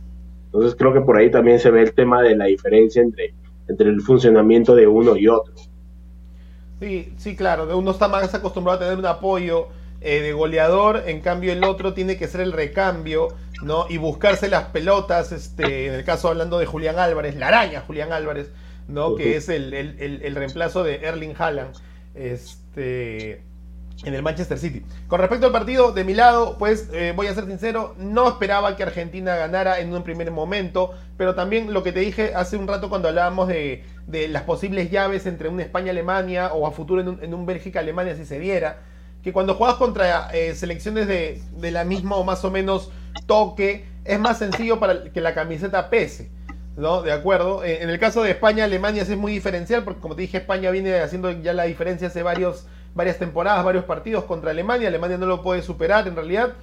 Entonces 0.46 0.74
creo 0.76 0.92
que 0.92 1.00
por 1.00 1.16
ahí 1.16 1.30
también 1.30 1.58
se 1.58 1.70
ve 1.70 1.82
el 1.82 1.94
tema 1.94 2.22
de 2.22 2.36
la 2.36 2.46
diferencia 2.46 3.02
entre, 3.02 3.34
entre 3.68 3.88
el 3.88 4.00
funcionamiento 4.00 4.74
de 4.74 4.86
uno 4.86 5.16
y 5.16 5.28
otro. 5.28 5.54
Sí, 6.80 7.12
sí, 7.16 7.36
claro. 7.36 7.76
Uno 7.76 7.90
está 7.90 8.08
más 8.08 8.34
acostumbrado 8.34 8.78
a 8.78 8.82
tener 8.82 8.98
un 8.98 9.06
apoyo 9.06 9.68
eh, 10.00 10.20
de 10.20 10.32
goleador, 10.32 11.04
en 11.06 11.20
cambio 11.20 11.52
el 11.52 11.64
otro 11.64 11.92
tiene 11.92 12.16
que 12.16 12.28
ser 12.28 12.40
el 12.42 12.52
recambio, 12.52 13.28
¿no? 13.62 13.86
Y 13.88 13.96
buscarse 13.96 14.48
las 14.48 14.66
pelotas, 14.66 15.32
este, 15.32 15.86
en 15.86 15.94
el 15.94 16.04
caso 16.04 16.28
hablando 16.28 16.58
de 16.58 16.66
Julián 16.66 16.98
Álvarez, 16.98 17.34
la 17.36 17.48
araña 17.48 17.80
Julián 17.80 18.12
Álvarez, 18.12 18.52
¿no? 18.88 19.14
Que 19.14 19.36
es 19.36 19.48
el, 19.48 19.72
el, 19.74 20.20
el 20.22 20.34
reemplazo 20.34 20.82
de 20.82 20.96
Erling 20.96 21.34
Haaland. 21.38 21.74
Este, 22.14 23.42
en 24.04 24.14
el 24.14 24.22
Manchester 24.22 24.58
City. 24.58 24.82
Con 25.08 25.20
respecto 25.20 25.46
al 25.46 25.52
partido, 25.52 25.92
de 25.92 26.04
mi 26.04 26.14
lado, 26.14 26.56
pues 26.58 26.88
eh, 26.92 27.12
voy 27.16 27.26
a 27.26 27.34
ser 27.34 27.46
sincero, 27.46 27.94
no 27.98 28.28
esperaba 28.28 28.76
que 28.76 28.82
Argentina 28.82 29.34
ganara 29.36 29.80
en 29.80 29.92
un 29.92 30.02
primer 30.02 30.30
momento, 30.30 30.94
pero 31.16 31.34
también 31.34 31.72
lo 31.72 31.82
que 31.82 31.92
te 31.92 32.00
dije 32.00 32.32
hace 32.34 32.56
un 32.56 32.68
rato 32.68 32.88
cuando 32.88 33.08
hablábamos 33.08 33.48
de, 33.48 33.84
las 34.30 34.42
posibles 34.42 34.90
llaves 34.90 35.26
entre 35.26 35.48
una 35.48 35.62
España-Alemania 35.62 36.52
o 36.54 36.66
a 36.66 36.70
futuro 36.70 37.00
en 37.00 37.34
un, 37.34 37.46
Bélgica-Alemania 37.46 38.14
si 38.16 38.24
se 38.24 38.38
diera, 38.38 38.78
que 39.22 39.32
cuando 39.32 39.54
juegas 39.54 39.76
contra 39.76 40.30
eh, 40.30 40.54
selecciones 40.54 41.08
de, 41.08 41.42
de 41.56 41.70
la 41.72 41.84
misma 41.84 42.16
o 42.16 42.24
más 42.24 42.44
o 42.44 42.50
menos 42.50 42.90
toque, 43.26 43.84
es 44.04 44.18
más 44.18 44.38
sencillo 44.38 44.78
para 44.78 45.10
que 45.12 45.20
la 45.20 45.34
camiseta 45.34 45.90
pese. 45.90 46.30
¿No? 46.78 47.02
De 47.02 47.12
acuerdo. 47.12 47.64
Eh, 47.64 47.82
en 47.82 47.90
el 47.90 47.98
caso 47.98 48.22
de 48.22 48.30
España-Alemania 48.30 49.02
es 49.02 49.16
muy 49.16 49.32
diferencial, 49.32 49.84
porque 49.84 50.00
como 50.00 50.14
te 50.14 50.22
dije, 50.22 50.38
España 50.38 50.70
viene 50.70 51.00
haciendo 51.00 51.30
ya 51.30 51.52
la 51.52 51.64
diferencia 51.64 52.08
hace 52.08 52.22
varios 52.22 52.66
varias 52.94 53.18
temporadas, 53.18 53.64
varios 53.64 53.84
partidos 53.84 54.24
contra 54.24 54.50
Alemania. 54.50 54.88
Alemania 54.88 55.18
no 55.18 55.26
lo 55.26 55.42
puede 55.42 55.62
superar 55.62 56.08
en 56.08 56.16
realidad. 56.16 56.54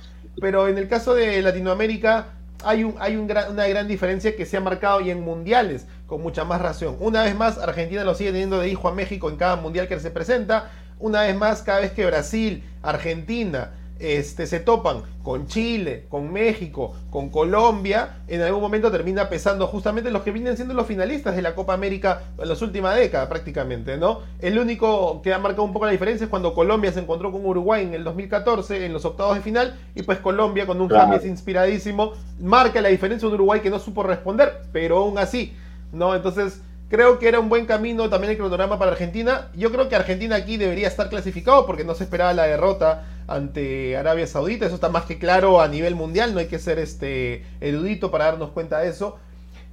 Pero 0.41 0.67
en 0.67 0.77
el 0.77 0.89
caso 0.89 1.13
de 1.13 1.41
Latinoamérica 1.41 2.27
hay, 2.63 2.83
un, 2.83 2.95
hay 2.99 3.15
una 3.15 3.67
gran 3.67 3.87
diferencia 3.87 4.35
que 4.35 4.45
se 4.45 4.57
ha 4.57 4.61
marcado 4.61 4.99
y 5.01 5.11
en 5.11 5.21
mundiales 5.21 5.85
con 6.07 6.21
mucha 6.21 6.43
más 6.43 6.61
razón. 6.61 6.97
Una 6.99 7.23
vez 7.23 7.35
más, 7.35 7.57
Argentina 7.57 8.03
lo 8.03 8.15
sigue 8.15 8.31
teniendo 8.31 8.59
de 8.59 8.69
hijo 8.69 8.87
a 8.87 8.93
México 8.93 9.29
en 9.29 9.37
cada 9.37 9.55
mundial 9.55 9.87
que 9.87 9.99
se 9.99 10.11
presenta. 10.11 10.71
Una 10.99 11.21
vez 11.21 11.35
más, 11.35 11.61
cada 11.61 11.81
vez 11.81 11.91
que 11.91 12.05
Brasil, 12.05 12.63
Argentina, 12.81 13.71
este, 13.99 14.45
se 14.47 14.59
topan 14.59 15.01
con 15.23 15.47
Chile, 15.47 16.05
con 16.09 16.31
México, 16.31 16.93
con 17.09 17.29
Colombia, 17.29 18.17
en 18.27 18.41
algún 18.41 18.61
momento 18.61 18.91
termina 18.91 19.29
pesando 19.29 19.67
justamente 19.67 20.11
los 20.11 20.21
que 20.21 20.31
vienen 20.31 20.55
siendo 20.55 20.73
los 20.73 20.85
finalistas 20.85 21.35
de 21.35 21.41
la 21.41 21.55
Copa 21.55 21.73
América 21.73 22.21
en 22.37 22.47
las 22.47 22.61
últimas 22.61 22.95
décadas 22.95 23.27
prácticamente, 23.27 23.97
¿no? 23.97 24.19
El 24.39 24.59
único 24.59 25.21
que 25.21 25.33
ha 25.33 25.39
marcado 25.39 25.63
un 25.63 25.73
poco 25.73 25.85
la 25.85 25.91
diferencia 25.91 26.25
es 26.25 26.29
cuando 26.29 26.53
Colombia 26.53 26.91
se 26.91 26.99
encontró 26.99 27.31
con 27.31 27.45
Uruguay 27.45 27.83
en 27.83 27.93
el 27.93 28.03
2014 28.03 28.85
en 28.85 28.93
los 28.93 29.05
octavos 29.05 29.35
de 29.35 29.41
final 29.41 29.79
y 29.95 30.03
pues 30.03 30.19
Colombia 30.19 30.65
con 30.65 30.79
un 30.81 30.87
claro. 30.87 31.25
inspiradísimo 31.25 32.13
marca 32.39 32.81
la 32.81 32.89
diferencia 32.89 33.27
de 33.27 33.33
un 33.33 33.35
Uruguay 33.35 33.61
que 33.61 33.69
no 33.69 33.79
supo 33.79 34.03
responder, 34.03 34.61
pero 34.71 34.97
aún 34.99 35.17
así, 35.17 35.53
¿no? 35.91 36.15
Entonces 36.15 36.61
Creo 36.87 37.17
que 37.17 37.27
era 37.27 37.39
un 37.39 37.49
buen 37.49 37.65
camino 37.65 38.09
también 38.09 38.31
el 38.31 38.37
cronograma 38.37 38.77
para 38.77 38.91
Argentina. 38.91 39.49
Yo 39.55 39.71
creo 39.71 39.89
que 39.89 39.95
Argentina 39.95 40.35
aquí 40.35 40.57
debería 40.57 40.87
estar 40.87 41.09
clasificado 41.09 41.65
porque 41.65 41.83
no 41.83 41.95
se 41.95 42.03
esperaba 42.03 42.33
la 42.33 42.43
derrota 42.43 43.05
ante 43.27 43.97
Arabia 43.97 44.27
Saudita. 44.27 44.67
Eso 44.67 44.75
está 44.75 44.89
más 44.89 45.05
que 45.05 45.17
claro 45.17 45.61
a 45.61 45.67
nivel 45.67 45.95
mundial. 45.95 46.33
No 46.33 46.39
hay 46.39 46.45
que 46.45 46.59
ser 46.59 46.77
este 46.77 47.43
erudito 47.59 48.11
para 48.11 48.25
darnos 48.25 48.51
cuenta 48.51 48.79
de 48.79 48.89
eso. 48.89 49.17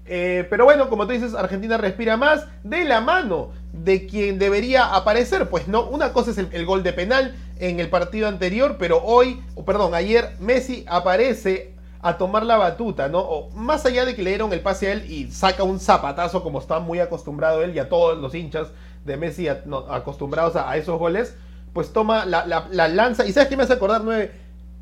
Eh, 0.06 0.46
pero 0.48 0.64
bueno, 0.64 0.88
como 0.88 1.06
tú 1.06 1.12
dices, 1.12 1.34
Argentina 1.34 1.76
respira 1.76 2.16
más 2.16 2.46
de 2.64 2.84
la 2.84 3.00
mano 3.00 3.50
de 3.72 4.06
quien 4.06 4.38
debería 4.38 4.94
aparecer. 4.94 5.50
Pues 5.50 5.68
no, 5.68 5.84
una 5.88 6.14
cosa 6.14 6.30
es 6.30 6.38
el, 6.38 6.48
el 6.52 6.64
gol 6.64 6.82
de 6.82 6.94
penal 6.94 7.36
en 7.58 7.78
el 7.78 7.90
partido 7.90 8.26
anterior, 8.26 8.76
pero 8.78 9.02
hoy, 9.04 9.42
perdón, 9.66 9.94
ayer 9.94 10.34
Messi 10.40 10.84
aparece 10.88 11.71
a 12.02 12.18
tomar 12.18 12.44
la 12.44 12.56
batuta, 12.56 13.08
¿no? 13.08 13.20
O 13.20 13.50
más 13.52 13.86
allá 13.86 14.04
de 14.04 14.16
que 14.16 14.22
le 14.22 14.30
dieron 14.30 14.52
el 14.52 14.60
pase 14.60 14.88
a 14.88 14.92
él 14.92 15.10
y 15.10 15.30
saca 15.30 15.62
un 15.62 15.78
zapatazo 15.78 16.42
como 16.42 16.58
está 16.58 16.80
muy 16.80 16.98
acostumbrado 16.98 17.62
él 17.62 17.76
y 17.76 17.78
a 17.78 17.88
todos 17.88 18.18
los 18.18 18.34
hinchas 18.34 18.68
de 19.04 19.16
Messi 19.16 19.46
acostumbrados 19.48 20.56
a, 20.56 20.76
esos 20.76 20.98
goles, 20.98 21.36
pues 21.72 21.92
toma 21.92 22.26
la, 22.26 22.44
lanza. 22.88 23.24
¿Y 23.24 23.32
sabes 23.32 23.48
qué 23.48 23.56
me 23.56 23.62
hace 23.62 23.74
acordar, 23.74 24.02
9? 24.04 24.32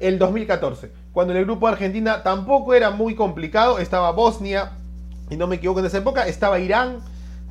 El 0.01 0.19
2014, 0.19 0.91
cuando 1.13 1.35
en 1.35 1.41
el 1.41 1.45
grupo 1.45 1.67
de 1.67 1.73
Argentina 1.75 2.23
tampoco 2.23 2.73
era 2.73 2.91
muy 2.91 3.15
complicado, 3.15 3.79
estaba 3.79 4.13
Bosnia, 4.13 4.73
y 5.29 5.37
no 5.37 5.47
me 5.47 5.57
equivoco 5.57 5.81
en 5.81 5.87
esa 5.87 5.99
época, 5.99 6.27
estaba 6.27 6.59
Irán 6.59 7.01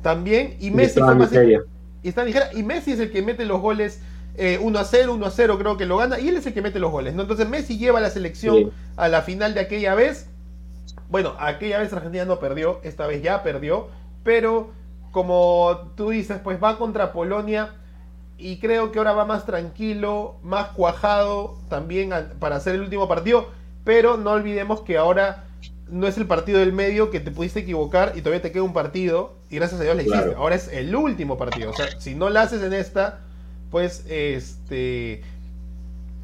también, 0.02 0.56
y 0.58 0.72
Messi 0.72 1.00
fue 1.00 1.14
más... 1.14 1.30
Y, 2.02 2.08
está 2.08 2.24
y 2.54 2.62
Messi 2.64 2.92
es 2.92 2.98
el 2.98 3.12
que 3.12 3.22
mete 3.22 3.44
los 3.44 3.60
goles 3.60 4.00
1 4.36 4.78
eh, 4.78 4.80
a 4.80 4.84
0, 4.84 5.14
1 5.14 5.26
a 5.26 5.30
0 5.30 5.58
creo 5.58 5.76
que 5.76 5.86
lo 5.86 5.96
gana, 5.96 6.18
y 6.18 6.28
él 6.28 6.36
es 6.36 6.46
el 6.46 6.54
que 6.54 6.62
mete 6.62 6.78
los 6.78 6.90
goles, 6.90 7.14
¿no? 7.14 7.22
Entonces 7.22 7.48
Messi 7.48 7.78
lleva 7.78 8.00
la 8.00 8.10
selección 8.10 8.70
a 8.96 9.08
la 9.08 9.22
final 9.22 9.54
de 9.54 9.60
aquella 9.60 9.94
vez. 9.94 10.28
Bueno, 11.08 11.34
aquella 11.38 11.78
vez 11.78 11.92
Argentina 11.92 12.24
no 12.24 12.38
perdió, 12.38 12.80
esta 12.82 13.06
vez 13.06 13.22
ya 13.22 13.42
perdió, 13.42 13.88
pero 14.22 14.70
como 15.10 15.92
tú 15.96 16.10
dices, 16.10 16.38
pues 16.42 16.62
va 16.62 16.78
contra 16.78 17.12
Polonia 17.12 17.74
y 18.38 18.58
creo 18.58 18.92
que 18.92 18.98
ahora 18.98 19.12
va 19.12 19.24
más 19.24 19.44
tranquilo, 19.44 20.36
más 20.42 20.68
cuajado 20.68 21.58
también 21.68 22.10
para 22.38 22.56
hacer 22.56 22.76
el 22.76 22.82
último 22.82 23.08
partido, 23.08 23.48
pero 23.84 24.16
no 24.16 24.30
olvidemos 24.30 24.80
que 24.80 24.96
ahora 24.96 25.44
no 25.88 26.06
es 26.06 26.16
el 26.16 26.26
partido 26.26 26.60
del 26.60 26.72
medio 26.72 27.10
que 27.10 27.20
te 27.20 27.30
pudiste 27.30 27.60
equivocar 27.60 28.12
y 28.14 28.20
todavía 28.20 28.42
te 28.42 28.52
queda 28.52 28.62
un 28.62 28.72
partido 28.72 29.34
y 29.50 29.56
gracias 29.56 29.80
a 29.80 29.84
Dios 29.84 29.96
le 29.96 30.04
hiciste. 30.04 30.34
Ahora 30.36 30.54
es 30.54 30.68
el 30.68 30.94
último 30.94 31.36
partido, 31.36 31.70
o 31.70 31.74
sea, 31.74 32.00
si 32.00 32.14
no 32.14 32.30
la 32.30 32.42
haces 32.42 32.62
en 32.62 32.72
esta, 32.72 33.20
pues 33.70 34.04
este 34.08 35.22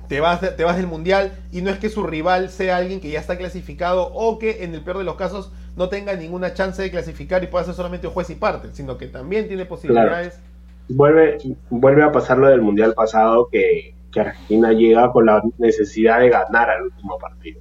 te 0.09 0.21
vas, 0.21 0.41
te 0.57 0.65
vas 0.65 0.77
del 0.77 0.87
mundial 0.87 1.33
y 1.53 1.63
no 1.63 1.71
es 1.71 1.79
que 1.79 1.89
su 1.89 2.05
rival 2.05 2.51
sea 2.51 2.77
alguien 2.77 3.01
que 3.01 3.11
ya 3.11 3.21
está 3.21 3.37
clasificado 3.37 4.11
o 4.15 4.39
que 4.39 4.65
en 4.65 4.75
el 4.75 4.83
peor 4.83 4.99
de 4.99 5.05
los 5.05 5.17
casos 5.17 5.53
no 5.77 5.89
tenga 5.89 6.15
ninguna 6.15 6.55
chance 6.55 6.81
de 6.81 6.91
clasificar 6.91 7.43
y 7.43 7.49
pueda 7.49 7.65
ser 7.65 7.75
solamente 7.75 8.07
un 8.07 8.13
juez 8.13 8.31
y 8.31 8.35
parte, 8.37 8.69
sino 8.73 8.97
que 8.97 9.09
también 9.09 9.49
tiene 9.49 9.67
posibilidades. 9.67 10.41
Vuelve, 10.89 11.39
vuelve 11.71 12.05
a 12.05 12.13
pasar 12.13 12.39
lo 12.39 12.49
del 12.49 12.63
mundial 12.63 12.95
pasado 12.95 13.49
que, 13.51 13.95
Argentina 14.17 14.73
llega 14.73 15.13
con 15.13 15.27
la 15.27 15.43
necesidad 15.59 16.21
de 16.21 16.31
ganar 16.31 16.71
al 16.71 16.85
último 16.85 17.19
partido. 17.19 17.61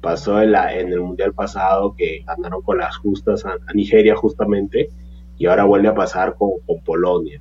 Pasó 0.00 0.42
en, 0.42 0.50
la, 0.50 0.76
en 0.76 0.92
el 0.92 1.00
mundial 1.00 1.32
pasado 1.34 1.94
que 1.96 2.24
ganaron 2.26 2.62
con 2.62 2.78
las 2.78 2.96
justas 2.96 3.46
a, 3.46 3.54
Nigeria 3.74 4.16
justamente 4.16 4.90
y 5.36 5.46
ahora 5.46 5.62
vuelve 5.62 5.86
a 5.86 5.94
pasar 5.94 6.34
con 6.34 6.50
Polonia 6.84 7.40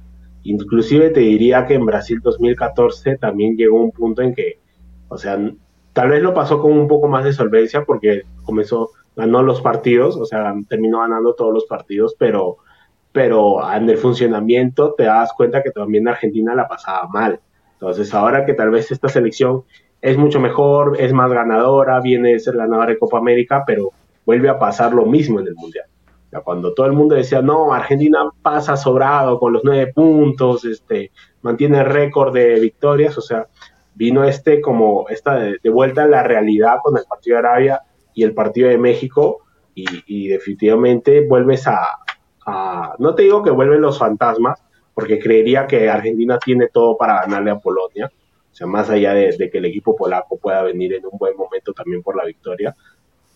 Inclusive 0.50 1.10
te 1.10 1.20
diría 1.20 1.66
que 1.66 1.74
en 1.74 1.86
Brasil 1.86 2.22
2014 2.24 3.18
también 3.18 3.58
llegó 3.58 3.84
un 3.84 3.92
punto 3.92 4.22
en 4.22 4.34
que, 4.34 4.60
o 5.10 5.18
sea, 5.18 5.38
tal 5.92 6.10
vez 6.10 6.22
lo 6.22 6.34
pasó 6.34 6.62
con 6.62 6.72
un 6.72 6.88
poco 6.88 7.10
más 7.10 7.26
de 7.26 7.34
solvencia 7.34 7.84
porque 7.84 8.22
comenzó, 8.44 8.92
ganó 9.14 9.44
los 9.44 9.60
partidos, 9.60 10.16
o 10.16 10.24
sea, 10.24 10.54
terminó 10.70 11.02
ganando 11.02 11.36
todos 11.36 11.54
los 11.54 11.66
partidos, 11.66 12.16
pero, 12.18 12.60
pero 13.12 13.58
en 13.74 13.90
el 13.90 13.98
funcionamiento 13.98 14.94
te 14.94 15.04
das 15.04 15.34
cuenta 15.36 15.62
que 15.62 15.72
también 15.72 16.08
Argentina 16.08 16.56
la 16.56 16.70
pasaba 16.70 17.10
mal. 17.10 17.42
Entonces 17.74 18.14
ahora 18.14 18.46
que 18.46 18.54
tal 18.54 18.70
vez 18.70 18.90
esta 18.90 19.10
selección 19.10 19.64
es 20.02 20.18
mucho 20.18 20.40
mejor, 20.40 20.96
es 20.98 21.12
más 21.12 21.30
ganadora, 21.30 22.00
viene 22.00 22.32
de 22.32 22.40
ser 22.40 22.56
ganadora 22.56 22.92
de 22.92 23.00
Copa 23.00 23.18
América, 23.18 23.66
pero 23.68 23.90
vuelve 24.26 24.48
a 24.48 24.60
pasar 24.60 24.94
lo 24.94 25.06
mismo 25.06 25.42
en 25.42 25.48
el 25.48 25.56
Mundial 25.56 25.88
cuando 26.44 26.74
todo 26.74 26.86
el 26.86 26.94
mundo 26.94 27.16
decía, 27.16 27.42
no, 27.42 27.74
Argentina 27.74 28.30
pasa 28.42 28.76
sobrado 28.76 29.40
con 29.40 29.54
los 29.54 29.64
nueve 29.64 29.92
puntos, 29.94 30.66
este, 30.66 31.12
mantiene 31.42 31.84
récord 31.84 32.34
de 32.34 32.60
victorias, 32.60 33.18
o 33.18 33.22
sea, 33.22 33.48
vino 33.96 34.24
este 34.24 34.62
como 34.62 35.08
esta 35.10 35.36
de, 35.36 35.70
vuelta 35.70 36.04
a 36.04 36.08
la 36.08 36.24
realidad 36.24 36.78
con 36.84 36.98
el 36.98 37.06
partido 37.06 37.36
de 37.36 37.48
Arabia 37.48 37.82
y 38.14 38.24
el 38.24 38.34
partido 38.34 38.70
de 38.70 38.78
México 38.78 39.40
y, 39.74 40.28
definitivamente 40.28 41.28
vuelves 41.28 41.68
a, 41.68 42.00
no 42.98 43.14
te 43.14 43.24
digo 43.24 43.44
que 43.44 43.52
vuelven 43.52 43.80
los 43.80 44.00
fantasmas, 44.00 44.64
porque 44.96 45.20
creería 45.20 45.68
que 45.68 45.88
Argentina 45.88 46.40
tiene 46.44 46.68
todo 46.70 46.98
para 46.98 47.22
ganarle 47.22 47.52
a 47.52 47.60
Polonia, 47.60 48.12
o 48.52 48.56
sea, 48.56 48.66
más 48.66 48.90
allá 48.90 49.14
de 49.14 49.50
que 49.52 49.60
el 49.60 49.66
equipo 49.66 49.96
polaco 49.96 50.38
pueda 50.38 50.64
venir 50.64 50.96
en 50.96 51.06
un 51.06 51.16
buen 51.20 51.38
momento 51.38 51.74
también 51.74 52.02
por 52.02 52.16
la 52.16 52.26
victoria, 52.26 52.76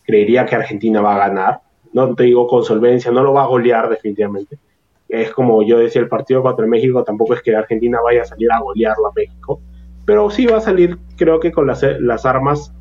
creería 0.03 0.47
que 0.47 0.55
Argentina 0.55 0.99
va 0.99 1.13
a 1.13 1.27
ganar, 1.29 1.61
no 1.93 2.15
te 2.15 2.23
digo 2.23 2.47
con 2.47 2.63
solvencia, 2.63 3.11
no 3.11 3.23
lo 3.23 3.33
va 3.33 3.43
a 3.43 3.47
golear 3.47 3.89
definitivamente. 3.89 4.57
Es 5.09 5.31
como 5.31 5.61
yo 5.63 5.77
decía, 5.79 6.01
el 6.01 6.07
partido 6.07 6.41
contra 6.41 6.65
México 6.65 7.03
tampoco 7.03 7.33
es 7.33 7.41
que 7.41 7.55
Argentina 7.55 7.99
vaya 8.03 8.21
a 8.21 8.25
salir 8.25 8.51
a 8.51 8.61
golearlo 8.61 9.07
a 9.07 9.13
México, 9.15 9.59
pero 10.05 10.29
sí 10.29 10.45
va 10.45 10.57
a 10.57 10.61
salir 10.61 10.97
creo 11.17 11.39
que 11.39 11.51
con 11.51 11.67
las, 11.67 11.83
las 11.99 12.25
armas 12.25 12.73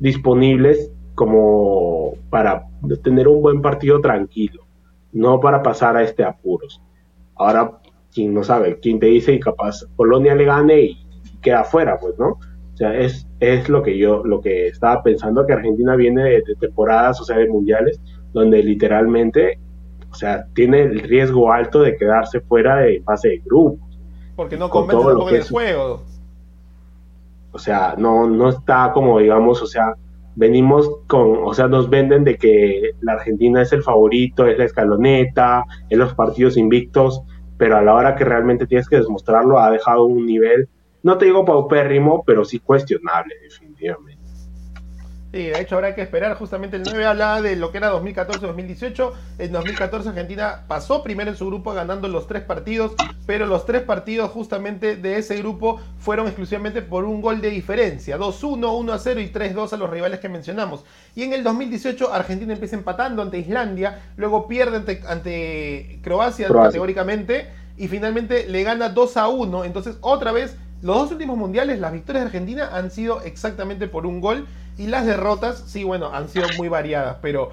disponibles 0.00 0.90
como 1.14 2.12
para 2.28 2.66
tener 3.02 3.28
un 3.28 3.40
buen 3.40 3.62
partido 3.62 4.00
tranquilo, 4.00 4.64
no 5.12 5.40
para 5.40 5.62
pasar 5.62 5.96
a 5.96 6.02
este 6.02 6.24
apuros. 6.24 6.82
Ahora, 7.36 7.78
quien 8.12 8.34
no 8.34 8.42
sabe, 8.44 8.78
quien 8.80 8.98
te 8.98 9.06
dice 9.06 9.32
y 9.32 9.40
capaz 9.40 9.84
Polonia 9.96 10.34
le 10.34 10.44
gane 10.44 10.80
y 10.80 11.06
queda 11.40 11.64
fuera, 11.64 11.98
pues, 11.98 12.18
¿no? 12.18 12.30
O 12.30 12.76
sea, 12.76 12.94
es, 12.98 13.26
es 13.40 13.68
lo 13.70 13.82
que 13.82 13.96
yo, 13.96 14.22
lo 14.24 14.40
que 14.40 14.66
estaba 14.66 15.02
pensando, 15.02 15.46
que 15.46 15.54
Argentina 15.54 15.96
viene 15.96 16.22
de, 16.22 16.42
de 16.46 16.54
temporadas, 16.60 17.20
o 17.20 17.24
sea, 17.24 17.38
de 17.38 17.48
mundiales, 17.48 18.00
donde 18.36 18.62
literalmente, 18.62 19.58
o 20.10 20.14
sea, 20.14 20.44
tiene 20.52 20.82
el 20.82 21.00
riesgo 21.00 21.50
alto 21.50 21.80
de 21.80 21.96
quedarse 21.96 22.42
fuera 22.42 22.76
de 22.76 23.02
fase 23.02 23.28
de 23.28 23.38
grupos. 23.38 23.98
Porque 24.36 24.58
no 24.58 24.68
convence 24.68 25.02
con 25.02 25.34
el 25.34 25.42
juego. 25.42 26.02
O 27.52 27.58
sea, 27.58 27.94
no, 27.96 28.28
no 28.28 28.50
está 28.50 28.92
como, 28.92 29.20
digamos, 29.20 29.62
o 29.62 29.66
sea, 29.66 29.94
venimos 30.34 30.86
con, 31.06 31.38
o 31.44 31.54
sea, 31.54 31.66
nos 31.66 31.88
venden 31.88 32.24
de 32.24 32.36
que 32.36 32.90
la 33.00 33.14
Argentina 33.14 33.62
es 33.62 33.72
el 33.72 33.82
favorito, 33.82 34.46
es 34.46 34.58
la 34.58 34.64
escaloneta, 34.64 35.64
es 35.88 35.96
los 35.96 36.12
partidos 36.12 36.58
invictos, 36.58 37.22
pero 37.56 37.78
a 37.78 37.82
la 37.82 37.94
hora 37.94 38.16
que 38.16 38.24
realmente 38.26 38.66
tienes 38.66 38.86
que 38.86 39.00
demostrarlo 39.00 39.58
ha 39.58 39.70
dejado 39.70 40.04
un 40.04 40.26
nivel, 40.26 40.68
no 41.02 41.16
te 41.16 41.24
digo 41.24 41.46
paupérrimo, 41.46 42.22
pero 42.26 42.44
sí 42.44 42.58
cuestionable, 42.58 43.34
definitivamente. 43.42 44.15
Sí, 45.36 45.48
de 45.48 45.60
hecho 45.60 45.74
habrá 45.74 45.94
que 45.94 46.00
esperar. 46.00 46.34
Justamente 46.38 46.78
el 46.78 46.82
9 46.82 47.04
hablaba 47.04 47.42
de 47.42 47.56
lo 47.56 47.70
que 47.70 47.76
era 47.76 47.92
2014-2018. 47.92 49.12
En 49.38 49.52
2014 49.52 50.08
Argentina 50.08 50.64
pasó 50.66 51.02
primero 51.02 51.30
en 51.30 51.36
su 51.36 51.46
grupo 51.46 51.74
ganando 51.74 52.08
los 52.08 52.26
tres 52.26 52.42
partidos, 52.42 52.92
pero 53.26 53.44
los 53.44 53.66
tres 53.66 53.82
partidos 53.82 54.30
justamente 54.30 54.96
de 54.96 55.18
ese 55.18 55.36
grupo 55.36 55.78
fueron 55.98 56.26
exclusivamente 56.26 56.80
por 56.80 57.04
un 57.04 57.20
gol 57.20 57.42
de 57.42 57.50
diferencia. 57.50 58.16
2-1, 58.16 58.40
1-0 58.40 59.22
y 59.22 59.30
3-2 59.30 59.74
a 59.74 59.76
los 59.76 59.90
rivales 59.90 60.20
que 60.20 60.30
mencionamos. 60.30 60.86
Y 61.14 61.24
en 61.24 61.34
el 61.34 61.44
2018 61.44 62.14
Argentina 62.14 62.54
empieza 62.54 62.76
empatando 62.76 63.20
ante 63.20 63.36
Islandia, 63.36 64.04
luego 64.16 64.48
pierde 64.48 65.02
ante, 65.06 66.00
Croacia, 66.02 66.48
categóricamente 66.48 67.50
y 67.76 67.88
finalmente 67.88 68.46
le 68.48 68.62
gana 68.62 68.94
2-1. 68.94 69.66
Entonces 69.66 69.98
otra 70.00 70.32
vez 70.32 70.56
los 70.82 70.96
dos 70.96 71.12
últimos 71.12 71.36
mundiales, 71.36 71.80
las 71.80 71.92
victorias 71.92 72.24
de 72.24 72.26
Argentina 72.26 72.70
han 72.72 72.90
sido 72.90 73.22
exactamente 73.22 73.88
por 73.88 74.06
un 74.06 74.20
gol 74.20 74.46
y 74.78 74.88
las 74.88 75.06
derrotas, 75.06 75.64
sí, 75.66 75.84
bueno, 75.84 76.12
han 76.12 76.28
sido 76.28 76.46
muy 76.58 76.68
variadas, 76.68 77.16
pero 77.22 77.50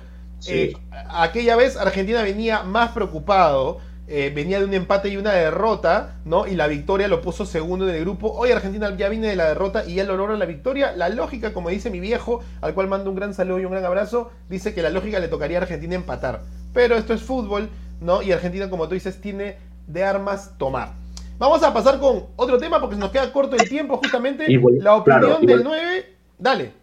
eh, 0.47 0.74
aquella 1.09 1.55
vez 1.55 1.78
Argentina 1.78 2.21
venía 2.21 2.63
más 2.63 2.91
preocupado, 2.91 3.80
eh, 4.07 4.32
venía 4.36 4.59
de 4.59 4.65
un 4.65 4.74
empate 4.74 5.07
y 5.07 5.15
una 5.15 5.32
derrota, 5.32 6.17
¿no? 6.26 6.45
Y 6.45 6.55
la 6.55 6.67
victoria 6.67 7.07
lo 7.07 7.21
puso 7.21 7.45
segundo 7.45 7.88
en 7.88 7.95
el 7.95 8.01
grupo. 8.01 8.34
Hoy 8.34 8.51
Argentina 8.51 8.93
ya 8.97 9.07
viene 9.07 9.28
de 9.28 9.38
la 9.38 9.47
derrota 9.47 9.86
y 9.86 9.95
ya 9.95 10.03
logra 10.03 10.36
la 10.36 10.45
victoria. 10.45 10.91
La 10.91 11.07
lógica, 11.07 11.53
como 11.53 11.69
dice 11.69 11.89
mi 11.89 12.01
viejo, 12.01 12.41
al 12.59 12.74
cual 12.74 12.89
mando 12.89 13.09
un 13.09 13.15
gran 13.15 13.34
saludo 13.34 13.59
y 13.59 13.65
un 13.65 13.71
gran 13.71 13.86
abrazo, 13.86 14.32
dice 14.49 14.74
que 14.74 14.82
la 14.82 14.89
lógica 14.89 15.19
le 15.19 15.30
tocaría 15.30 15.59
a 15.59 15.61
Argentina 15.61 15.95
empatar. 15.95 16.41
Pero 16.74 16.95
esto 16.95 17.13
es 17.13 17.21
fútbol, 17.21 17.69
¿no? 18.01 18.21
Y 18.21 18.34
Argentina, 18.34 18.69
como 18.69 18.89
tú 18.89 18.95
dices, 18.95 19.21
tiene 19.21 19.57
de 19.88 20.03
armas 20.03 20.57
tomar. 20.57 21.02
Vamos 21.38 21.63
a 21.63 21.73
pasar 21.73 21.99
con 21.99 22.27
otro 22.36 22.57
tema 22.57 22.79
porque 22.79 22.95
se 22.95 23.01
nos 23.01 23.11
queda 23.11 23.31
corto 23.31 23.55
el 23.55 23.67
tiempo, 23.67 23.97
justamente. 23.97 24.45
la 24.79 24.95
opinión 24.95 25.45
del 25.45 25.63
9 25.63 26.13
Dale. 26.38 26.73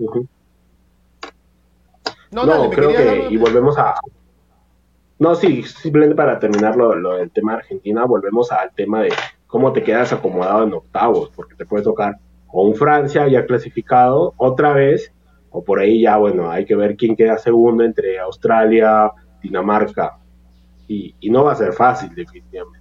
No, 2.31 2.71
creo 2.71 2.91
que, 2.91 3.27
y 3.31 3.37
volvemos 3.37 3.77
a... 3.77 3.95
No, 5.19 5.35
sí, 5.35 5.63
simplemente 5.65 6.15
para 6.15 6.39
terminar 6.39 6.77
lo, 6.77 7.17
del 7.17 7.31
tema 7.31 7.53
de 7.53 7.59
Argentina, 7.59 8.05
volvemos 8.07 8.51
al 8.53 8.71
tema 8.73 9.03
de 9.03 9.13
cómo 9.47 9.73
te 9.73 9.83
quedas 9.83 10.13
acomodado 10.13 10.65
en 10.65 10.73
octavos, 10.73 11.31
porque 11.35 11.55
te 11.57 11.67
puede 11.67 11.85
tocar 11.85 12.17
o 12.53 12.63
un 12.63 12.75
Francia 12.75 13.29
ya 13.29 13.45
clasificado 13.47 14.35
otra 14.37 14.73
vez, 14.73 15.13
o 15.51 15.63
por 15.63 15.79
ahí 15.79 16.03
ya, 16.03 16.17
bueno, 16.17 16.51
hay 16.51 16.65
que 16.65 16.75
ver 16.75 16.97
quién 16.97 17.15
queda 17.15 17.37
segundo 17.39 17.85
entre 17.85 18.19
Australia, 18.19 19.13
Dinamarca 19.43 20.21
y, 20.89 21.31
no 21.31 21.45
va 21.45 21.53
a 21.53 21.57
ser 21.57 21.73
fácil, 21.73 22.15
definitivamente. 22.15 22.80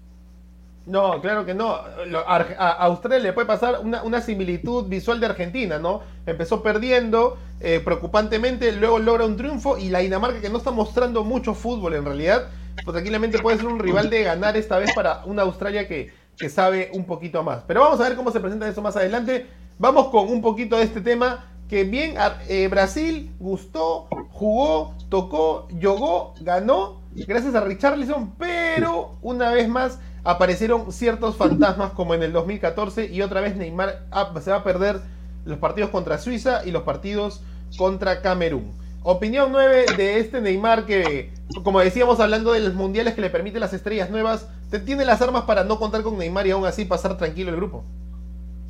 No, 0.89 1.21
claro 1.21 1.45
que 1.45 1.53
no. 1.53 1.71
A 1.71 2.71
Australia 2.85 3.19
le 3.19 3.33
puede 3.33 3.45
pasar 3.45 3.79
una, 3.83 4.21
similitud 4.21 4.87
visual 4.87 5.19
de 5.19 5.27
Argentina, 5.27 5.77
¿no? 5.77 6.01
Empezó 6.25 6.63
perdiendo 6.63 7.37
eh, 7.59 7.79
preocupantemente, 7.83 8.71
luego 8.71 8.97
logra 8.97 9.25
un 9.25 9.37
triunfo 9.37 9.77
y 9.77 9.89
la 9.89 9.99
Dinamarca 9.99 10.41
que 10.41 10.49
no 10.49 10.57
está 10.57 10.71
mostrando 10.71 11.23
mucho 11.23 11.53
fútbol 11.53 11.93
en 11.93 12.05
realidad, 12.05 12.47
pues 12.83 12.93
tranquilamente 12.93 13.37
puede 13.37 13.57
ser 13.57 13.67
un 13.67 13.77
rival 13.77 14.09
de 14.09 14.23
ganar 14.23 14.57
esta 14.57 14.79
vez 14.79 14.91
para 14.95 15.23
una 15.25 15.43
Australia 15.43 15.87
que, 15.87 16.11
que 16.35 16.49
sabe 16.49 16.89
un 16.93 17.05
poquito 17.05 17.43
más. 17.43 17.63
Pero 17.67 17.81
vamos 17.81 17.99
a 17.99 18.09
ver 18.09 18.15
cómo 18.15 18.31
se 18.31 18.39
presenta 18.39 18.67
eso 18.67 18.81
más 18.81 18.95
adelante. 18.95 19.45
Vamos 19.77 20.07
con 20.07 20.27
un 20.27 20.41
poquito 20.41 20.75
de 20.75 20.83
este 20.85 21.01
tema 21.01 21.45
que 21.69 21.83
bien 21.83 22.15
eh, 22.47 22.67
Brasil 22.67 23.31
gustó, 23.39 24.07
jugó, 24.31 24.95
tocó, 25.09 25.67
jugó, 25.79 26.33
ganó, 26.41 27.01
gracias 27.13 27.53
a 27.53 27.61
Richarlison, 27.61 28.33
pero 28.39 29.17
una 29.21 29.51
vez 29.51 29.69
más 29.69 29.99
aparecieron 30.23 30.91
ciertos 30.91 31.35
fantasmas 31.35 31.91
como 31.91 32.13
en 32.13 32.23
el 32.23 32.33
2014 32.33 33.05
y 33.11 33.21
otra 33.21 33.41
vez 33.41 33.55
Neymar 33.55 34.05
se 34.41 34.51
va 34.51 34.57
a 34.57 34.63
perder 34.63 35.01
los 35.45 35.57
partidos 35.57 35.89
contra 35.89 36.17
Suiza 36.17 36.65
y 36.65 36.71
los 36.71 36.83
partidos 36.83 37.41
contra 37.77 38.21
Camerún. 38.21 38.71
Opinión 39.01 39.49
9 39.51 39.85
de 39.95 40.19
este 40.19 40.41
Neymar 40.41 40.85
que, 40.85 41.31
como 41.63 41.79
decíamos 41.79 42.19
hablando 42.19 42.51
de 42.51 42.59
los 42.59 42.73
mundiales 42.73 43.13
que 43.13 43.21
le 43.21 43.29
permiten 43.29 43.61
las 43.61 43.73
estrellas 43.73 44.09
nuevas, 44.09 44.49
tiene 44.85 45.05
las 45.05 45.21
armas 45.21 45.43
para 45.43 45.63
no 45.63 45.79
contar 45.79 46.03
con 46.03 46.17
Neymar 46.17 46.47
y 46.47 46.51
aún 46.51 46.65
así 46.65 46.85
pasar 46.85 47.17
tranquilo 47.17 47.49
el 47.49 47.55
grupo. 47.55 47.85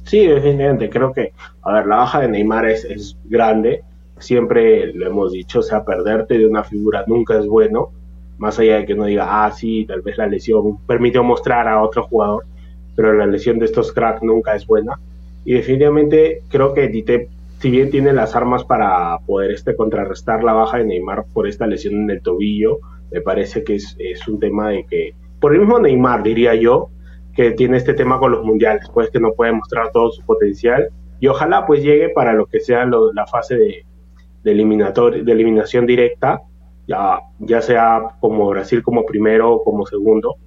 Sí, 0.06 0.26
definitivamente. 0.26 0.90
Creo 0.90 1.14
que, 1.14 1.34
a 1.62 1.74
ver, 1.74 1.88
la 1.88 1.98
baja 1.98 2.22
de 2.22 2.30
Neymar 2.30 2.70
es, 2.70 2.86
es 2.86 3.18
grande. 3.26 3.84
Siempre 4.20 4.94
lo 4.94 5.08
hemos 5.08 5.32
dicho, 5.32 5.60
o 5.60 5.64
sea, 5.64 5.84
perderte 5.84 6.38
de 6.38 6.48
una 6.48 6.64
figura 6.64 7.04
nunca 7.08 7.38
es 7.38 7.48
bueno. 7.48 7.92
Más 8.40 8.58
allá 8.58 8.78
de 8.78 8.86
que 8.86 8.96
no 8.96 9.06
diga, 9.06 9.46
ah, 9.46 9.52
sí, 9.52 9.86
tal 9.86 10.02
vez 10.02 10.18
la 10.18 10.26
lesión 10.26 10.80
permitió 10.88 11.24
mostrar 11.24 11.68
a 11.68 11.84
otro 11.84 12.04
jugador, 12.04 12.46
pero 12.96 13.14
la 13.14 13.28
lesión 13.28 13.60
de 13.60 13.66
estos 13.66 13.94
cracks 13.94 14.24
nunca 14.24 14.56
es 14.56 14.66
buena. 14.66 15.00
Y 15.46 15.54
definitivamente 15.54 16.42
creo 16.50 16.74
que 16.74 16.88
Dite, 16.88 17.30
si 17.60 17.70
bien 17.70 17.92
tiene 17.92 18.14
las 18.14 18.36
armas 18.36 18.64
para 18.64 19.20
poder 19.26 19.52
este, 19.52 19.76
contrarrestar 19.76 20.44
la 20.44 20.54
baja 20.54 20.78
de 20.78 20.86
Neymar 20.86 21.26
por 21.34 21.48
esta 21.48 21.68
lesión 21.68 21.96
en 21.96 22.10
el 22.10 22.22
tobillo, 22.22 22.80
me 23.12 23.22
parece 23.22 23.64
que 23.64 23.76
es, 23.76 23.96
es 24.00 24.28
un 24.28 24.40
tema 24.40 24.70
de 24.70 24.86
que, 24.86 25.14
por 25.40 25.54
el 25.54 25.60
mismo 25.60 25.80
Neymar, 25.80 26.24
diría 26.24 26.56
yo, 26.56 26.90
que 27.36 27.52
tiene 27.52 27.78
este 27.78 27.94
tema 27.94 28.20
con 28.20 28.32
los 28.32 28.44
mundiales, 28.44 28.90
pues 28.94 29.10
que 29.10 29.20
no 29.20 29.34
puede 29.34 29.52
mostrar 29.52 29.92
todo 29.92 30.12
su 30.12 30.24
potencial 30.26 30.90
y 31.20 31.28
ojalá 31.28 31.66
pues 31.66 31.84
llegue 31.84 32.10
para 32.10 32.34
lo 32.34 32.46
que 32.46 32.60
sea 32.60 32.86
la 32.86 33.28
fase 33.28 33.56
de, 33.56 33.86
de, 34.44 34.54
de 34.54 35.32
eliminación 35.32 35.86
directa, 35.86 36.42
ya, 36.90 37.20
ya 37.38 37.62
sea 37.62 38.02
como 38.20 38.50
Brasil 38.50 38.82
como 38.82 39.06
primero 39.06 39.54
o 39.54 39.64
como 39.64 39.86
segundo, 39.86 40.38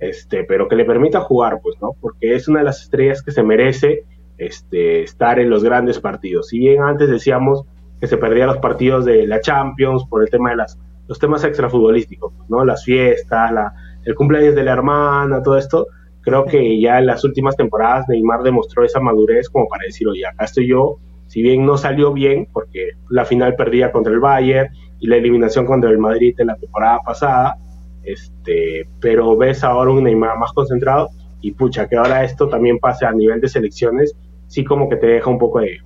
este, 0.00 0.42
pero 0.42 0.66
que 0.66 0.74
le 0.74 0.84
permita 0.84 1.20
jugar, 1.20 1.60
pues, 1.62 1.76
¿no? 1.80 1.92
Porque 2.00 2.34
es 2.34 2.48
una 2.48 2.58
de 2.58 2.64
las 2.64 2.82
estrellas 2.82 3.22
que 3.22 3.30
se 3.30 3.44
merece 3.44 4.04
este, 4.36 5.04
estar 5.04 5.38
en 5.38 5.48
los 5.48 5.62
grandes 5.62 6.00
partidos. 6.00 6.48
Si 6.48 6.58
bien 6.58 6.82
antes 6.82 7.08
decíamos 7.08 7.64
que 8.00 8.08
se 8.08 8.16
perdía 8.16 8.46
los 8.46 8.58
partidos 8.58 9.04
de 9.04 9.28
la 9.28 9.40
Champions 9.40 10.04
por 10.10 10.22
el 10.22 10.28
tema 10.30 10.50
de 10.50 10.56
las, 10.56 10.76
los 11.06 11.20
temas 11.20 11.44
extrafutbolísticos, 11.44 12.32
¿no? 12.48 12.64
Las 12.64 12.84
fiestas, 12.84 13.52
la, 13.52 13.72
el 14.04 14.16
cumpleaños 14.16 14.56
de 14.56 14.64
la 14.64 14.72
hermana, 14.72 15.40
todo 15.40 15.56
esto, 15.56 15.86
creo 16.22 16.44
que 16.46 16.80
ya 16.80 16.98
en 16.98 17.06
las 17.06 17.22
últimas 17.22 17.56
temporadas 17.56 18.08
Neymar 18.08 18.42
demostró 18.42 18.84
esa 18.84 18.98
madurez 18.98 19.48
como 19.48 19.68
para 19.68 19.84
decir, 19.84 20.08
oye, 20.08 20.26
acá 20.26 20.46
estoy 20.46 20.66
yo, 20.66 20.98
si 21.32 21.40
bien 21.40 21.64
no 21.64 21.78
salió 21.78 22.12
bien, 22.12 22.46
porque 22.52 22.90
la 23.08 23.24
final 23.24 23.54
perdía 23.54 23.90
contra 23.90 24.12
el 24.12 24.20
Bayern 24.20 24.68
y 25.00 25.06
la 25.06 25.16
eliminación 25.16 25.64
contra 25.64 25.88
el 25.88 25.96
Madrid 25.96 26.34
en 26.36 26.48
la 26.48 26.56
temporada 26.56 26.98
pasada, 27.06 27.56
este, 28.02 28.86
pero 29.00 29.34
ves 29.34 29.64
ahora 29.64 29.92
un 29.92 30.04
Neymar 30.04 30.38
más 30.38 30.52
concentrado 30.52 31.08
y 31.40 31.52
pucha, 31.52 31.88
que 31.88 31.96
ahora 31.96 32.22
esto 32.22 32.50
también 32.50 32.78
pase 32.78 33.06
a 33.06 33.12
nivel 33.12 33.40
de 33.40 33.48
selecciones, 33.48 34.14
sí 34.46 34.62
como 34.62 34.90
que 34.90 34.96
te 34.96 35.06
deja 35.06 35.30
un 35.30 35.38
poco 35.38 35.60
de, 35.60 35.78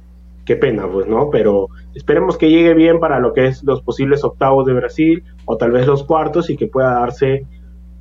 qué 0.44 0.57
pena, 0.57 0.88
pues, 0.90 1.07
¿no? 1.07 1.30
Pero 1.30 1.68
esperemos 1.94 2.36
que 2.36 2.51
llegue 2.51 2.74
bien 2.74 2.99
para 2.99 3.20
lo 3.20 3.32
que 3.32 3.47
es 3.47 3.62
los 3.62 3.82
posibles 3.82 4.24
octavos 4.24 4.66
de 4.66 4.72
Brasil 4.72 5.22
o 5.44 5.57
tal 5.57 5.70
vez 5.70 5.86
los 5.86 6.03
cuartos 6.03 6.51
y 6.51 6.57
que 6.57 6.66
pueda 6.66 6.90
darse 6.90 7.47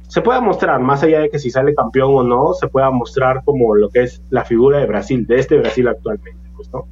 se 0.07 0.21
pueda 0.23 0.41
mostrar, 0.41 0.81
más 0.81 1.03
allá 1.03 1.19
de 1.19 1.29
que 1.29 1.37
si 1.37 1.51
sale 1.51 1.75
campeón 1.75 2.11
o 2.15 2.23
no, 2.23 2.53
se 2.53 2.67
pueda 2.69 2.89
mostrar 2.89 3.43
como 3.45 3.75
lo 3.75 3.89
que 3.89 4.01
es 4.01 4.23
la 4.31 4.45
figura 4.45 4.79
de 4.79 4.87
Brasil, 4.87 5.27
de 5.27 5.37
este 5.37 5.59
Brasil 5.59 5.87
actualmente, 5.87 6.49
pues, 6.55 6.71
¿no? 6.73 6.87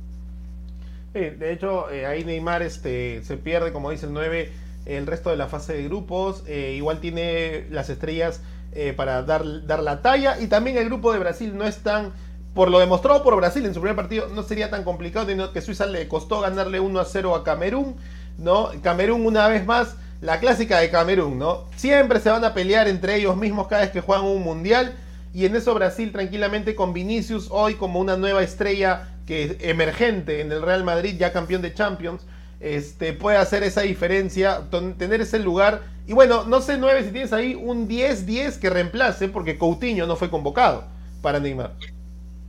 De 1.14 1.52
hecho, 1.52 1.90
eh, 1.92 2.06
ahí 2.06 2.24
Neymar 2.24 2.62
este, 2.64 3.24
se 3.24 3.38
pierde, 3.38 3.72
como 3.72 3.92
dice 3.92 4.08
el 4.08 4.14
9, 4.14 4.52
el 4.86 5.08
resto 5.08 5.30
de 5.30 5.38
la 5.38 5.48
fase 5.48 5.74
de 5.74 5.84
grupos. 5.84 6.44
Eh, 6.48 6.74
igual 6.76 7.00
tiene 7.00 7.68
las 7.70 7.90
estrellas 7.90 8.42
eh, 8.74 8.94
para 8.96 9.22
dar, 9.24 9.66
dar 9.66 9.84
la 9.84 10.02
talla. 10.02 10.40
Y 10.40 10.48
también 10.48 10.78
el 10.78 10.86
grupo 10.86 11.14
de 11.14 11.20
Brasil 11.20 11.56
no 11.56 11.66
es 11.66 11.78
tan. 11.78 12.12
Por 12.54 12.70
lo 12.70 12.78
demostrado 12.78 13.24
por 13.24 13.36
Brasil 13.36 13.66
en 13.66 13.74
su 13.74 13.82
primer 13.82 13.96
partido, 13.96 14.28
no 14.28 14.44
sería 14.44 14.70
tan 14.70 14.84
complicado, 14.84 15.26
teniendo 15.26 15.52
que 15.52 15.62
Suiza 15.62 15.88
le 15.88 16.08
costó 16.08 16.40
ganarle 16.40 16.80
1 16.80 17.00
a 17.00 17.06
0 17.06 17.36
a 17.36 17.44
Camerún. 17.44 17.96
¿no? 18.38 18.70
Camerún, 18.82 19.26
una 19.26 19.48
vez 19.48 19.66
más, 19.66 19.96
la 20.22 20.40
clásica 20.40 20.80
de 20.80 20.90
Camerún, 20.90 21.40
¿no? 21.40 21.66
Siempre 21.76 22.20
se 22.20 22.30
van 22.30 22.44
a 22.46 22.54
pelear 22.54 22.88
entre 22.88 23.16
ellos 23.16 23.36
mismos 23.38 23.68
cada 23.68 23.82
vez 23.82 23.92
que 23.92 24.02
juegan 24.02 24.26
un 24.26 24.44
mundial. 24.44 24.94
Y 25.34 25.46
en 25.46 25.56
eso 25.56 25.74
Brasil 25.74 26.12
tranquilamente 26.12 26.76
con 26.76 26.94
Vinicius 26.94 27.48
hoy 27.50 27.74
como 27.74 28.00
una 28.00 28.18
nueva 28.18 28.44
estrella 28.44 29.13
que 29.26 29.58
emergente 29.62 30.42
en 30.42 30.52
el 30.52 30.62
Real 30.62 30.84
Madrid, 30.84 31.16
ya 31.18 31.32
campeón 31.32 31.62
de 31.62 31.74
Champions, 31.74 32.26
este, 32.60 33.14
puede 33.14 33.38
hacer 33.38 33.64
esa 33.64 33.82
diferencia, 33.82 34.62
tener 34.98 35.22
ese 35.22 35.40
lugar. 35.40 35.82
Y 36.08 36.14
bueno, 36.14 36.44
no 36.46 36.62
sé, 36.62 36.78
9 36.78 37.04
si 37.04 37.12
tienes 37.12 37.34
ahí 37.34 37.56
un 37.56 37.88
10-10 37.88 38.60
que 38.60 38.70
reemplace, 38.70 39.30
porque 39.30 39.58
Coutinho 39.58 40.08
no 40.08 40.16
fue 40.16 40.30
convocado 40.30 40.84
para 41.22 41.40
Neymar. 41.40 41.72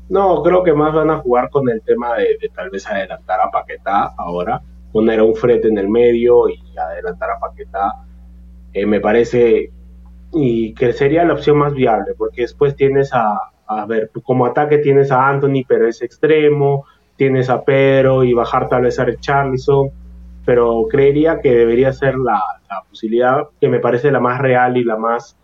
No, 0.09 0.43
creo 0.43 0.63
que 0.63 0.73
más 0.73 0.93
van 0.93 1.11
a 1.11 1.19
jugar 1.19 1.49
con 1.51 1.69
el 1.71 1.81
tema 1.83 2.15
de, 2.15 2.37
de 2.41 2.49
tal 2.55 2.71
vez 2.71 2.87
adelantar 2.87 3.41
a 3.41 3.51
Paquetá 3.51 4.13
ahora 4.19 4.61
poner 4.95 5.19
a 5.19 5.25
un 5.25 5.35
frete 5.35 5.67
en 5.67 5.77
el 5.77 5.89
medio 5.89 6.49
y 6.49 6.63
adelantar 6.79 7.29
a 7.29 7.41
Paquetá, 7.41 8.05
eh, 8.73 8.87
me 8.87 9.01
parece 9.01 9.73
y 10.33 10.73
que 10.75 10.93
sería 10.93 11.25
la 11.25 11.35
opción 11.35 11.59
más 11.59 11.75
viable, 11.75 12.15
porque 12.17 12.43
después 12.43 12.77
tienes 12.77 13.13
a, 13.13 13.51
a 13.67 13.87
ver, 13.87 14.11
como 14.23 14.47
ataque 14.47 14.79
tienes 14.79 15.11
a 15.11 15.29
Anthony, 15.29 15.65
pero 15.67 15.89
es 15.89 16.03
extremo, 16.03 16.85
tienes 17.17 17.49
a 17.51 17.65
Pedro 17.65 18.25
y 18.25 18.33
bajar 18.33 18.69
tal 18.69 18.83
vez 18.83 18.99
a 18.99 19.05
Richarlison, 19.05 19.91
pero 20.45 20.87
creería 20.91 21.41
que 21.41 21.55
debería 21.55 21.93
ser 21.93 22.17
la, 22.17 22.41
posibilidad 22.91 23.49
que 23.61 23.69
me 23.69 23.79
parece 23.79 24.11
la 24.11 24.21
más 24.21 24.41
real 24.41 24.77
y 24.77 24.85
la 24.85 24.97
más, 24.97 25.37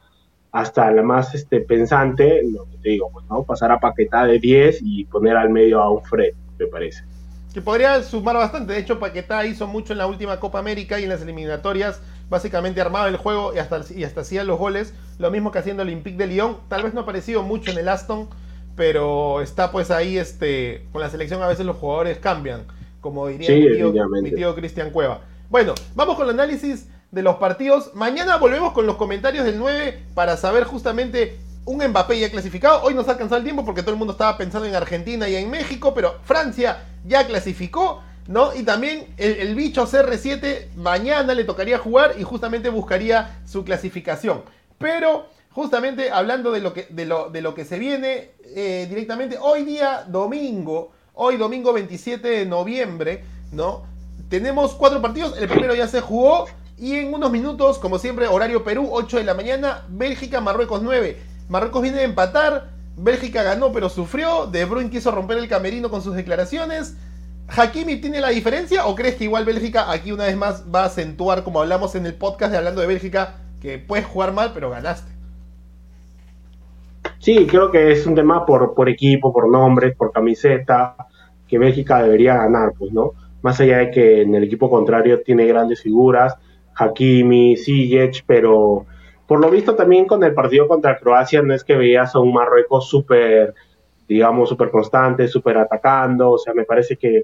hasta 0.53 0.91
la 0.91 1.03
más 1.03 1.35
este, 1.35 1.61
pensante, 1.61 2.43
lo 2.45 2.65
que 2.65 2.77
te 2.79 2.91
digo, 2.91 3.11
pues, 3.13 3.25
¿no? 3.31 3.45
pasar 3.45 3.71
a 3.73 3.79
Paquetá 3.79 4.25
de 4.25 4.39
10 4.39 4.81
y 4.83 5.05
poner 5.05 5.37
al 5.37 5.51
medio 5.51 5.81
a 5.81 5.91
un 5.91 6.03
Fred, 6.03 6.35
me 6.59 6.67
parece 6.67 7.05
que 7.53 7.61
podría 7.61 8.03
sumar 8.03 8.37
bastante. 8.37 8.73
De 8.73 8.79
hecho, 8.79 8.99
Paquetá 8.99 9.45
hizo 9.47 9.67
mucho 9.67 9.93
en 9.93 9.99
la 9.99 10.07
última 10.07 10.39
Copa 10.39 10.59
América 10.59 11.01
y 11.01 11.05
en 11.05 11.09
las 11.09 11.23
eliminatorias. 11.23 12.01
Básicamente 12.29 12.81
armaba 12.81 13.09
el 13.09 13.17
juego 13.17 13.53
y 13.55 13.59
hasta, 13.59 13.81
y 13.95 14.05
hasta 14.05 14.21
hacía 14.21 14.45
los 14.45 14.59
goles. 14.59 14.95
Lo 15.19 15.31
mismo 15.31 15.51
que 15.51 15.59
haciendo 15.59 15.83
el 15.83 15.89
Olympique 15.89 16.17
de 16.17 16.29
Lyon. 16.29 16.59
Tal 16.69 16.83
vez 16.83 16.95
no 16.95 17.01
ha 17.01 17.03
aparecido 17.03 17.43
mucho 17.43 17.73
en 17.73 17.79
el 17.79 17.89
Aston, 17.89 18.29
pero 18.77 19.41
está 19.41 19.73
pues 19.73 19.91
ahí 19.91 20.17
este 20.17 20.87
con 20.93 21.03
la 21.03 21.11
selección 21.11 21.43
a 21.43 21.49
veces 21.49 21.67
los 21.67 21.77
jugadores 21.77 22.19
cambian, 22.19 22.63
como 23.01 23.27
diría 23.27 23.51
mi 24.23 24.31
tío 24.31 24.55
Cristian 24.55 24.91
Cueva. 24.91 25.23
Bueno, 25.51 25.75
vamos 25.95 26.17
con 26.17 26.29
el 26.29 26.35
análisis 26.35 26.87
de 27.11 27.23
los 27.23 27.37
partidos. 27.37 27.91
Mañana 27.95 28.37
volvemos 28.37 28.73
con 28.73 28.87
los 28.87 28.97
comentarios 28.97 29.45
del 29.45 29.59
9 29.59 29.99
para 30.15 30.37
saber 30.37 30.65
justamente 30.65 31.37
un 31.65 31.87
Mbappé 31.87 32.19
ya 32.19 32.31
clasificado. 32.31 32.83
Hoy 32.83 32.95
nos 32.95 33.09
ha 33.09 33.13
alcanzado 33.13 33.39
el 33.39 33.45
tiempo 33.45 33.65
porque 33.65 33.83
todo 33.83 33.93
el 33.93 33.99
mundo 33.99 34.13
estaba 34.13 34.37
pensando 34.37 34.67
en 34.67 34.75
Argentina 34.75 35.29
y 35.29 35.37
en 35.37 35.51
México, 35.51 35.93
pero 35.95 36.19
Francia 36.25 36.85
ya 37.07 37.27
clasificó, 37.27 38.03
¿no? 38.27 38.55
Y 38.55 38.63
también 38.63 39.15
el, 39.17 39.55
bicho 39.55 39.87
CR7 39.87 40.75
mañana 40.77 41.35
le 41.35 41.45
tocaría 41.45 41.79
jugar 41.79 42.15
y 42.19 42.23
justamente 42.23 42.69
buscaría 42.69 43.41
su 43.47 43.65
clasificación. 43.65 44.43
Pero 44.79 45.27
justamente 45.51 46.11
hablando 46.11 46.53
de 46.53 46.61
lo 46.61 46.73
que, 46.73 46.87
de 46.91 47.05
lo, 47.07 47.31
de 47.31 47.43
lo 47.43 47.55
que 47.55 47.65
se 47.65 47.79
viene 47.79 48.31
eh, 48.45 48.87
directamente, 48.89 49.37
hoy 49.41 49.65
día 49.65 50.05
domingo, 50.07 50.93
hoy 51.15 51.37
domingo 51.37 51.73
27 51.73 52.27
de 52.27 52.47
noviembre, 52.47 53.25
¿no? 53.53 53.85
Tenemos 54.29 54.75
cuatro 54.75 55.03
partidos, 55.03 55.37
el 55.39 55.49
primero 55.49 55.75
ya 55.75 55.89
se 55.89 56.01
jugó 56.01 56.47
y 56.81 56.95
en 56.95 57.13
unos 57.13 57.31
minutos, 57.31 57.79
como 57.79 57.99
siempre, 57.99 58.27
horario 58.27 58.65
Perú, 58.65 58.89
8 58.91 59.19
de 59.19 59.25
la 59.25 59.35
mañana, 59.35 59.85
Bélgica, 59.91 60.41
Marruecos 60.41 60.81
9. 60.83 61.30
Marruecos 61.51 61.83
viene 61.83 61.99
a 61.99 62.05
empatar, 62.05 62.69
Bélgica 62.97 63.43
ganó 63.43 63.73
pero 63.73 63.89
sufrió, 63.89 64.47
De 64.47 64.65
Bruyne 64.65 64.89
quiso 64.89 65.11
romper 65.11 65.37
el 65.39 65.49
camerino 65.49 65.91
con 65.91 66.01
sus 66.01 66.15
declaraciones. 66.15 66.97
¿Hakimi 67.49 67.97
tiene 67.97 68.21
la 68.21 68.29
diferencia 68.29 68.87
o 68.87 68.95
crees 68.95 69.17
que 69.17 69.25
igual 69.25 69.45
Bélgica 69.45 69.91
aquí 69.91 70.13
una 70.13 70.27
vez 70.27 70.37
más 70.37 70.65
va 70.73 70.83
a 70.83 70.87
acentuar, 70.87 71.43
como 71.43 71.61
hablamos 71.61 71.97
en 71.97 72.07
el 72.07 72.15
podcast 72.15 72.53
de 72.53 72.59
Hablando 72.59 72.81
de 72.81 72.87
Bélgica, 72.87 73.39
que 73.61 73.79
puedes 73.79 74.07
jugar 74.07 74.33
mal 74.33 74.53
pero 74.55 74.71
ganaste? 74.71 75.11
Sí, 77.19 77.49
creo 77.49 77.73
que 77.73 77.91
es 77.91 78.07
un 78.07 78.15
tema 78.15 78.47
por, 78.47 78.73
por 78.73 78.89
equipo, 78.89 79.33
por 79.33 79.51
nombres, 79.51 79.97
por 79.97 80.13
camiseta, 80.13 80.95
que 81.49 81.59
Bélgica 81.59 82.01
debería 82.01 82.37
ganar, 82.37 82.75
pues, 82.79 82.93
¿no? 82.93 83.15
Más 83.43 83.61
allá 83.61 83.79
de 83.79 83.91
que 83.91 84.23
en 84.23 84.37
el 84.37 84.45
equipo 84.45 84.71
contrario 84.71 85.21
tiene 85.23 85.47
grandes 85.47 85.83
figuras, 85.83 86.37
Hakimi, 86.77 87.57
Ziyech, 87.57 88.23
pero 88.25 88.87
por 89.31 89.39
lo 89.39 89.49
visto 89.49 89.77
también 89.77 90.07
con 90.07 90.25
el 90.25 90.35
partido 90.35 90.67
contra 90.67 90.99
Croacia 90.99 91.41
no 91.41 91.55
es 91.55 91.63
que 91.63 91.77
veías 91.77 92.17
a 92.17 92.19
un 92.19 92.33
Marruecos 92.33 92.89
súper, 92.89 93.55
digamos, 94.09 94.49
súper 94.49 94.73
constante, 94.73 95.29
súper 95.29 95.57
atacando, 95.57 96.33
o 96.33 96.39
sea, 96.39 96.53
me 96.53 96.65
parece 96.65 96.97
que 96.97 97.23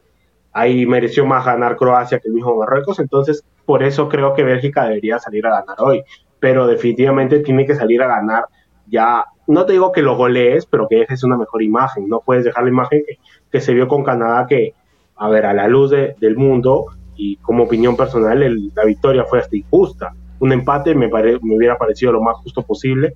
ahí 0.52 0.86
mereció 0.86 1.26
más 1.26 1.44
ganar 1.44 1.74
Croacia 1.74 2.20
que 2.20 2.28
el 2.28 2.34
mismo 2.34 2.54
Marruecos, 2.54 3.00
entonces 3.00 3.44
por 3.64 3.82
eso 3.82 4.08
creo 4.08 4.34
que 4.34 4.44
Bélgica 4.44 4.84
debería 4.84 5.18
salir 5.18 5.48
a 5.48 5.58
ganar 5.58 5.78
hoy, 5.80 6.04
pero 6.38 6.68
definitivamente 6.68 7.40
tiene 7.40 7.66
que 7.66 7.74
salir 7.74 8.00
a 8.00 8.06
ganar 8.06 8.44
ya, 8.86 9.24
no 9.48 9.66
te 9.66 9.72
digo 9.72 9.90
que 9.90 10.02
lo 10.02 10.16
golees, 10.16 10.64
pero 10.64 10.86
que 10.86 10.98
dejes 10.98 11.24
una 11.24 11.36
mejor 11.36 11.60
imagen, 11.60 12.08
no 12.08 12.20
puedes 12.20 12.44
dejar 12.44 12.62
la 12.62 12.70
imagen 12.70 13.02
que, 13.50 13.60
se 13.60 13.74
vio 13.74 13.88
con 13.88 14.04
Canadá 14.04 14.46
que, 14.46 14.74
a 15.16 15.28
ver, 15.28 15.44
a 15.44 15.54
la 15.54 15.66
luz 15.66 15.90
del 15.90 16.36
mundo 16.36 16.84
y 17.16 17.38
como 17.38 17.64
opinión 17.64 17.96
personal, 17.96 18.38
la 18.76 18.84
victoria 18.84 19.24
fue 19.24 19.40
hasta 19.40 19.56
injusta. 19.56 20.14
Un 20.38 20.52
empate 20.52 20.94
me, 20.94 21.08
me 21.08 21.56
hubiera 21.56 21.76
parecido 21.76 22.12
lo 22.12 22.22
más 22.22 22.36
justo 22.38 22.62
posible, 22.62 23.14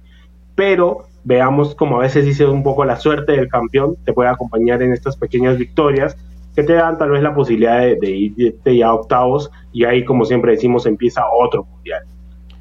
pero 0.54 1.06
veamos 1.24 1.74
como 1.74 1.98
a 1.98 2.02
veces 2.02 2.24
dice 2.24 2.46
un 2.46 2.62
poco 2.62 2.84
la 2.84 2.96
suerte 2.96 3.32
del 3.32 3.48
campeón 3.48 3.96
te 4.04 4.12
puede 4.12 4.30
acompañar 4.30 4.82
en 4.82 4.92
estas 4.92 5.16
pequeñas 5.16 5.58
victorias 5.58 6.16
que 6.54 6.62
te 6.62 6.74
dan 6.74 6.98
tal 6.98 7.10
vez 7.10 7.22
la 7.22 7.34
posibilidad 7.34 7.80
de, 7.80 8.10
irte 8.10 8.76
ya 8.76 8.88
a 8.88 8.94
octavos 8.94 9.50
y 9.72 9.84
ahí 9.84 10.04
como 10.04 10.24
siempre 10.24 10.52
decimos 10.52 10.86
empieza 10.86 11.22
otro 11.30 11.64
mundial. 11.64 12.04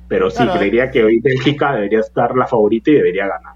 Pero 0.08 0.32
sí, 0.32 0.46
creería 0.48 0.90
que 0.90 1.04
hoy 1.04 1.20
Bélgica 1.20 1.74
debería 1.74 2.00
estar 2.00 2.36
la 2.36 2.48
favorita 2.48 2.90
y 2.90 2.96
debería 2.96 3.28
ganar. 3.28 3.56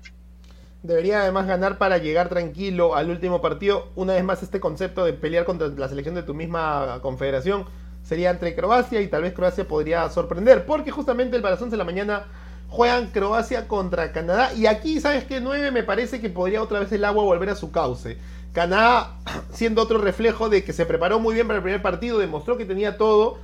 Debería 0.83 1.21
además 1.21 1.47
ganar 1.47 1.77
para 1.77 1.97
llegar 1.97 2.29
tranquilo 2.29 2.95
al 2.95 3.09
último 3.09 3.41
partido. 3.41 3.87
Una 3.95 4.13
vez 4.13 4.23
más 4.23 4.43
este 4.43 4.59
concepto 4.59 5.05
de 5.05 5.13
pelear 5.13 5.45
contra 5.45 5.69
la 5.69 5.87
selección 5.87 6.13
de 6.13 6.23
tu 6.23 6.33
misma 6.33 6.99
confederación 7.01 7.65
sería 8.03 8.29
entre 8.29 8.55
Croacia 8.55 9.01
y 9.01 9.07
tal 9.07 9.23
vez 9.23 9.33
Croacia 9.33 9.67
podría 9.67 10.09
sorprender. 10.09 10.65
Porque 10.65 10.91
justamente 10.91 11.35
el 11.35 11.43
las 11.43 11.61
11 11.61 11.71
de 11.71 11.77
la 11.77 11.83
mañana 11.83 12.25
juegan 12.69 13.07
Croacia 13.07 13.67
contra 13.67 14.11
Canadá. 14.11 14.53
Y 14.53 14.65
aquí, 14.65 14.99
¿sabes 14.99 15.25
qué? 15.25 15.39
9 15.39 15.71
me 15.71 15.83
parece 15.83 16.19
que 16.19 16.29
podría 16.29 16.61
otra 16.61 16.79
vez 16.79 16.91
el 16.91 17.05
agua 17.05 17.23
volver 17.23 17.49
a 17.49 17.55
su 17.55 17.71
cauce. 17.71 18.17
Canadá, 18.51 19.15
siendo 19.51 19.81
otro 19.81 19.99
reflejo 19.99 20.49
de 20.49 20.63
que 20.63 20.73
se 20.73 20.85
preparó 20.85 21.19
muy 21.19 21.35
bien 21.35 21.47
para 21.47 21.57
el 21.57 21.63
primer 21.63 21.81
partido, 21.81 22.19
demostró 22.19 22.57
que 22.57 22.65
tenía 22.65 22.97
todo, 22.97 23.37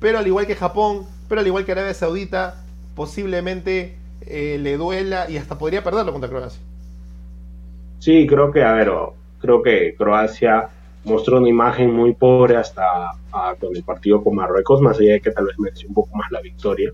pero 0.00 0.18
al 0.18 0.26
igual 0.26 0.46
que 0.46 0.56
Japón, 0.56 1.06
pero 1.28 1.40
al 1.40 1.46
igual 1.46 1.64
que 1.64 1.72
Arabia 1.72 1.94
Saudita, 1.94 2.62
posiblemente 2.94 3.96
eh, 4.22 4.58
le 4.60 4.76
duela 4.76 5.30
y 5.30 5.36
hasta 5.36 5.58
podría 5.58 5.82
perderlo 5.82 6.12
contra 6.12 6.30
Croacia. 6.30 6.60
Sí, 7.98 8.26
creo 8.26 8.50
que, 8.50 8.64
a 8.64 8.72
ver, 8.72 8.90
creo 9.40 9.62
que 9.62 9.94
Croacia 9.96 10.70
mostró 11.04 11.38
una 11.38 11.48
imagen 11.48 11.92
muy 11.92 12.14
pobre 12.14 12.56
hasta 12.56 12.82
con 13.58 13.74
el 13.74 13.82
partido 13.82 14.22
con 14.22 14.36
Marruecos, 14.36 14.80
más 14.80 14.98
allá 14.98 15.14
de 15.14 15.20
que 15.20 15.30
tal 15.30 15.46
vez 15.46 15.58
mereció 15.58 15.88
un 15.88 15.94
poco 15.94 16.16
más 16.16 16.30
la 16.30 16.40
victoria. 16.40 16.90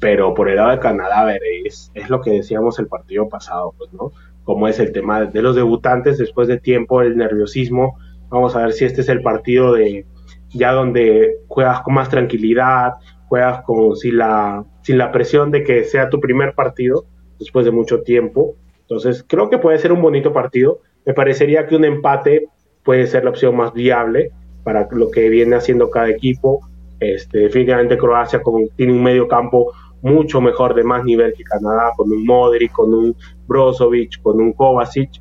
Pero 0.00 0.34
por 0.34 0.48
el 0.48 0.56
lado 0.56 0.70
de 0.70 0.78
Canadá, 0.78 1.20
a 1.20 1.24
ver, 1.24 1.40
es, 1.64 1.90
es 1.94 2.08
lo 2.08 2.20
que 2.20 2.30
decíamos 2.30 2.78
el 2.78 2.86
partido 2.86 3.28
pasado, 3.28 3.74
pues, 3.76 3.92
¿no? 3.92 4.12
como 4.48 4.66
es 4.66 4.80
el 4.80 4.92
tema 4.92 5.26
de 5.26 5.42
los 5.42 5.56
debutantes 5.56 6.16
después 6.16 6.48
de 6.48 6.58
tiempo, 6.58 7.02
el 7.02 7.18
nerviosismo. 7.18 7.98
Vamos 8.30 8.56
a 8.56 8.62
ver 8.62 8.72
si 8.72 8.86
este 8.86 9.02
es 9.02 9.10
el 9.10 9.20
partido 9.20 9.74
de 9.74 10.06
ya 10.54 10.72
donde 10.72 11.36
juegas 11.48 11.82
con 11.82 11.92
más 11.92 12.08
tranquilidad, 12.08 12.94
juegas 13.26 13.60
con 13.64 13.94
sin 13.94 14.16
la, 14.16 14.64
sin 14.80 14.96
la 14.96 15.12
presión 15.12 15.50
de 15.50 15.64
que 15.64 15.84
sea 15.84 16.08
tu 16.08 16.18
primer 16.18 16.54
partido 16.54 17.04
después 17.38 17.66
de 17.66 17.72
mucho 17.72 18.00
tiempo. 18.00 18.56
Entonces, 18.80 19.22
creo 19.28 19.50
que 19.50 19.58
puede 19.58 19.76
ser 19.76 19.92
un 19.92 20.00
bonito 20.00 20.32
partido. 20.32 20.80
Me 21.04 21.12
parecería 21.12 21.66
que 21.66 21.76
un 21.76 21.84
empate 21.84 22.48
puede 22.84 23.06
ser 23.06 23.24
la 23.24 23.30
opción 23.30 23.56
más 23.56 23.72
viable 23.72 24.30
para 24.64 24.88
lo 24.90 25.10
que 25.10 25.28
viene 25.28 25.56
haciendo 25.56 25.90
cada 25.90 26.08
equipo. 26.08 26.60
Este, 27.00 27.38
definitivamente 27.40 27.96
Croacia 27.96 28.40
tiene 28.76 28.92
un 28.92 29.02
medio 29.02 29.28
campo 29.28 29.72
mucho 30.02 30.40
mejor 30.40 30.74
de 30.74 30.84
más 30.84 31.04
nivel 31.04 31.32
que 31.34 31.44
Canadá, 31.44 31.92
con 31.96 32.10
un 32.10 32.24
Modric, 32.24 32.72
con 32.72 32.92
un 32.94 33.16
Brozovic, 33.46 34.20
con 34.22 34.40
un 34.40 34.52
Kovacic, 34.52 35.20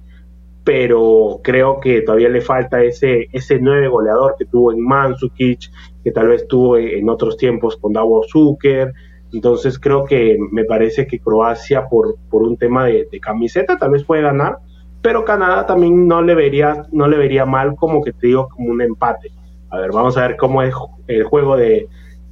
pero 0.64 1.40
creo 1.44 1.80
que 1.80 2.02
todavía 2.02 2.30
le 2.30 2.42
falta 2.42 2.84
ese, 2.84 3.28
ese 3.32 3.58
nueve 3.60 3.88
goleador 3.88 4.36
que 4.38 4.46
tuvo 4.46 4.74
en 4.74 4.82
Mansukic, 4.82 5.72
que 6.04 6.12
tal 6.12 6.28
vez 6.28 6.46
tuvo 6.48 6.78
en 6.78 7.10
otros 7.10 7.38
tiempos 7.38 7.78
con 7.78 7.94
Davor 7.94 8.26
Zucker. 8.28 8.92
Entonces 9.32 9.80
creo 9.80 10.04
que 10.04 10.38
me 10.52 10.66
parece 10.66 11.08
que 11.08 11.20
Croacia 11.20 11.88
por, 11.88 12.18
por 12.30 12.44
un 12.44 12.58
tema 12.58 12.86
de, 12.86 13.08
camiseta 13.22 13.78
tal 13.78 13.92
vez 13.92 14.04
puede 14.04 14.24
ganar, 14.24 14.58
pero 15.02 15.26
Canadá 15.26 15.66
también 15.66 16.08
no 16.08 16.22
le 16.22 16.36
vería, 16.36 16.86
no 16.92 17.08
le 17.08 17.18
vería 17.18 17.46
mal 17.46 17.76
como 17.76 18.04
que 18.04 18.14
te 18.14 18.28
digo 18.28 18.50
como 18.50 18.70
un 18.70 18.82
empate. 18.82 19.32
A 19.70 19.80
ver, 19.80 19.92
vamos 19.92 20.18
a 20.18 20.28
ver 20.28 20.38
cómo 20.38 20.62
es 20.62 20.74
el 21.08 21.24
juego 21.24 21.58
de, 21.58 21.88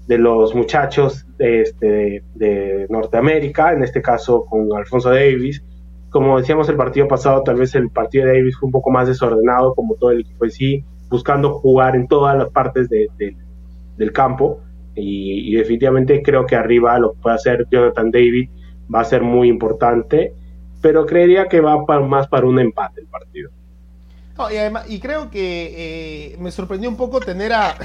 de 0.08 0.18
los 0.18 0.54
muchachos 0.54 1.26
este, 1.40 2.24
de, 2.36 2.88
Norteamérica, 2.90 3.74
en 3.74 3.84
este 3.84 4.02
caso 4.02 4.46
con 4.46 4.70
Alfonso 4.76 5.10
Davis. 5.10 5.64
Como 6.10 6.40
decíamos 6.40 6.70
el 6.70 6.78
partido 6.78 7.08
pasado, 7.08 7.44
tal 7.44 7.56
vez 7.56 7.76
el 7.76 7.90
partido 7.90 8.26
de 8.26 8.34
Davis 8.34 8.58
fue 8.58 8.68
un 8.68 8.72
poco 8.72 8.92
más 8.92 9.08
desordenado, 9.08 9.74
como 9.74 9.96
todo 9.96 10.12
el 10.12 10.22
equipo 10.22 10.46
en 10.46 10.52
sí, 10.52 10.86
buscando 11.10 11.54
jugar 11.54 11.96
en 11.96 12.08
todas 12.08 12.38
las 12.38 12.50
partes 12.50 12.88
del 12.90 14.12
campo. 14.14 14.60
Y, 14.96 15.54
definitivamente 15.56 16.22
creo 16.22 16.46
que 16.46 16.56
arriba 16.56 16.98
lo 17.00 17.14
que 17.14 17.20
puede 17.22 17.36
hacer 17.36 17.68
Jonathan 17.70 18.12
David 18.12 18.50
va 18.94 19.02
a 19.02 19.06
ser 19.06 19.24
muy 19.24 19.50
importante, 19.50 20.34
pero 20.86 21.08
creería 21.08 21.48
que 21.48 21.62
va 21.62 21.84
más 22.02 22.28
para 22.28 22.46
un 22.46 22.60
empate 22.60 23.02
el 23.02 23.08
partido. 23.08 23.50
y, 24.52 24.58
además, 24.58 24.86
y 24.88 25.00
creo 25.00 25.32
que 25.32 25.74
eh, 25.76 26.38
me 26.38 26.52
sorprendió 26.52 26.88
un 26.88 26.96
poco 26.96 27.20
tener 27.20 27.54
a 27.54 27.76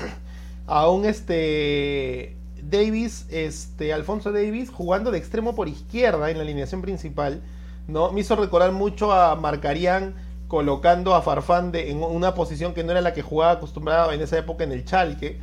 a 0.67 0.91
un 0.91 1.07
este 1.07 2.37
Davis, 2.63 3.25
este 3.31 3.95
Alfonso 3.95 4.33
Davis 4.33 4.69
jugando 4.69 5.11
de 5.11 5.17
extremo 5.17 5.55
por 5.55 5.67
izquierda 5.67 6.31
en 6.31 6.37
la 6.37 6.43
alineación 6.43 6.83
principal, 6.83 7.41
¿no? 7.89 8.13
Me 8.13 8.21
hizo 8.21 8.37
recordar 8.37 8.73
mucho 8.73 9.13
a 9.13 9.35
Marcarián 9.35 10.15
colocando 10.47 11.15
a 11.15 11.23
Farfán 11.23 11.73
en 11.73 12.03
una 12.03 12.35
posición 12.35 12.75
que 12.75 12.85
no 12.85 12.91
era 12.91 13.01
la 13.01 13.15
que 13.15 13.23
jugaba 13.23 13.53
acostumbrado 13.53 14.13
en 14.13 14.21
esa 14.21 14.37
época 14.37 14.65
en 14.65 14.73
el 14.73 14.85
Chalque. 14.85 15.41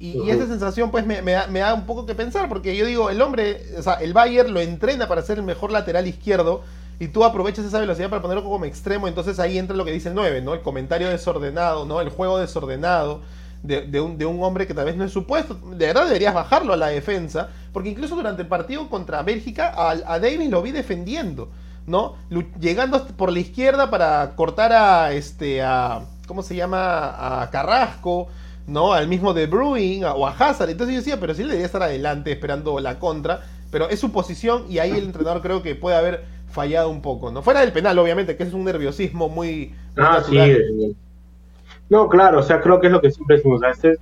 Y, 0.00 0.30
esa 0.30 0.46
sensación 0.46 0.90
pues 0.90 1.04
me, 1.04 1.20
da, 1.20 1.74
un 1.74 1.84
poco 1.84 2.06
que 2.06 2.14
pensar, 2.14 2.48
porque 2.48 2.74
yo 2.74 2.86
digo, 2.86 3.10
el 3.10 3.20
hombre, 3.20 3.60
o 3.78 3.82
sea, 3.82 3.94
el 3.94 4.14
Bayern 4.14 4.54
lo 4.54 4.60
entrena 4.60 5.06
para 5.06 5.20
ser 5.20 5.36
el 5.36 5.44
mejor 5.44 5.70
lateral 5.70 6.06
izquierdo, 6.06 6.62
y 6.98 7.08
tú 7.08 7.24
aprovechas 7.24 7.64
esa 7.64 7.80
velocidad 7.80 8.10
para 8.10 8.22
ponerlo 8.22 8.44
como 8.44 8.64
extremo, 8.64 9.08
entonces 9.08 9.38
ahí 9.38 9.58
entra 9.58 9.76
lo 9.76 9.84
que 9.84 9.92
dice 9.92 10.08
el 10.08 10.14
9, 10.14 10.42
¿no? 10.42 10.54
El 10.54 10.62
comentario 10.62 11.08
desordenado, 11.08 11.84
¿no? 11.84 12.00
El 12.00 12.08
juego 12.08 12.38
desordenado 12.38 13.20
de, 13.62 14.00
un, 14.00 14.18
de, 14.18 14.26
un, 14.26 14.42
hombre 14.42 14.66
que 14.66 14.74
tal 14.74 14.84
vez 14.84 14.96
no 14.96 15.04
es 15.04 15.12
supuesto. 15.12 15.54
De 15.54 15.86
verdad 15.86 16.04
deberías 16.04 16.34
bajarlo 16.34 16.72
a 16.72 16.76
la 16.76 16.88
defensa, 16.88 17.48
porque 17.72 17.88
incluso 17.88 18.14
durante 18.14 18.42
el 18.42 18.48
partido 18.48 18.88
contra 18.88 19.22
Bélgica 19.22 19.72
a, 19.74 19.90
a 19.90 20.18
Davis 20.20 20.50
lo 20.50 20.60
vi 20.62 20.70
defendiendo, 20.70 21.48
¿no? 21.86 22.16
Llegando 22.60 23.06
por 23.06 23.32
la 23.32 23.40
izquierda 23.40 23.90
para 23.90 24.34
cortar 24.36 24.72
a 24.72 25.12
este 25.12 25.62
a 25.62 26.02
¿cómo 26.26 26.42
se 26.42 26.56
llama? 26.56 27.42
a 27.42 27.50
Carrasco, 27.50 28.28
¿no? 28.66 28.92
Al 28.92 29.08
mismo 29.08 29.34
de 29.34 29.46
Brewing 29.46 30.04
o 30.04 30.26
a 30.26 30.30
Hazard. 30.30 30.70
Entonces 30.70 30.94
yo 30.94 31.00
decía, 31.00 31.20
pero 31.20 31.34
sí 31.34 31.42
debería 31.42 31.66
estar 31.66 31.82
adelante 31.82 32.32
esperando 32.32 32.78
la 32.80 32.98
contra, 32.98 33.42
pero 33.70 33.88
es 33.88 34.00
su 34.00 34.12
posición 34.12 34.64
y 34.68 34.78
ahí 34.78 34.90
el 34.90 35.04
entrenador 35.04 35.42
creo 35.42 35.62
que 35.62 35.74
puede 35.74 35.96
haber 35.96 36.24
fallado 36.54 36.88
un 36.88 37.02
poco, 37.02 37.30
¿no? 37.30 37.42
Fuera 37.42 37.60
del 37.60 37.72
penal, 37.72 37.98
obviamente, 37.98 38.36
que 38.36 38.44
es 38.44 38.54
un 38.54 38.64
nerviosismo 38.64 39.28
muy, 39.28 39.74
ah, 39.96 40.22
Sí, 40.24 40.38
no, 41.90 42.08
claro, 42.08 42.38
o 42.38 42.42
sea, 42.42 42.60
creo 42.60 42.80
que 42.80 42.86
es 42.86 42.92
lo 42.92 43.00
que 43.00 43.10
siempre 43.10 43.36
decimos 43.36 43.62
a 43.62 43.68
veces, 43.68 43.98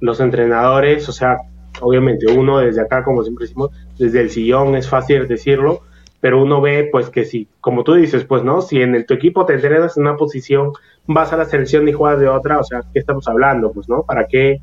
los 0.00 0.20
entrenadores, 0.20 1.08
o 1.08 1.12
sea, 1.12 1.38
obviamente 1.80 2.30
uno 2.30 2.58
desde 2.58 2.82
acá, 2.82 3.02
como 3.02 3.22
siempre 3.24 3.46
decimos, 3.46 3.70
desde 3.98 4.20
el 4.20 4.30
sillón 4.30 4.76
es 4.76 4.88
fácil 4.88 5.26
decirlo, 5.26 5.80
pero 6.20 6.42
uno 6.42 6.60
ve, 6.60 6.88
pues, 6.90 7.10
que 7.10 7.24
si, 7.24 7.48
como 7.60 7.84
tú 7.84 7.94
dices, 7.94 8.24
pues, 8.24 8.44
¿no? 8.44 8.60
Si 8.60 8.80
en 8.80 8.94
el, 8.94 9.04
tu 9.04 9.14
equipo 9.14 9.44
te 9.44 9.54
entrenas 9.54 9.96
en 9.96 10.04
una 10.04 10.16
posición, 10.16 10.72
vas 11.06 11.32
a 11.32 11.36
la 11.36 11.44
selección 11.44 11.88
y 11.88 11.92
juegas 11.92 12.20
de 12.20 12.28
otra, 12.28 12.60
o 12.60 12.64
sea, 12.64 12.82
¿qué 12.92 12.98
estamos 12.98 13.26
hablando? 13.28 13.72
Pues, 13.72 13.88
¿no? 13.88 14.04
¿Para 14.04 14.26
qué, 14.26 14.60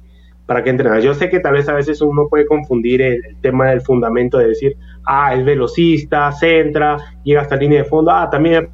para 0.52 0.66
qué 0.66 0.70
entrenas? 0.70 1.02
Yo 1.02 1.14
sé 1.14 1.30
que 1.30 1.40
tal 1.40 1.54
vez 1.54 1.70
a 1.70 1.74
veces 1.74 2.02
uno 2.02 2.28
puede 2.30 2.46
confundir 2.46 3.02
el, 3.02 3.22
tema 3.42 3.70
del 3.70 3.80
fundamento 3.80 4.38
de 4.38 4.50
decir, 4.50 4.76
ah, 5.06 5.34
es 5.34 5.46
velocista, 5.46 6.30
centra, 6.34 6.98
llega 7.24 7.40
hasta 7.40 7.56
línea 7.56 7.84
de 7.84 7.86
fondo, 7.86 8.12
ah, 8.12 8.30
también 8.30 8.70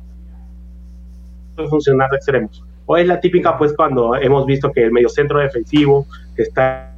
puede 1.56 1.70
funcionar 1.70 2.10
de 2.10 2.18
extremos 2.18 2.66
o 2.88 2.98
es 2.98 3.06
la 3.06 3.20
típica, 3.20 3.56
pues, 3.60 3.76
cuando 3.76 4.16
hemos 4.16 4.48
visto 4.48 4.72
que 4.72 4.86
el 4.86 4.92
mediocentro 4.92 5.38
defensivo 5.38 6.08
está 6.36 6.96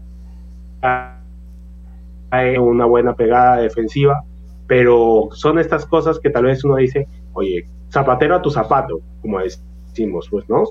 en 2.31 2.61
una 2.61 2.85
buena 2.85 3.13
pegada 3.13 3.57
defensiva, 3.57 4.23
pero 4.65 5.27
son 5.33 5.59
estas 5.59 5.85
cosas 5.85 6.21
que 6.21 6.29
tal 6.29 6.45
vez 6.45 6.63
uno 6.63 6.77
dice, 6.77 7.05
oye, 7.33 7.65
zapatero 7.91 8.33
a 8.33 8.41
tu 8.41 8.49
zapato, 8.49 9.01
como 9.21 9.41
decimos, 9.41 10.29
pues, 10.31 10.47
¿no? 10.47 10.63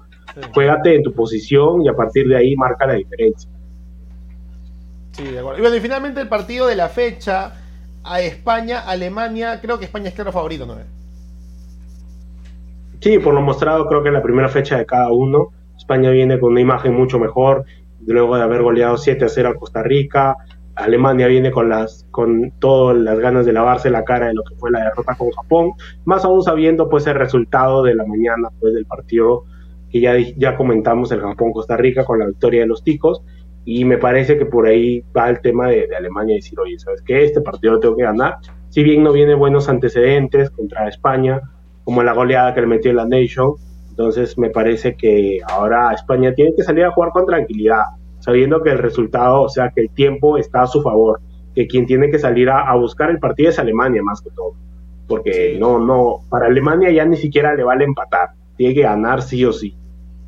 Juégate 0.55 0.95
en 0.95 1.03
tu 1.03 1.13
posición 1.13 1.85
y 1.85 1.89
a 1.89 1.95
partir 1.95 2.27
de 2.27 2.39
ahí 2.39 2.57
marca 2.57 2.87
la 2.87 2.95
diferencia. 2.95 3.51
Sí, 5.19 5.25
de 5.25 5.41
acuerdo. 5.41 5.59
Y 5.59 5.63
bueno, 5.63 5.77
y 5.77 5.81
finalmente 5.81 6.21
el 6.21 6.29
partido 6.29 6.69
de 6.69 6.77
la 6.77 6.89
fecha 6.89 7.53
a 8.05 8.21
España, 8.21 8.81
Alemania, 8.87 9.61
creo 9.61 9.77
que 9.77 9.87
España 9.87 10.09
es 10.09 10.15
claro 10.15 10.31
favorito, 10.31 10.65
¿no? 10.65 10.77
Sí, 13.01 13.19
por 13.19 13.35
lo 13.35 13.41
mostrado, 13.41 13.87
creo 13.89 14.03
que 14.03 14.09
en 14.09 14.15
la 14.15 14.23
primera 14.23 14.49
fecha 14.49 14.79
de 14.79 14.87
cada 14.87 15.11
uno, 15.11 15.49
España 15.77 16.11
viene 16.11 16.39
con 16.39 16.53
una 16.53 16.61
imagen 16.61 16.95
mucho 16.95 17.19
mejor, 17.19 17.65
luego 18.07 18.37
de 18.37 18.43
haber 18.45 18.63
goleado 18.63 18.97
7 18.97 19.25
a 19.25 19.29
0 19.29 19.49
a 19.49 19.55
Costa 19.55 19.83
Rica. 19.83 20.37
Alemania 20.77 21.27
viene 21.27 21.51
con 21.51 21.69
las 21.69 22.07
con 22.13 22.53
todas 22.61 22.97
las 22.97 23.19
ganas 23.19 23.45
de 23.45 23.53
lavarse 23.53 23.91
la 23.91 24.05
cara 24.05 24.29
de 24.29 24.35
lo 24.35 24.45
que 24.45 24.55
fue 24.55 24.71
la 24.71 24.85
derrota 24.85 25.17
con 25.17 25.33
Japón, 25.33 25.73
más 26.05 26.25
aún 26.25 26.45
sabiendo 26.45 26.89
pues 26.89 27.09
el 27.09 27.17
resultado 27.17 27.83
de 27.83 27.97
la 27.97 28.07
mañana 28.07 28.51
pues 28.61 28.73
del 28.73 28.87
partido 28.87 29.43
que 29.91 30.01
ya, 30.01 30.17
ya 30.37 30.57
comentamos 30.57 31.11
el 31.11 31.21
Japón-Costa 31.21 31.77
Rica 31.77 32.05
con 32.05 32.21
la 32.21 32.27
victoria 32.27 32.61
de 32.61 32.69
los 32.69 32.85
ticos 32.85 33.23
y 33.71 33.85
me 33.85 33.99
parece 33.99 34.39
que 34.39 34.47
por 34.47 34.67
ahí 34.67 35.05
va 35.15 35.29
el 35.29 35.43
tema 35.43 35.69
de, 35.69 35.95
Alemania 35.95 36.33
y 36.33 36.39
decir, 36.39 36.59
oye, 36.59 36.79
¿sabes 36.79 37.03
qué? 37.03 37.23
Este 37.23 37.43
partido 37.43 37.75
lo 37.75 37.81
tengo 37.81 37.97
que 37.97 38.03
ganar. 38.03 38.37
Si 38.71 38.83
bien 38.83 39.03
no 39.03 39.13
viene 39.13 39.35
buenos 39.35 39.69
antecedentes 39.69 40.49
contra 40.49 40.89
España, 40.89 41.43
como 41.85 42.03
la 42.03 42.15
goleada 42.15 42.55
que 42.55 42.63
le 42.63 42.67
metió 42.67 42.91
en 42.91 42.97
la 42.97 43.05
Nation, 43.05 43.57
entonces 43.91 44.39
me 44.39 44.49
parece 44.49 44.97
que 44.97 45.41
ahora 45.47 45.93
España 45.93 46.33
tiene 46.33 46.55
que 46.57 46.63
salir 46.63 46.83
a 46.87 46.93
jugar 46.93 47.11
con 47.11 47.27
tranquilidad, 47.27 47.83
sabiendo 48.21 48.63
que 48.63 48.71
el 48.71 48.79
resultado, 48.79 49.43
o 49.43 49.51
sea, 49.51 49.71
que 49.75 49.83
el 49.83 49.91
tiempo 49.91 50.39
está 50.39 50.63
a 50.63 50.67
su 50.67 50.81
favor, 50.81 51.21
que 51.55 51.67
quien 51.67 51.85
tiene 51.85 52.11
que 52.11 52.19
salir 52.19 52.49
a, 52.49 52.75
buscar 52.75 53.11
el 53.11 53.19
partido 53.19 53.51
es 53.51 53.59
Alemania 53.59 54.03
más 54.03 54.23
que 54.23 54.31
todo, 54.31 54.55
porque 55.07 55.59
no, 55.61 55.79
no, 55.79 56.21
para 56.31 56.47
Alemania 56.47 56.91
ya 56.91 57.05
ni 57.05 57.19
siquiera 57.19 57.55
le 57.55 57.65
vale 57.65 57.85
empatar, 57.85 58.31
tiene 58.57 58.73
que 58.73 58.83
ganar 58.83 59.21
sí 59.21 59.45
o 59.45 59.53
sí 59.53 59.77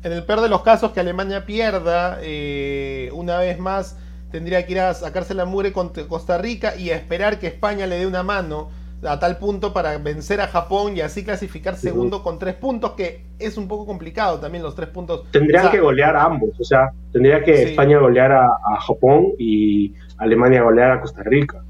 en 0.03 0.11
el 0.11 0.23
peor 0.23 0.41
de 0.41 0.49
los 0.49 0.61
casos 0.61 0.91
que 0.91 0.99
Alemania 0.99 1.45
pierda, 1.45 2.17
eh, 2.21 3.09
una 3.13 3.37
vez 3.37 3.59
más 3.59 3.97
tendría 4.31 4.65
que 4.65 4.71
ir 4.71 4.79
a 4.79 4.93
sacarse 4.93 5.33
la 5.33 5.45
mure 5.45 5.71
con 5.73 5.89
Costa 5.89 6.37
Rica 6.37 6.75
y 6.75 6.89
a 6.89 6.95
esperar 6.95 7.37
que 7.37 7.47
España 7.47 7.85
le 7.85 7.99
dé 7.99 8.07
una 8.07 8.23
mano 8.23 8.69
a 9.03 9.19
tal 9.19 9.37
punto 9.37 9.73
para 9.73 9.97
vencer 9.97 10.41
a 10.41 10.47
Japón 10.47 10.95
y 10.95 11.01
así 11.01 11.23
clasificar 11.23 11.75
segundo 11.75 12.23
con 12.23 12.37
tres 12.39 12.55
puntos, 12.55 12.91
que 12.91 13.23
es 13.39 13.57
un 13.57 13.67
poco 13.67 13.85
complicado 13.85 14.39
también 14.39 14.63
los 14.63 14.75
tres 14.75 14.89
puntos. 14.89 15.23
Tendrían 15.31 15.69
que 15.71 15.79
golear 15.79 16.15
a 16.15 16.25
ambos, 16.25 16.49
o 16.59 16.63
sea, 16.63 16.91
tendría 17.11 17.43
que 17.43 17.63
España 17.63 17.97
golear 17.97 18.31
a, 18.31 18.49
Japón 18.87 19.27
y 19.37 19.93
Alemania 20.17 20.61
golear 20.61 20.91
a 20.91 21.01
Costa 21.01 21.23
Rica. 21.23 21.63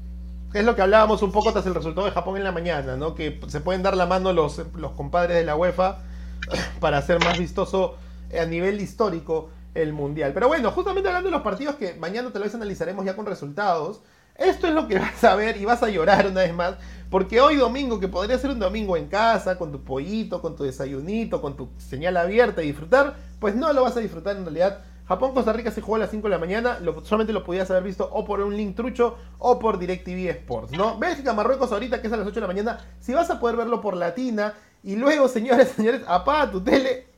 Es 0.52 0.64
lo 0.64 0.76
que 0.76 0.82
hablábamos 0.82 1.22
un 1.22 1.32
poco 1.32 1.52
tras 1.52 1.64
el 1.66 1.74
resultado 1.74 2.06
de 2.06 2.12
Japón 2.12 2.36
en 2.36 2.44
la 2.44 2.52
mañana, 2.52 2.96
¿no? 2.96 3.14
Que 3.14 3.40
se 3.48 3.60
pueden 3.60 3.82
dar 3.82 3.96
la 3.96 4.04
mano 4.04 4.34
los, 4.34 4.62
los 4.76 4.92
compadres 4.92 5.36
de 5.36 5.44
la 5.44 5.56
UEFA 5.56 5.98
para 6.80 6.98
hacer 6.98 7.18
más 7.24 7.38
vistoso 7.38 7.96
a 8.38 8.46
nivel 8.46 8.80
histórico 8.80 9.50
el 9.74 9.92
Mundial. 9.92 10.32
Pero 10.34 10.48
bueno, 10.48 10.70
justamente 10.70 11.08
hablando 11.08 11.28
de 11.28 11.32
los 11.32 11.42
partidos 11.42 11.76
que 11.76 11.94
mañana 11.94 12.30
tal 12.32 12.42
vez 12.42 12.54
analizaremos 12.54 13.04
ya 13.04 13.16
con 13.16 13.26
resultados, 13.26 14.02
esto 14.36 14.66
es 14.66 14.74
lo 14.74 14.88
que 14.88 14.98
vas 14.98 15.22
a 15.24 15.34
ver 15.34 15.56
y 15.56 15.64
vas 15.64 15.82
a 15.82 15.88
llorar 15.88 16.26
una 16.26 16.42
vez 16.42 16.54
más, 16.54 16.76
porque 17.10 17.40
hoy 17.40 17.56
domingo, 17.56 18.00
que 18.00 18.08
podría 18.08 18.38
ser 18.38 18.50
un 18.50 18.58
domingo 18.58 18.96
en 18.96 19.08
casa, 19.08 19.58
con 19.58 19.72
tu 19.72 19.82
pollito, 19.82 20.40
con 20.40 20.56
tu 20.56 20.64
desayunito, 20.64 21.40
con 21.40 21.56
tu 21.56 21.68
señal 21.78 22.16
abierta 22.16 22.62
y 22.62 22.66
disfrutar, 22.66 23.16
pues 23.38 23.54
no 23.54 23.72
lo 23.72 23.82
vas 23.82 23.96
a 23.96 24.00
disfrutar 24.00 24.36
en 24.36 24.44
realidad. 24.44 24.80
Japón-Costa 25.06 25.52
Rica 25.52 25.70
se 25.70 25.80
jugó 25.80 25.96
a 25.96 26.00
las 26.00 26.10
5 26.10 26.28
de 26.28 26.30
la 26.30 26.38
mañana, 26.38 26.78
solamente 27.02 27.32
lo 27.32 27.42
podías 27.44 27.70
haber 27.70 27.82
visto 27.82 28.08
o 28.10 28.24
por 28.24 28.40
un 28.40 28.56
link 28.56 28.76
trucho 28.76 29.16
o 29.38 29.58
por 29.58 29.78
DirecTV 29.78 30.30
Sports, 30.30 30.72
¿no? 30.72 30.96
Bélgica-Marruecos 30.96 31.72
ahorita 31.72 32.00
que 32.00 32.06
es 32.06 32.12
a 32.12 32.16
las 32.16 32.26
8 32.26 32.36
de 32.36 32.40
la 32.40 32.46
mañana, 32.46 32.78
si 33.00 33.12
vas 33.12 33.28
a 33.28 33.40
poder 33.40 33.56
verlo 33.56 33.80
por 33.80 33.96
Latina 33.96 34.54
y 34.82 34.96
luego, 34.96 35.28
señores, 35.28 35.68
señores, 35.76 36.02
apaga 36.06 36.50
tu 36.50 36.62
tele 36.62 37.08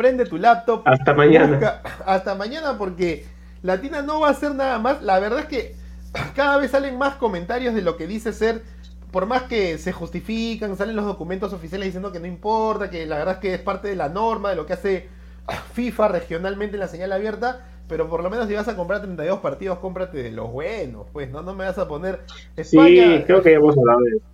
prende 0.00 0.24
tu 0.24 0.38
laptop. 0.38 0.80
Hasta 0.86 1.12
mañana. 1.12 1.82
hasta 2.06 2.34
mañana 2.34 2.78
porque 2.78 3.26
Latina 3.62 4.00
no 4.00 4.20
va 4.20 4.28
a 4.28 4.30
hacer 4.30 4.54
nada 4.54 4.78
más. 4.78 5.02
La 5.02 5.20
verdad 5.20 5.40
es 5.40 5.44
que 5.44 5.74
cada 6.34 6.56
vez 6.56 6.70
salen 6.70 6.96
más 6.96 7.16
comentarios 7.16 7.74
de 7.74 7.82
lo 7.82 7.98
que 7.98 8.06
dice 8.06 8.32
ser, 8.32 8.62
por 9.10 9.26
más 9.26 9.42
que 9.42 9.76
se 9.76 9.92
justifican, 9.92 10.74
salen 10.78 10.96
los 10.96 11.04
documentos 11.04 11.52
oficiales 11.52 11.88
diciendo 11.88 12.12
que 12.12 12.18
no 12.18 12.26
importa, 12.26 12.88
que 12.88 13.04
la 13.04 13.18
verdad 13.18 13.34
es 13.34 13.40
que 13.40 13.52
es 13.52 13.60
parte 13.60 13.88
de 13.88 13.96
la 13.96 14.08
norma, 14.08 14.48
de 14.48 14.56
lo 14.56 14.64
que 14.64 14.72
hace 14.72 15.08
FIFA 15.74 16.08
regionalmente 16.08 16.76
en 16.76 16.80
la 16.80 16.88
señal 16.88 17.12
abierta. 17.12 17.66
Pero 17.86 18.08
por 18.08 18.22
lo 18.22 18.30
menos 18.30 18.48
si 18.48 18.54
vas 18.54 18.68
a 18.68 18.76
comprar 18.76 19.02
32 19.02 19.40
partidos, 19.40 19.80
cómprate 19.80 20.22
de 20.22 20.30
los 20.30 20.50
buenos, 20.50 21.08
pues, 21.12 21.30
¿no? 21.30 21.42
No 21.42 21.54
me 21.54 21.66
vas 21.66 21.76
a 21.76 21.86
poner 21.86 22.20
España. 22.56 23.18
Sí, 23.18 23.24
creo 23.26 23.42
que 23.42 23.52
hemos 23.52 23.76
hablado 23.76 24.00
de 24.00 24.16
eso. 24.16 24.26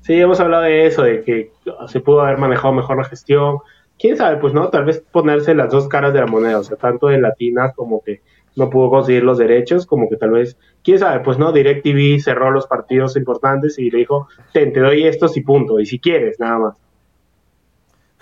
Sí, 0.00 0.14
hemos 0.14 0.40
hablado 0.40 0.62
de 0.62 0.86
eso, 0.86 1.02
de 1.02 1.22
que 1.22 1.52
se 1.88 2.00
pudo 2.00 2.22
haber 2.22 2.38
manejado 2.38 2.72
mejor 2.72 2.96
la 2.96 3.04
gestión, 3.04 3.58
quién 4.04 4.18
sabe, 4.18 4.36
pues 4.36 4.52
no, 4.52 4.68
tal 4.68 4.84
vez 4.84 5.02
ponerse 5.10 5.54
las 5.54 5.70
dos 5.70 5.88
caras 5.88 6.12
de 6.12 6.20
la 6.20 6.26
moneda, 6.26 6.58
o 6.58 6.62
sea, 6.62 6.76
tanto 6.76 7.06
de 7.06 7.18
Latina 7.18 7.72
como 7.74 8.02
que 8.02 8.20
no 8.54 8.68
pudo 8.68 8.90
conseguir 8.90 9.22
los 9.22 9.38
derechos, 9.38 9.86
como 9.86 10.10
que 10.10 10.18
tal 10.18 10.32
vez, 10.32 10.58
quién 10.82 10.98
sabe, 10.98 11.24
pues 11.24 11.38
no, 11.38 11.52
DirecTV 11.52 12.20
cerró 12.20 12.50
los 12.50 12.66
partidos 12.66 13.16
importantes 13.16 13.78
y 13.78 13.90
le 13.90 14.00
dijo, 14.00 14.28
ten, 14.52 14.74
te 14.74 14.80
doy 14.80 15.06
estos 15.06 15.38
y 15.38 15.40
punto, 15.40 15.80
y 15.80 15.86
si 15.86 15.98
quieres, 16.00 16.38
nada 16.38 16.58
más. 16.58 16.76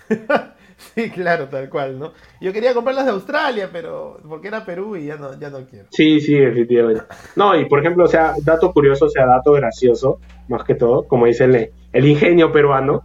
sí, 0.95 1.11
claro, 1.11 1.49
tal 1.49 1.69
cual, 1.69 1.99
¿no? 1.99 2.13
Yo 2.41 2.53
quería 2.53 2.75
comprar 2.75 2.95
las 2.95 3.07
de 3.07 3.11
Australia, 3.11 3.69
pero 3.73 4.21
porque 4.29 4.47
era 4.47 4.65
Perú 4.65 4.95
y 4.95 5.07
ya 5.07 5.17
no, 5.17 5.37
ya 5.37 5.51
no 5.51 5.67
quiero. 5.67 5.87
Sí, 5.91 6.21
sí, 6.21 6.35
definitivamente. 6.35 7.03
No, 7.35 7.59
y 7.59 7.65
por 7.65 7.81
ejemplo, 7.81 8.05
o 8.05 8.09
sea, 8.09 8.35
dato 8.45 8.73
curioso, 8.73 9.07
o 9.07 9.11
sea, 9.11 9.27
dato 9.27 9.51
gracioso, 9.55 10.21
más 10.47 10.63
que 10.63 10.77
todo, 10.77 11.09
como 11.09 11.27
dice 11.27 11.43
el, 11.43 11.73
el 11.93 12.07
ingenio 12.07 12.53
peruano, 12.53 13.03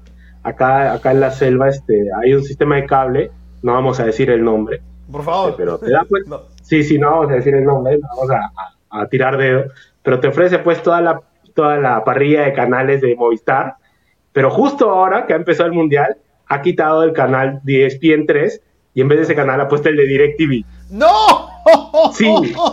acá, 0.47 0.93
acá 0.93 1.11
en 1.11 1.19
la 1.19 1.31
selva 1.31 1.69
este, 1.69 2.07
hay 2.21 2.33
un 2.33 2.43
sistema 2.43 2.75
de 2.75 2.85
cable, 2.85 3.31
no 3.61 3.73
vamos 3.73 3.99
a 3.99 4.05
decir 4.05 4.29
el 4.29 4.43
nombre. 4.43 4.81
Por 5.11 5.23
favor. 5.23 5.55
pero 5.55 5.77
te 5.77 5.91
da 5.91 6.05
pues, 6.07 6.23
sí, 6.61 6.83
sí, 6.83 6.97
no 6.97 7.11
vamos 7.11 7.31
a 7.31 7.35
decir 7.35 7.55
el 7.55 7.65
nombre, 7.65 7.97
vamos 7.97 8.29
a, 8.31 8.99
a, 9.01 9.07
tirar 9.07 9.37
dedo, 9.37 9.65
pero 10.03 10.19
te 10.19 10.27
ofrece 10.27 10.59
pues 10.59 10.81
toda 10.81 11.01
la, 11.01 11.21
toda 11.53 11.77
la 11.77 12.03
parrilla 12.03 12.43
de 12.43 12.53
canales 12.53 13.01
de 13.01 13.15
Movistar, 13.15 13.75
pero 14.31 14.49
justo 14.49 14.89
ahora 14.89 15.25
que 15.25 15.33
ha 15.33 15.37
empezado 15.37 15.67
el 15.67 15.75
Mundial, 15.75 16.17
ha 16.47 16.61
quitado 16.61 17.03
el 17.03 17.13
canal 17.13 17.59
de 17.63 17.85
ESPN 17.85 18.25
3 18.25 18.61
y 18.93 19.01
en 19.01 19.07
vez 19.07 19.17
de 19.19 19.23
ese 19.25 19.35
canal 19.35 19.59
ha 19.59 19.67
puesto 19.67 19.89
el 19.89 19.97
de 19.97 20.03
DirecTV. 20.03 20.65
¡No! 20.91 21.07
Sí. 22.13 22.33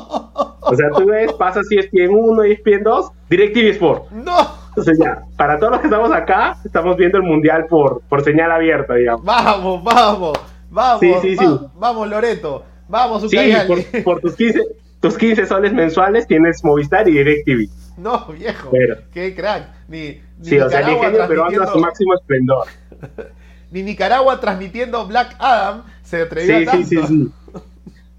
O 0.67 0.75
sea, 0.75 0.89
tú 0.97 1.05
ves, 1.05 1.31
pasas 1.35 1.67
ESPN 1.71 2.09
1 2.09 2.47
y 2.47 2.53
ESPN 2.53 2.85
2, 2.85 3.11
DirecTV 3.29 3.69
Sport. 3.73 4.11
¡No! 4.13 4.64
Entonces 4.77 4.99
ya, 4.99 5.23
para 5.37 5.59
todos 5.61 5.71
los 5.71 5.81
que 5.81 5.87
estamos 5.87 6.13
acá, 6.13 6.57
estamos 6.65 6.97
viendo 6.97 7.19
el 7.19 7.23
mundial 7.23 7.67
por, 7.67 8.03
por 8.09 8.25
señal 8.25 8.51
abierta, 8.51 8.95
digamos. 8.95 9.25
Vamos, 9.25 9.85
vamos, 9.85 10.39
vamos. 10.69 11.01
Sí, 11.01 11.15
sí, 11.23 11.37
sí. 11.37 11.47
vamos, 11.77 12.09
Loreto. 12.09 12.65
Vamos, 12.89 13.23
Ucayali. 13.23 13.83
Sí, 13.83 14.01
por, 14.03 14.21
tus 14.21 14.35
15, 14.35 14.61
tus 15.01 15.17
15 15.17 15.47
soles 15.47 15.73
mensuales 15.73 16.27
tienes 16.27 16.65
Movistar 16.65 17.09
y 17.09 17.13
DirecTV. 17.13 17.69
No, 17.99 18.27
viejo. 18.27 18.73
qué 19.13 19.33
crack. 19.35 19.69
Ni, 19.87 20.21
sí, 20.43 20.59
o 20.59 20.69
sea, 20.69 20.81
el 20.81 20.97
ingenio 20.97 21.29
peruano 21.29 21.63
a 21.63 21.67
su 21.69 21.79
máximo 21.79 22.15
esplendor. 22.15 22.67
ni 23.71 23.85
Nicaragua 23.85 24.41
transmitiendo 24.41 25.07
Black 25.07 25.37
Adam 25.39 25.85
se 26.03 26.23
atrevió 26.23 26.59
sí, 26.59 26.63
a 26.63 26.67
tanto. 26.67 26.89
Sí, 26.89 26.97
sí, 26.97 27.07
sí. 27.07 27.33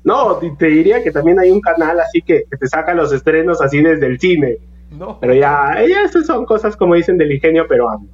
No, 0.06 0.38
te 0.60 0.68
diría 0.68 1.04
que 1.04 1.10
también 1.10 1.40
hay 1.40 1.50
un 1.50 1.60
canal 1.60 2.00
así 2.00 2.22
que, 2.22 2.44
que 2.50 2.58
te 2.58 2.68
saca 2.68 2.94
los 2.94 3.12
estrenos 3.12 3.60
así 3.60 3.82
desde 3.82 4.06
el 4.06 4.20
cine. 4.20 4.60
No. 4.98 5.20
Pero 5.20 5.34
ya, 5.34 5.74
esas 5.82 6.26
son 6.26 6.46
cosas 6.46 6.76
como 6.76 6.96
dicen 6.96 7.18
del 7.18 7.32
ingenio 7.32 7.68
peruano. 7.68 8.08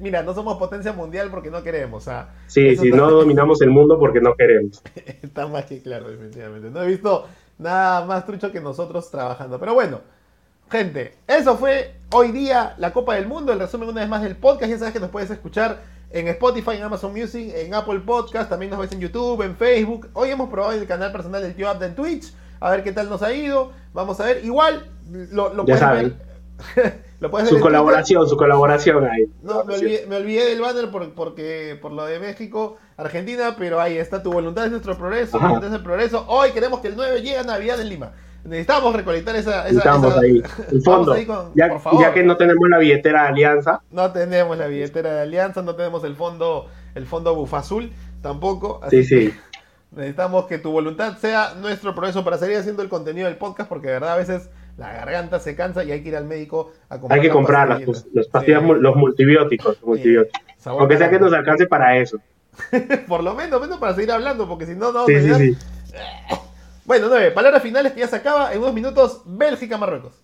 mira, 0.00 0.22
no 0.22 0.34
somos 0.34 0.56
potencia 0.58 0.92
mundial 0.92 1.28
porque 1.30 1.50
no 1.50 1.62
queremos. 1.62 2.08
sí, 2.46 2.76
sí, 2.76 2.90
no 2.90 3.10
dominamos 3.10 3.60
el 3.62 3.70
mundo 3.70 3.98
porque 3.98 4.20
no 4.20 4.34
queremos. 4.34 4.82
está 5.22 5.46
más 5.46 5.66
que 5.66 5.80
claro, 5.82 6.08
definitivamente. 6.08 6.70
No 6.70 6.82
he 6.82 6.86
visto 6.86 7.26
nada 7.58 8.04
más 8.04 8.26
trucho 8.26 8.52
que 8.52 8.60
nosotros 8.60 9.10
trabajando. 9.10 9.58
Pero 9.58 9.74
bueno, 9.74 10.00
gente, 10.70 11.14
eso 11.26 11.56
fue 11.56 11.94
hoy 12.12 12.32
día 12.32 12.74
la 12.78 12.92
Copa 12.92 13.14
del 13.14 13.26
Mundo. 13.26 13.52
El 13.52 13.60
resumen 13.60 13.88
una 13.88 14.00
vez 14.00 14.10
más 14.10 14.22
del 14.22 14.36
podcast. 14.36 14.70
Ya 14.70 14.78
sabes 14.78 14.94
que 14.94 15.00
nos 15.00 15.10
puedes 15.10 15.30
escuchar 15.30 15.80
en 16.10 16.28
Spotify, 16.28 16.76
en 16.76 16.82
Amazon 16.84 17.12
Music, 17.12 17.52
en 17.54 17.74
Apple 17.74 18.00
Podcast. 18.00 18.48
También 18.48 18.70
nos 18.70 18.80
ves 18.80 18.92
en 18.92 19.00
YouTube, 19.00 19.42
en 19.42 19.56
Facebook. 19.56 20.08
Hoy 20.12 20.30
hemos 20.30 20.48
probado 20.48 20.72
el 20.72 20.86
canal 20.86 21.10
personal 21.10 21.42
del 21.42 21.54
Tío 21.54 21.68
Abda 21.68 21.86
en 21.86 21.94
Twitch. 21.94 22.32
A 22.60 22.70
ver 22.70 22.82
qué 22.82 22.92
tal 22.92 23.08
nos 23.08 23.22
ha 23.22 23.32
ido. 23.32 23.72
Vamos 23.92 24.20
a 24.20 24.24
ver. 24.24 24.44
Igual, 24.44 24.86
lo, 25.32 25.52
lo 25.54 25.66
ya 25.66 25.78
saben. 25.78 26.16
su 27.48 27.60
colaboración, 27.60 28.28
su 28.28 28.36
colaboración 28.36 29.04
ahí. 29.04 29.24
No, 29.42 29.64
me 29.64 29.74
olvidé, 30.16 30.46
del 30.46 30.60
banner 30.60 30.90
por, 30.90 31.12
porque, 31.14 31.78
por 31.80 31.92
lo 31.92 32.04
de 32.04 32.18
México, 32.18 32.76
Argentina, 32.96 33.56
pero 33.58 33.80
ahí 33.80 33.96
está 33.96 34.22
tu 34.22 34.32
voluntad 34.32 34.66
es 34.66 34.70
nuestro 34.70 34.96
progreso, 34.96 35.38
voluntad 35.38 35.68
es 35.68 35.74
el 35.74 35.82
progreso. 35.82 36.24
Hoy 36.28 36.50
queremos 36.52 36.80
que 36.80 36.88
el 36.88 36.96
9 36.96 37.22
llegue 37.22 37.38
a 37.38 37.42
Navidad 37.42 37.80
en 37.80 37.88
Lima. 37.88 38.12
Necesitamos 38.44 38.94
recolectar 38.94 39.34
esa, 39.36 39.66
esa, 39.66 40.20
ahí, 40.20 40.42
el 40.70 40.82
fondo. 40.82 41.16
ya, 41.54 41.80
ya, 41.98 42.12
que 42.12 42.22
no 42.22 42.36
tenemos 42.36 42.68
la 42.68 42.76
billetera 42.76 43.22
de 43.22 43.28
Alianza. 43.28 43.80
No 43.90 44.12
tenemos 44.12 44.58
la 44.58 44.66
billetera 44.66 45.14
de 45.14 45.22
Alianza, 45.22 45.62
no 45.62 45.74
tenemos 45.74 46.04
el 46.04 46.14
fondo, 46.14 46.68
el 46.94 47.06
fondo 47.06 47.34
bufazul 47.34 47.90
tampoco. 48.20 48.80
sí, 48.90 49.02
sí. 49.02 49.32
Necesitamos 49.96 50.46
que 50.46 50.58
tu 50.58 50.72
voluntad 50.72 51.16
sea 51.18 51.54
nuestro 51.54 51.94
progreso 51.94 52.24
para 52.24 52.36
seguir 52.36 52.56
haciendo 52.56 52.82
el 52.82 52.88
contenido 52.88 53.28
del 53.28 53.36
podcast, 53.36 53.68
porque 53.68 53.86
de 53.86 53.92
verdad 53.94 54.14
a 54.14 54.16
veces 54.16 54.50
la 54.76 54.92
garganta 54.92 55.38
se 55.38 55.54
cansa 55.54 55.84
y 55.84 55.92
hay 55.92 56.02
que 56.02 56.08
ir 56.08 56.16
al 56.16 56.24
médico 56.24 56.72
a 56.88 56.98
comprar. 56.98 57.18
Hay 57.18 57.26
que 57.26 57.32
comprar 57.32 57.68
las, 57.68 58.26
pastillas, 58.28 58.62
los 58.62 58.96
multibióticos, 58.96 59.82
multibióticos. 59.84 60.42
Aunque 60.66 60.96
sea 60.96 61.10
que 61.10 61.20
nos 61.20 61.32
alcance 61.32 61.66
para 61.66 61.96
eso. 61.96 62.18
Por 63.08 63.22
lo 63.22 63.34
menos, 63.34 63.60
menos 63.60 63.78
para 63.78 63.94
seguir 63.94 64.10
hablando, 64.10 64.48
porque 64.48 64.66
si 64.66 64.74
no, 64.74 64.92
no. 64.92 65.06
Sí, 65.06 65.20
sí, 65.20 65.34
sí. 65.34 65.56
Bueno, 66.86 67.06
nueve, 67.08 67.30
palabras 67.30 67.62
finales 67.62 67.92
que 67.92 68.00
ya 68.00 68.08
se 68.08 68.16
acaba. 68.16 68.52
En 68.52 68.58
unos 68.58 68.74
minutos, 68.74 69.22
Bélgica-Marruecos. 69.24 70.22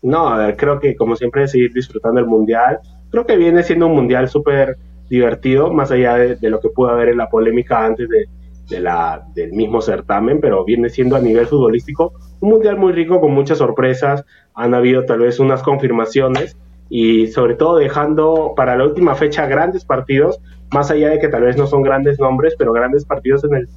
No, 0.00 0.28
a 0.28 0.38
ver, 0.38 0.56
creo 0.56 0.80
que 0.80 0.96
como 0.96 1.14
siempre 1.14 1.46
seguir 1.46 1.74
disfrutando 1.74 2.20
el 2.20 2.26
mundial. 2.26 2.78
Creo 3.10 3.26
que 3.26 3.36
viene 3.36 3.62
siendo 3.62 3.86
un 3.86 3.96
mundial 3.96 4.26
súper 4.30 4.78
divertido, 5.10 5.70
más 5.70 5.90
allá 5.90 6.14
de, 6.14 6.48
lo 6.48 6.60
que 6.60 6.70
pudo 6.70 6.88
haber 6.88 7.10
en 7.10 7.18
la 7.18 7.28
polémica 7.28 7.84
antes 7.84 8.08
de, 8.08 8.28
de 8.70 8.80
la, 8.80 9.26
del 9.34 9.52
mismo 9.52 9.82
certamen, 9.82 10.40
pero 10.40 10.64
viene 10.64 10.88
siendo 10.88 11.16
a 11.16 11.20
nivel 11.20 11.46
futbolístico 11.46 12.14
un 12.40 12.50
mundial 12.50 12.78
muy 12.78 12.92
rico 12.92 13.20
con 13.20 13.32
muchas 13.32 13.58
sorpresas. 13.58 14.24
Han 14.54 14.74
habido 14.74 15.04
tal 15.04 15.18
vez 15.18 15.38
unas 15.38 15.62
confirmaciones 15.62 16.56
y 16.88 17.26
sobre 17.26 17.54
todo 17.54 17.76
dejando 17.76 18.54
para 18.56 18.76
la 18.76 18.84
última 18.84 19.14
fecha 19.14 19.46
grandes 19.46 19.84
partidos, 19.84 20.40
más 20.72 20.90
allá 20.90 21.10
de 21.10 21.18
que 21.18 21.28
tal 21.28 21.42
vez 21.42 21.56
no 21.56 21.66
son 21.66 21.82
grandes 21.82 22.18
nombres, 22.18 22.54
pero 22.58 22.72
grandes 22.72 23.04
partidos 23.04 23.44
en 23.44 23.54
el, 23.54 23.68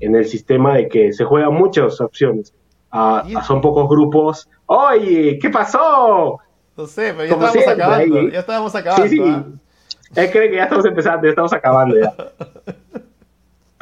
en 0.00 0.14
el 0.14 0.26
sistema 0.26 0.76
de 0.76 0.88
que 0.88 1.12
se 1.12 1.24
juegan 1.24 1.54
muchas 1.54 2.00
opciones. 2.00 2.54
Ah, 2.90 3.24
son 3.46 3.60
pocos 3.60 3.88
grupos. 3.88 4.48
¡Oye! 4.66 5.38
¿Qué 5.40 5.48
pasó? 5.48 6.38
No 6.76 6.86
sé, 6.86 7.14
pero 7.16 7.24
ya 7.24 7.32
estábamos 7.34 7.68
acabando. 7.68 8.28
Ya 8.28 8.38
estábamos 8.38 8.74
acabando. 8.74 9.08
Sí, 9.08 9.16
sí. 9.16 9.22
¿ah? 9.24 9.44
Él 10.14 10.30
cree 10.30 10.50
que 10.50 10.56
ya 10.56 10.64
estamos 10.64 10.84
empezando, 10.84 11.24
ya 11.24 11.30
estamos 11.30 11.52
acabando 11.52 11.96
ya. 11.98 12.14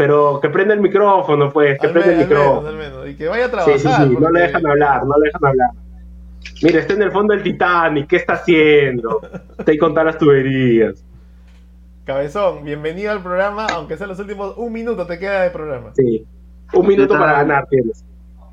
Pero 0.00 0.40
que 0.40 0.48
prenda 0.48 0.72
el 0.72 0.80
micrófono, 0.80 1.52
pues, 1.52 1.78
que 1.78 1.88
prenda 1.90 2.12
el 2.12 2.18
micrófono. 2.20 2.66
Al 2.66 2.74
menos, 2.74 3.06
Y 3.06 3.16
que 3.16 3.28
vaya 3.28 3.44
a 3.44 3.50
trabajar. 3.50 3.78
Sí, 3.78 3.86
sí, 3.86 3.94
sí, 3.94 4.16
no 4.18 4.30
le 4.30 4.40
dejan 4.40 4.66
hablar, 4.66 5.04
no 5.04 5.14
le 5.18 5.26
dejan 5.26 5.44
hablar. 5.44 5.70
Mira, 6.62 6.80
está 6.80 6.94
en 6.94 7.02
el 7.02 7.12
fondo 7.12 7.34
del 7.34 7.42
Titanic, 7.42 8.06
¿qué 8.06 8.16
está 8.16 8.32
haciendo? 8.32 9.20
Te 9.66 9.76
contar 9.76 10.06
las 10.06 10.16
tuberías. 10.16 11.04
Cabezón, 12.06 12.64
bienvenido 12.64 13.12
al 13.12 13.22
programa, 13.22 13.66
aunque 13.74 13.98
sea 13.98 14.06
los 14.06 14.18
últimos 14.18 14.54
un 14.56 14.72
minuto 14.72 15.06
te 15.06 15.18
queda 15.18 15.42
de 15.42 15.50
programa. 15.50 15.90
Sí, 15.94 16.24
un 16.72 16.86
minuto 16.86 17.18
para 17.18 17.32
ganar 17.34 17.66
tienes. 17.68 18.02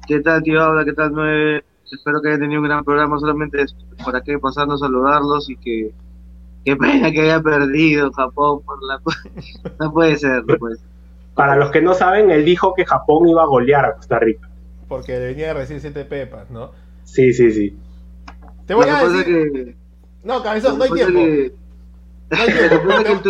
¿Qué 0.05 0.19
tal, 0.19 0.43
tío? 0.43 0.61
Habla, 0.61 0.83
¿qué 0.83 0.91
tal? 0.91 1.13
Nueve? 1.13 1.63
Espero 1.89 2.21
que 2.21 2.27
haya 2.27 2.39
tenido 2.39 2.59
un 2.59 2.67
gran 2.67 2.83
programa, 2.83 3.17
solamente 3.19 3.63
por 4.03 4.13
aquí 4.17 4.35
pasando 4.35 4.75
a 4.75 4.77
saludarlos 4.77 5.49
y 5.49 5.55
que 5.55 5.93
qué 6.65 6.75
pena 6.75 7.09
que 7.09 7.21
haya 7.21 7.41
perdido 7.41 8.11
Japón 8.11 8.63
por 8.65 8.83
la... 8.83 8.99
No 9.79 9.93
puede 9.93 10.17
ser, 10.17 10.45
no 10.45 10.57
puede 10.57 10.75
ser. 10.75 10.96
Para 11.37 11.55
los 11.55 11.69
que 11.69 11.83
no 11.83 11.93
saben, 11.93 12.31
él 12.31 12.43
dijo 12.43 12.73
que 12.73 12.83
Japón 12.83 13.27
iba 13.27 13.43
a 13.43 13.45
golear 13.45 13.85
a 13.85 13.93
Costa 13.93 14.17
Rica. 14.17 14.49
Porque 14.87 15.19
le 15.19 15.27
venía 15.27 15.47
de 15.49 15.53
recibir 15.53 15.81
siete 15.81 16.03
pepas, 16.03 16.49
¿no? 16.49 16.71
Sí, 17.03 17.31
sí, 17.31 17.51
sí. 17.51 17.77
Te 18.65 18.73
voy 18.73 18.89
a 18.89 19.07
decir... 19.07 19.25
Que... 19.25 19.75
No, 20.23 20.41
cabezón, 20.41 20.79
no 20.79 20.85
hay 20.85 20.89
tiempo. 20.89 21.19
No 21.19 22.37
hay 22.41 22.47
tiempo. 22.47 23.29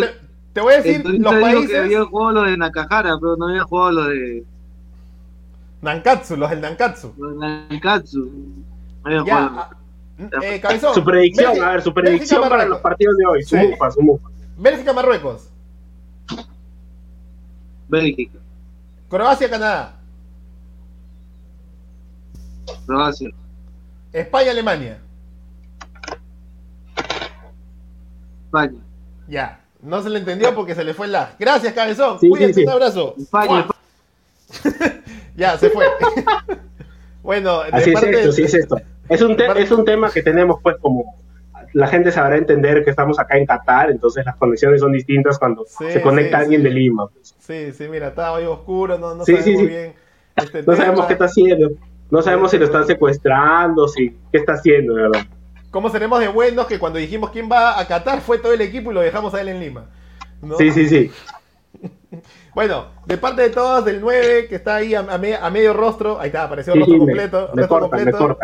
te, 0.54 0.60
voy 0.62 0.72
a 0.72 0.76
decir 0.80 1.04
los 1.04 1.34
países... 1.34 1.70
que 1.70 1.76
había 1.76 2.04
jugado 2.06 2.32
lo 2.32 2.42
de 2.44 2.56
Nakahara, 2.56 3.18
pero 3.20 3.36
no 3.36 3.48
había 3.48 3.64
jugado 3.64 3.92
lo 3.92 4.04
de... 4.04 4.44
Nankatsu, 5.82 6.36
los 6.38 6.48
del 6.48 6.62
Nankatsu. 6.62 7.12
Los 7.18 7.30
del 7.32 7.40
Nankatsu. 7.40 8.32
Había 9.04 9.24
ya, 9.26 9.48
jugado. 9.48 9.68
Eh, 10.44 10.60
cabezón, 10.62 10.94
su 10.94 11.04
predicción, 11.04 11.62
a 11.62 11.72
ver, 11.72 11.82
su 11.82 11.92
predicción 11.92 12.48
para 12.48 12.64
los 12.64 12.78
partidos 12.80 13.14
de 13.18 13.26
hoy. 13.26 13.42
Su 13.42 13.54
sí. 13.54 13.66
mufa, 13.68 13.90
su 13.90 14.00
mufa. 14.00 14.30
Bélgica, 14.56 14.94
Marruecos. 14.94 15.50
Bélgica. 17.88 18.38
Croacia, 19.08 19.48
Canadá. 19.48 19.96
Croacia. 22.86 23.30
España, 24.12 24.50
Alemania. 24.50 24.98
España. 28.46 28.78
Ya. 29.26 29.60
No 29.80 30.02
se 30.02 30.10
le 30.10 30.18
entendió 30.18 30.54
porque 30.54 30.74
se 30.74 30.84
le 30.84 30.92
fue 30.92 31.06
el 31.06 31.12
lag. 31.12 31.36
Gracias, 31.38 31.72
cabezón. 31.72 32.18
Sí, 32.18 32.28
Cuídate, 32.28 32.64
un 32.64 32.70
abrazo. 32.70 33.14
España. 33.16 33.66
ya, 35.36 35.56
se 35.56 35.70
fue. 35.70 35.86
bueno, 37.22 37.62
de 37.62 37.70
Así 37.70 37.92
parte 37.92 38.10
es 38.10 38.16
esto, 38.16 38.32
sí 38.32 38.42
es 38.42 38.54
esto. 38.54 38.80
Es 39.08 39.22
un, 39.22 39.40
es 39.40 39.70
un 39.70 39.84
tema 39.84 40.10
que 40.10 40.22
tenemos 40.22 40.60
pues 40.62 40.76
como 40.80 41.16
la 41.72 41.86
gente 41.86 42.12
sabrá 42.12 42.36
entender 42.36 42.84
que 42.84 42.90
estamos 42.90 43.18
acá 43.18 43.36
en 43.36 43.46
Qatar, 43.46 43.90
entonces 43.90 44.24
las 44.24 44.36
conexiones 44.36 44.80
son 44.80 44.92
distintas 44.92 45.38
cuando 45.38 45.64
se 45.66 46.00
conecta 46.00 46.38
alguien 46.38 46.62
de 46.62 46.70
Lima. 46.70 47.08
Pues. 47.08 47.34
Sí, 47.38 47.72
sí, 47.72 47.88
mira, 47.88 48.08
está 48.08 48.34
ahí 48.34 48.44
oscuro, 48.44 48.98
no, 48.98 49.14
no 49.14 49.24
sabemos 49.24 49.66
bien. 49.66 49.94
Este 50.36 50.62
no 50.62 50.76
sabemos 50.76 51.06
qué 51.06 51.12
está 51.14 51.24
haciendo, 51.24 51.70
no 52.10 52.22
sabemos 52.22 52.50
si 52.50 52.58
lo 52.58 52.64
están 52.64 52.86
secuestrando, 52.86 53.88
si 53.88 54.10
qué 54.30 54.38
está 54.38 54.52
haciendo, 54.52 54.94
de 54.94 55.02
verdad. 55.02 55.26
¿Cómo 55.70 55.90
seremos 55.90 56.20
de 56.20 56.28
buenos 56.28 56.66
que 56.66 56.78
cuando 56.78 56.98
dijimos 56.98 57.30
quién 57.30 57.50
va 57.50 57.78
a 57.78 57.86
Qatar 57.86 58.20
fue 58.20 58.38
todo 58.38 58.52
el 58.52 58.60
equipo 58.60 58.90
y 58.90 58.94
lo 58.94 59.00
dejamos 59.00 59.34
a 59.34 59.40
él 59.40 59.48
en 59.48 59.60
Lima? 59.60 59.86
Sí, 60.56 60.70
sí, 60.72 60.88
sí. 60.88 61.10
Bueno, 62.54 62.86
de 63.06 63.18
parte 63.18 63.42
de 63.42 63.50
todos, 63.50 63.84
del 63.84 64.00
9 64.00 64.46
que 64.48 64.56
está 64.56 64.76
ahí 64.76 64.92
a, 64.92 65.02
medio 65.02 65.74
rostro, 65.74 66.18
ahí 66.18 66.26
está, 66.26 66.42
apareció 66.42 66.72
el 66.72 66.80
rostro 66.80 66.98
completo. 66.98 67.50
Me, 67.54 67.62
rostro 67.62 67.80
completo. 67.88 68.38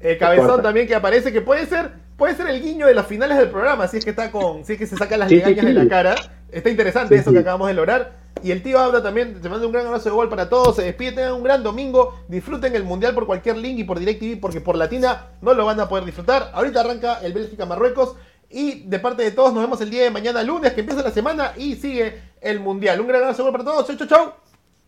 El 0.00 0.16
cabezón 0.16 0.62
también 0.62 0.86
que 0.86 0.94
aparece, 0.94 1.30
que 1.30 1.42
puede 1.42 1.66
ser, 1.66 1.90
puede 2.18 2.34
ser 2.34 2.48
el 2.48 2.60
guiño 2.60 2.86
de 2.86 2.94
las 2.94 3.06
finales 3.06 3.38
del 3.38 3.48
programa, 3.48 3.86
si 3.86 3.96
es 3.96 4.04
que 4.04 4.10
está 4.10 4.30
con, 4.30 4.64
si 4.64 4.74
es 4.74 4.78
que 4.78 4.86
se 4.86 4.96
saca 4.96 5.16
las 5.16 5.30
legañas 5.30 5.64
de 5.64 5.72
la 5.72 5.88
cara. 5.88 6.16
Está 6.50 6.68
interesante 6.68 7.14
eso 7.14 7.32
que 7.32 7.38
acabamos 7.38 7.68
de 7.68 7.74
lograr. 7.74 8.18
Y 8.42 8.50
el 8.50 8.62
tío 8.62 8.78
habla 8.78 9.02
también, 9.02 9.40
te 9.40 9.48
manda 9.48 9.66
un 9.66 9.72
gran 9.72 9.86
abrazo 9.86 10.10
de 10.10 10.14
gol 10.14 10.28
para 10.28 10.48
todos, 10.48 10.76
se 10.76 10.82
despide, 10.82 11.12
tengan 11.12 11.32
un 11.32 11.42
gran 11.42 11.62
domingo, 11.62 12.20
disfruten 12.28 12.74
el 12.74 12.84
mundial 12.84 13.14
por 13.14 13.26
cualquier 13.26 13.56
link 13.56 13.78
y 13.78 13.84
por 13.84 13.98
DirecTV, 13.98 14.40
porque 14.40 14.60
por 14.60 14.76
Latina 14.76 15.28
no 15.40 15.54
lo 15.54 15.64
van 15.64 15.80
a 15.80 15.88
poder 15.88 16.04
disfrutar. 16.04 16.50
Ahorita 16.52 16.80
arranca 16.80 17.20
el 17.22 17.32
Bélgica-Marruecos. 17.32 18.16
Y 18.50 18.84
de 18.88 18.98
parte 18.98 19.22
de 19.22 19.30
todos, 19.30 19.52
nos 19.52 19.62
vemos 19.62 19.80
el 19.80 19.90
día 19.90 20.04
de 20.04 20.10
mañana, 20.10 20.42
lunes, 20.42 20.72
que 20.72 20.80
empieza 20.80 21.02
la 21.02 21.10
semana 21.10 21.52
y 21.56 21.76
sigue 21.76 22.20
el 22.40 22.60
mundial. 22.60 23.00
Un 23.00 23.08
gran 23.08 23.22
abrazo 23.22 23.44
de 23.44 23.50
gol 23.50 23.52
para 23.52 23.64
todos. 23.64 23.86
Chau, 23.86 23.96
chau, 23.96 24.08
chau. 24.08 24.34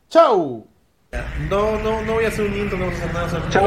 Chau. 0.09 0.67
No, 1.49 1.79
no, 1.79 2.03
no 2.03 2.15
voy 2.15 2.25
a 2.25 2.29
hacer 2.29 2.47
un 2.47 2.57
intro, 2.57 2.79
no 2.79 2.87
voy 2.87 2.95
a 2.95 2.97
hacer 2.97 3.13
nada. 3.13 3.51
Chau. 3.51 3.67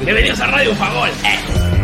Bienvenidos 0.00 0.40
a 0.40 0.46
Radio 0.48 0.74
Fagol. 0.74 1.10
Eh. 1.10 1.81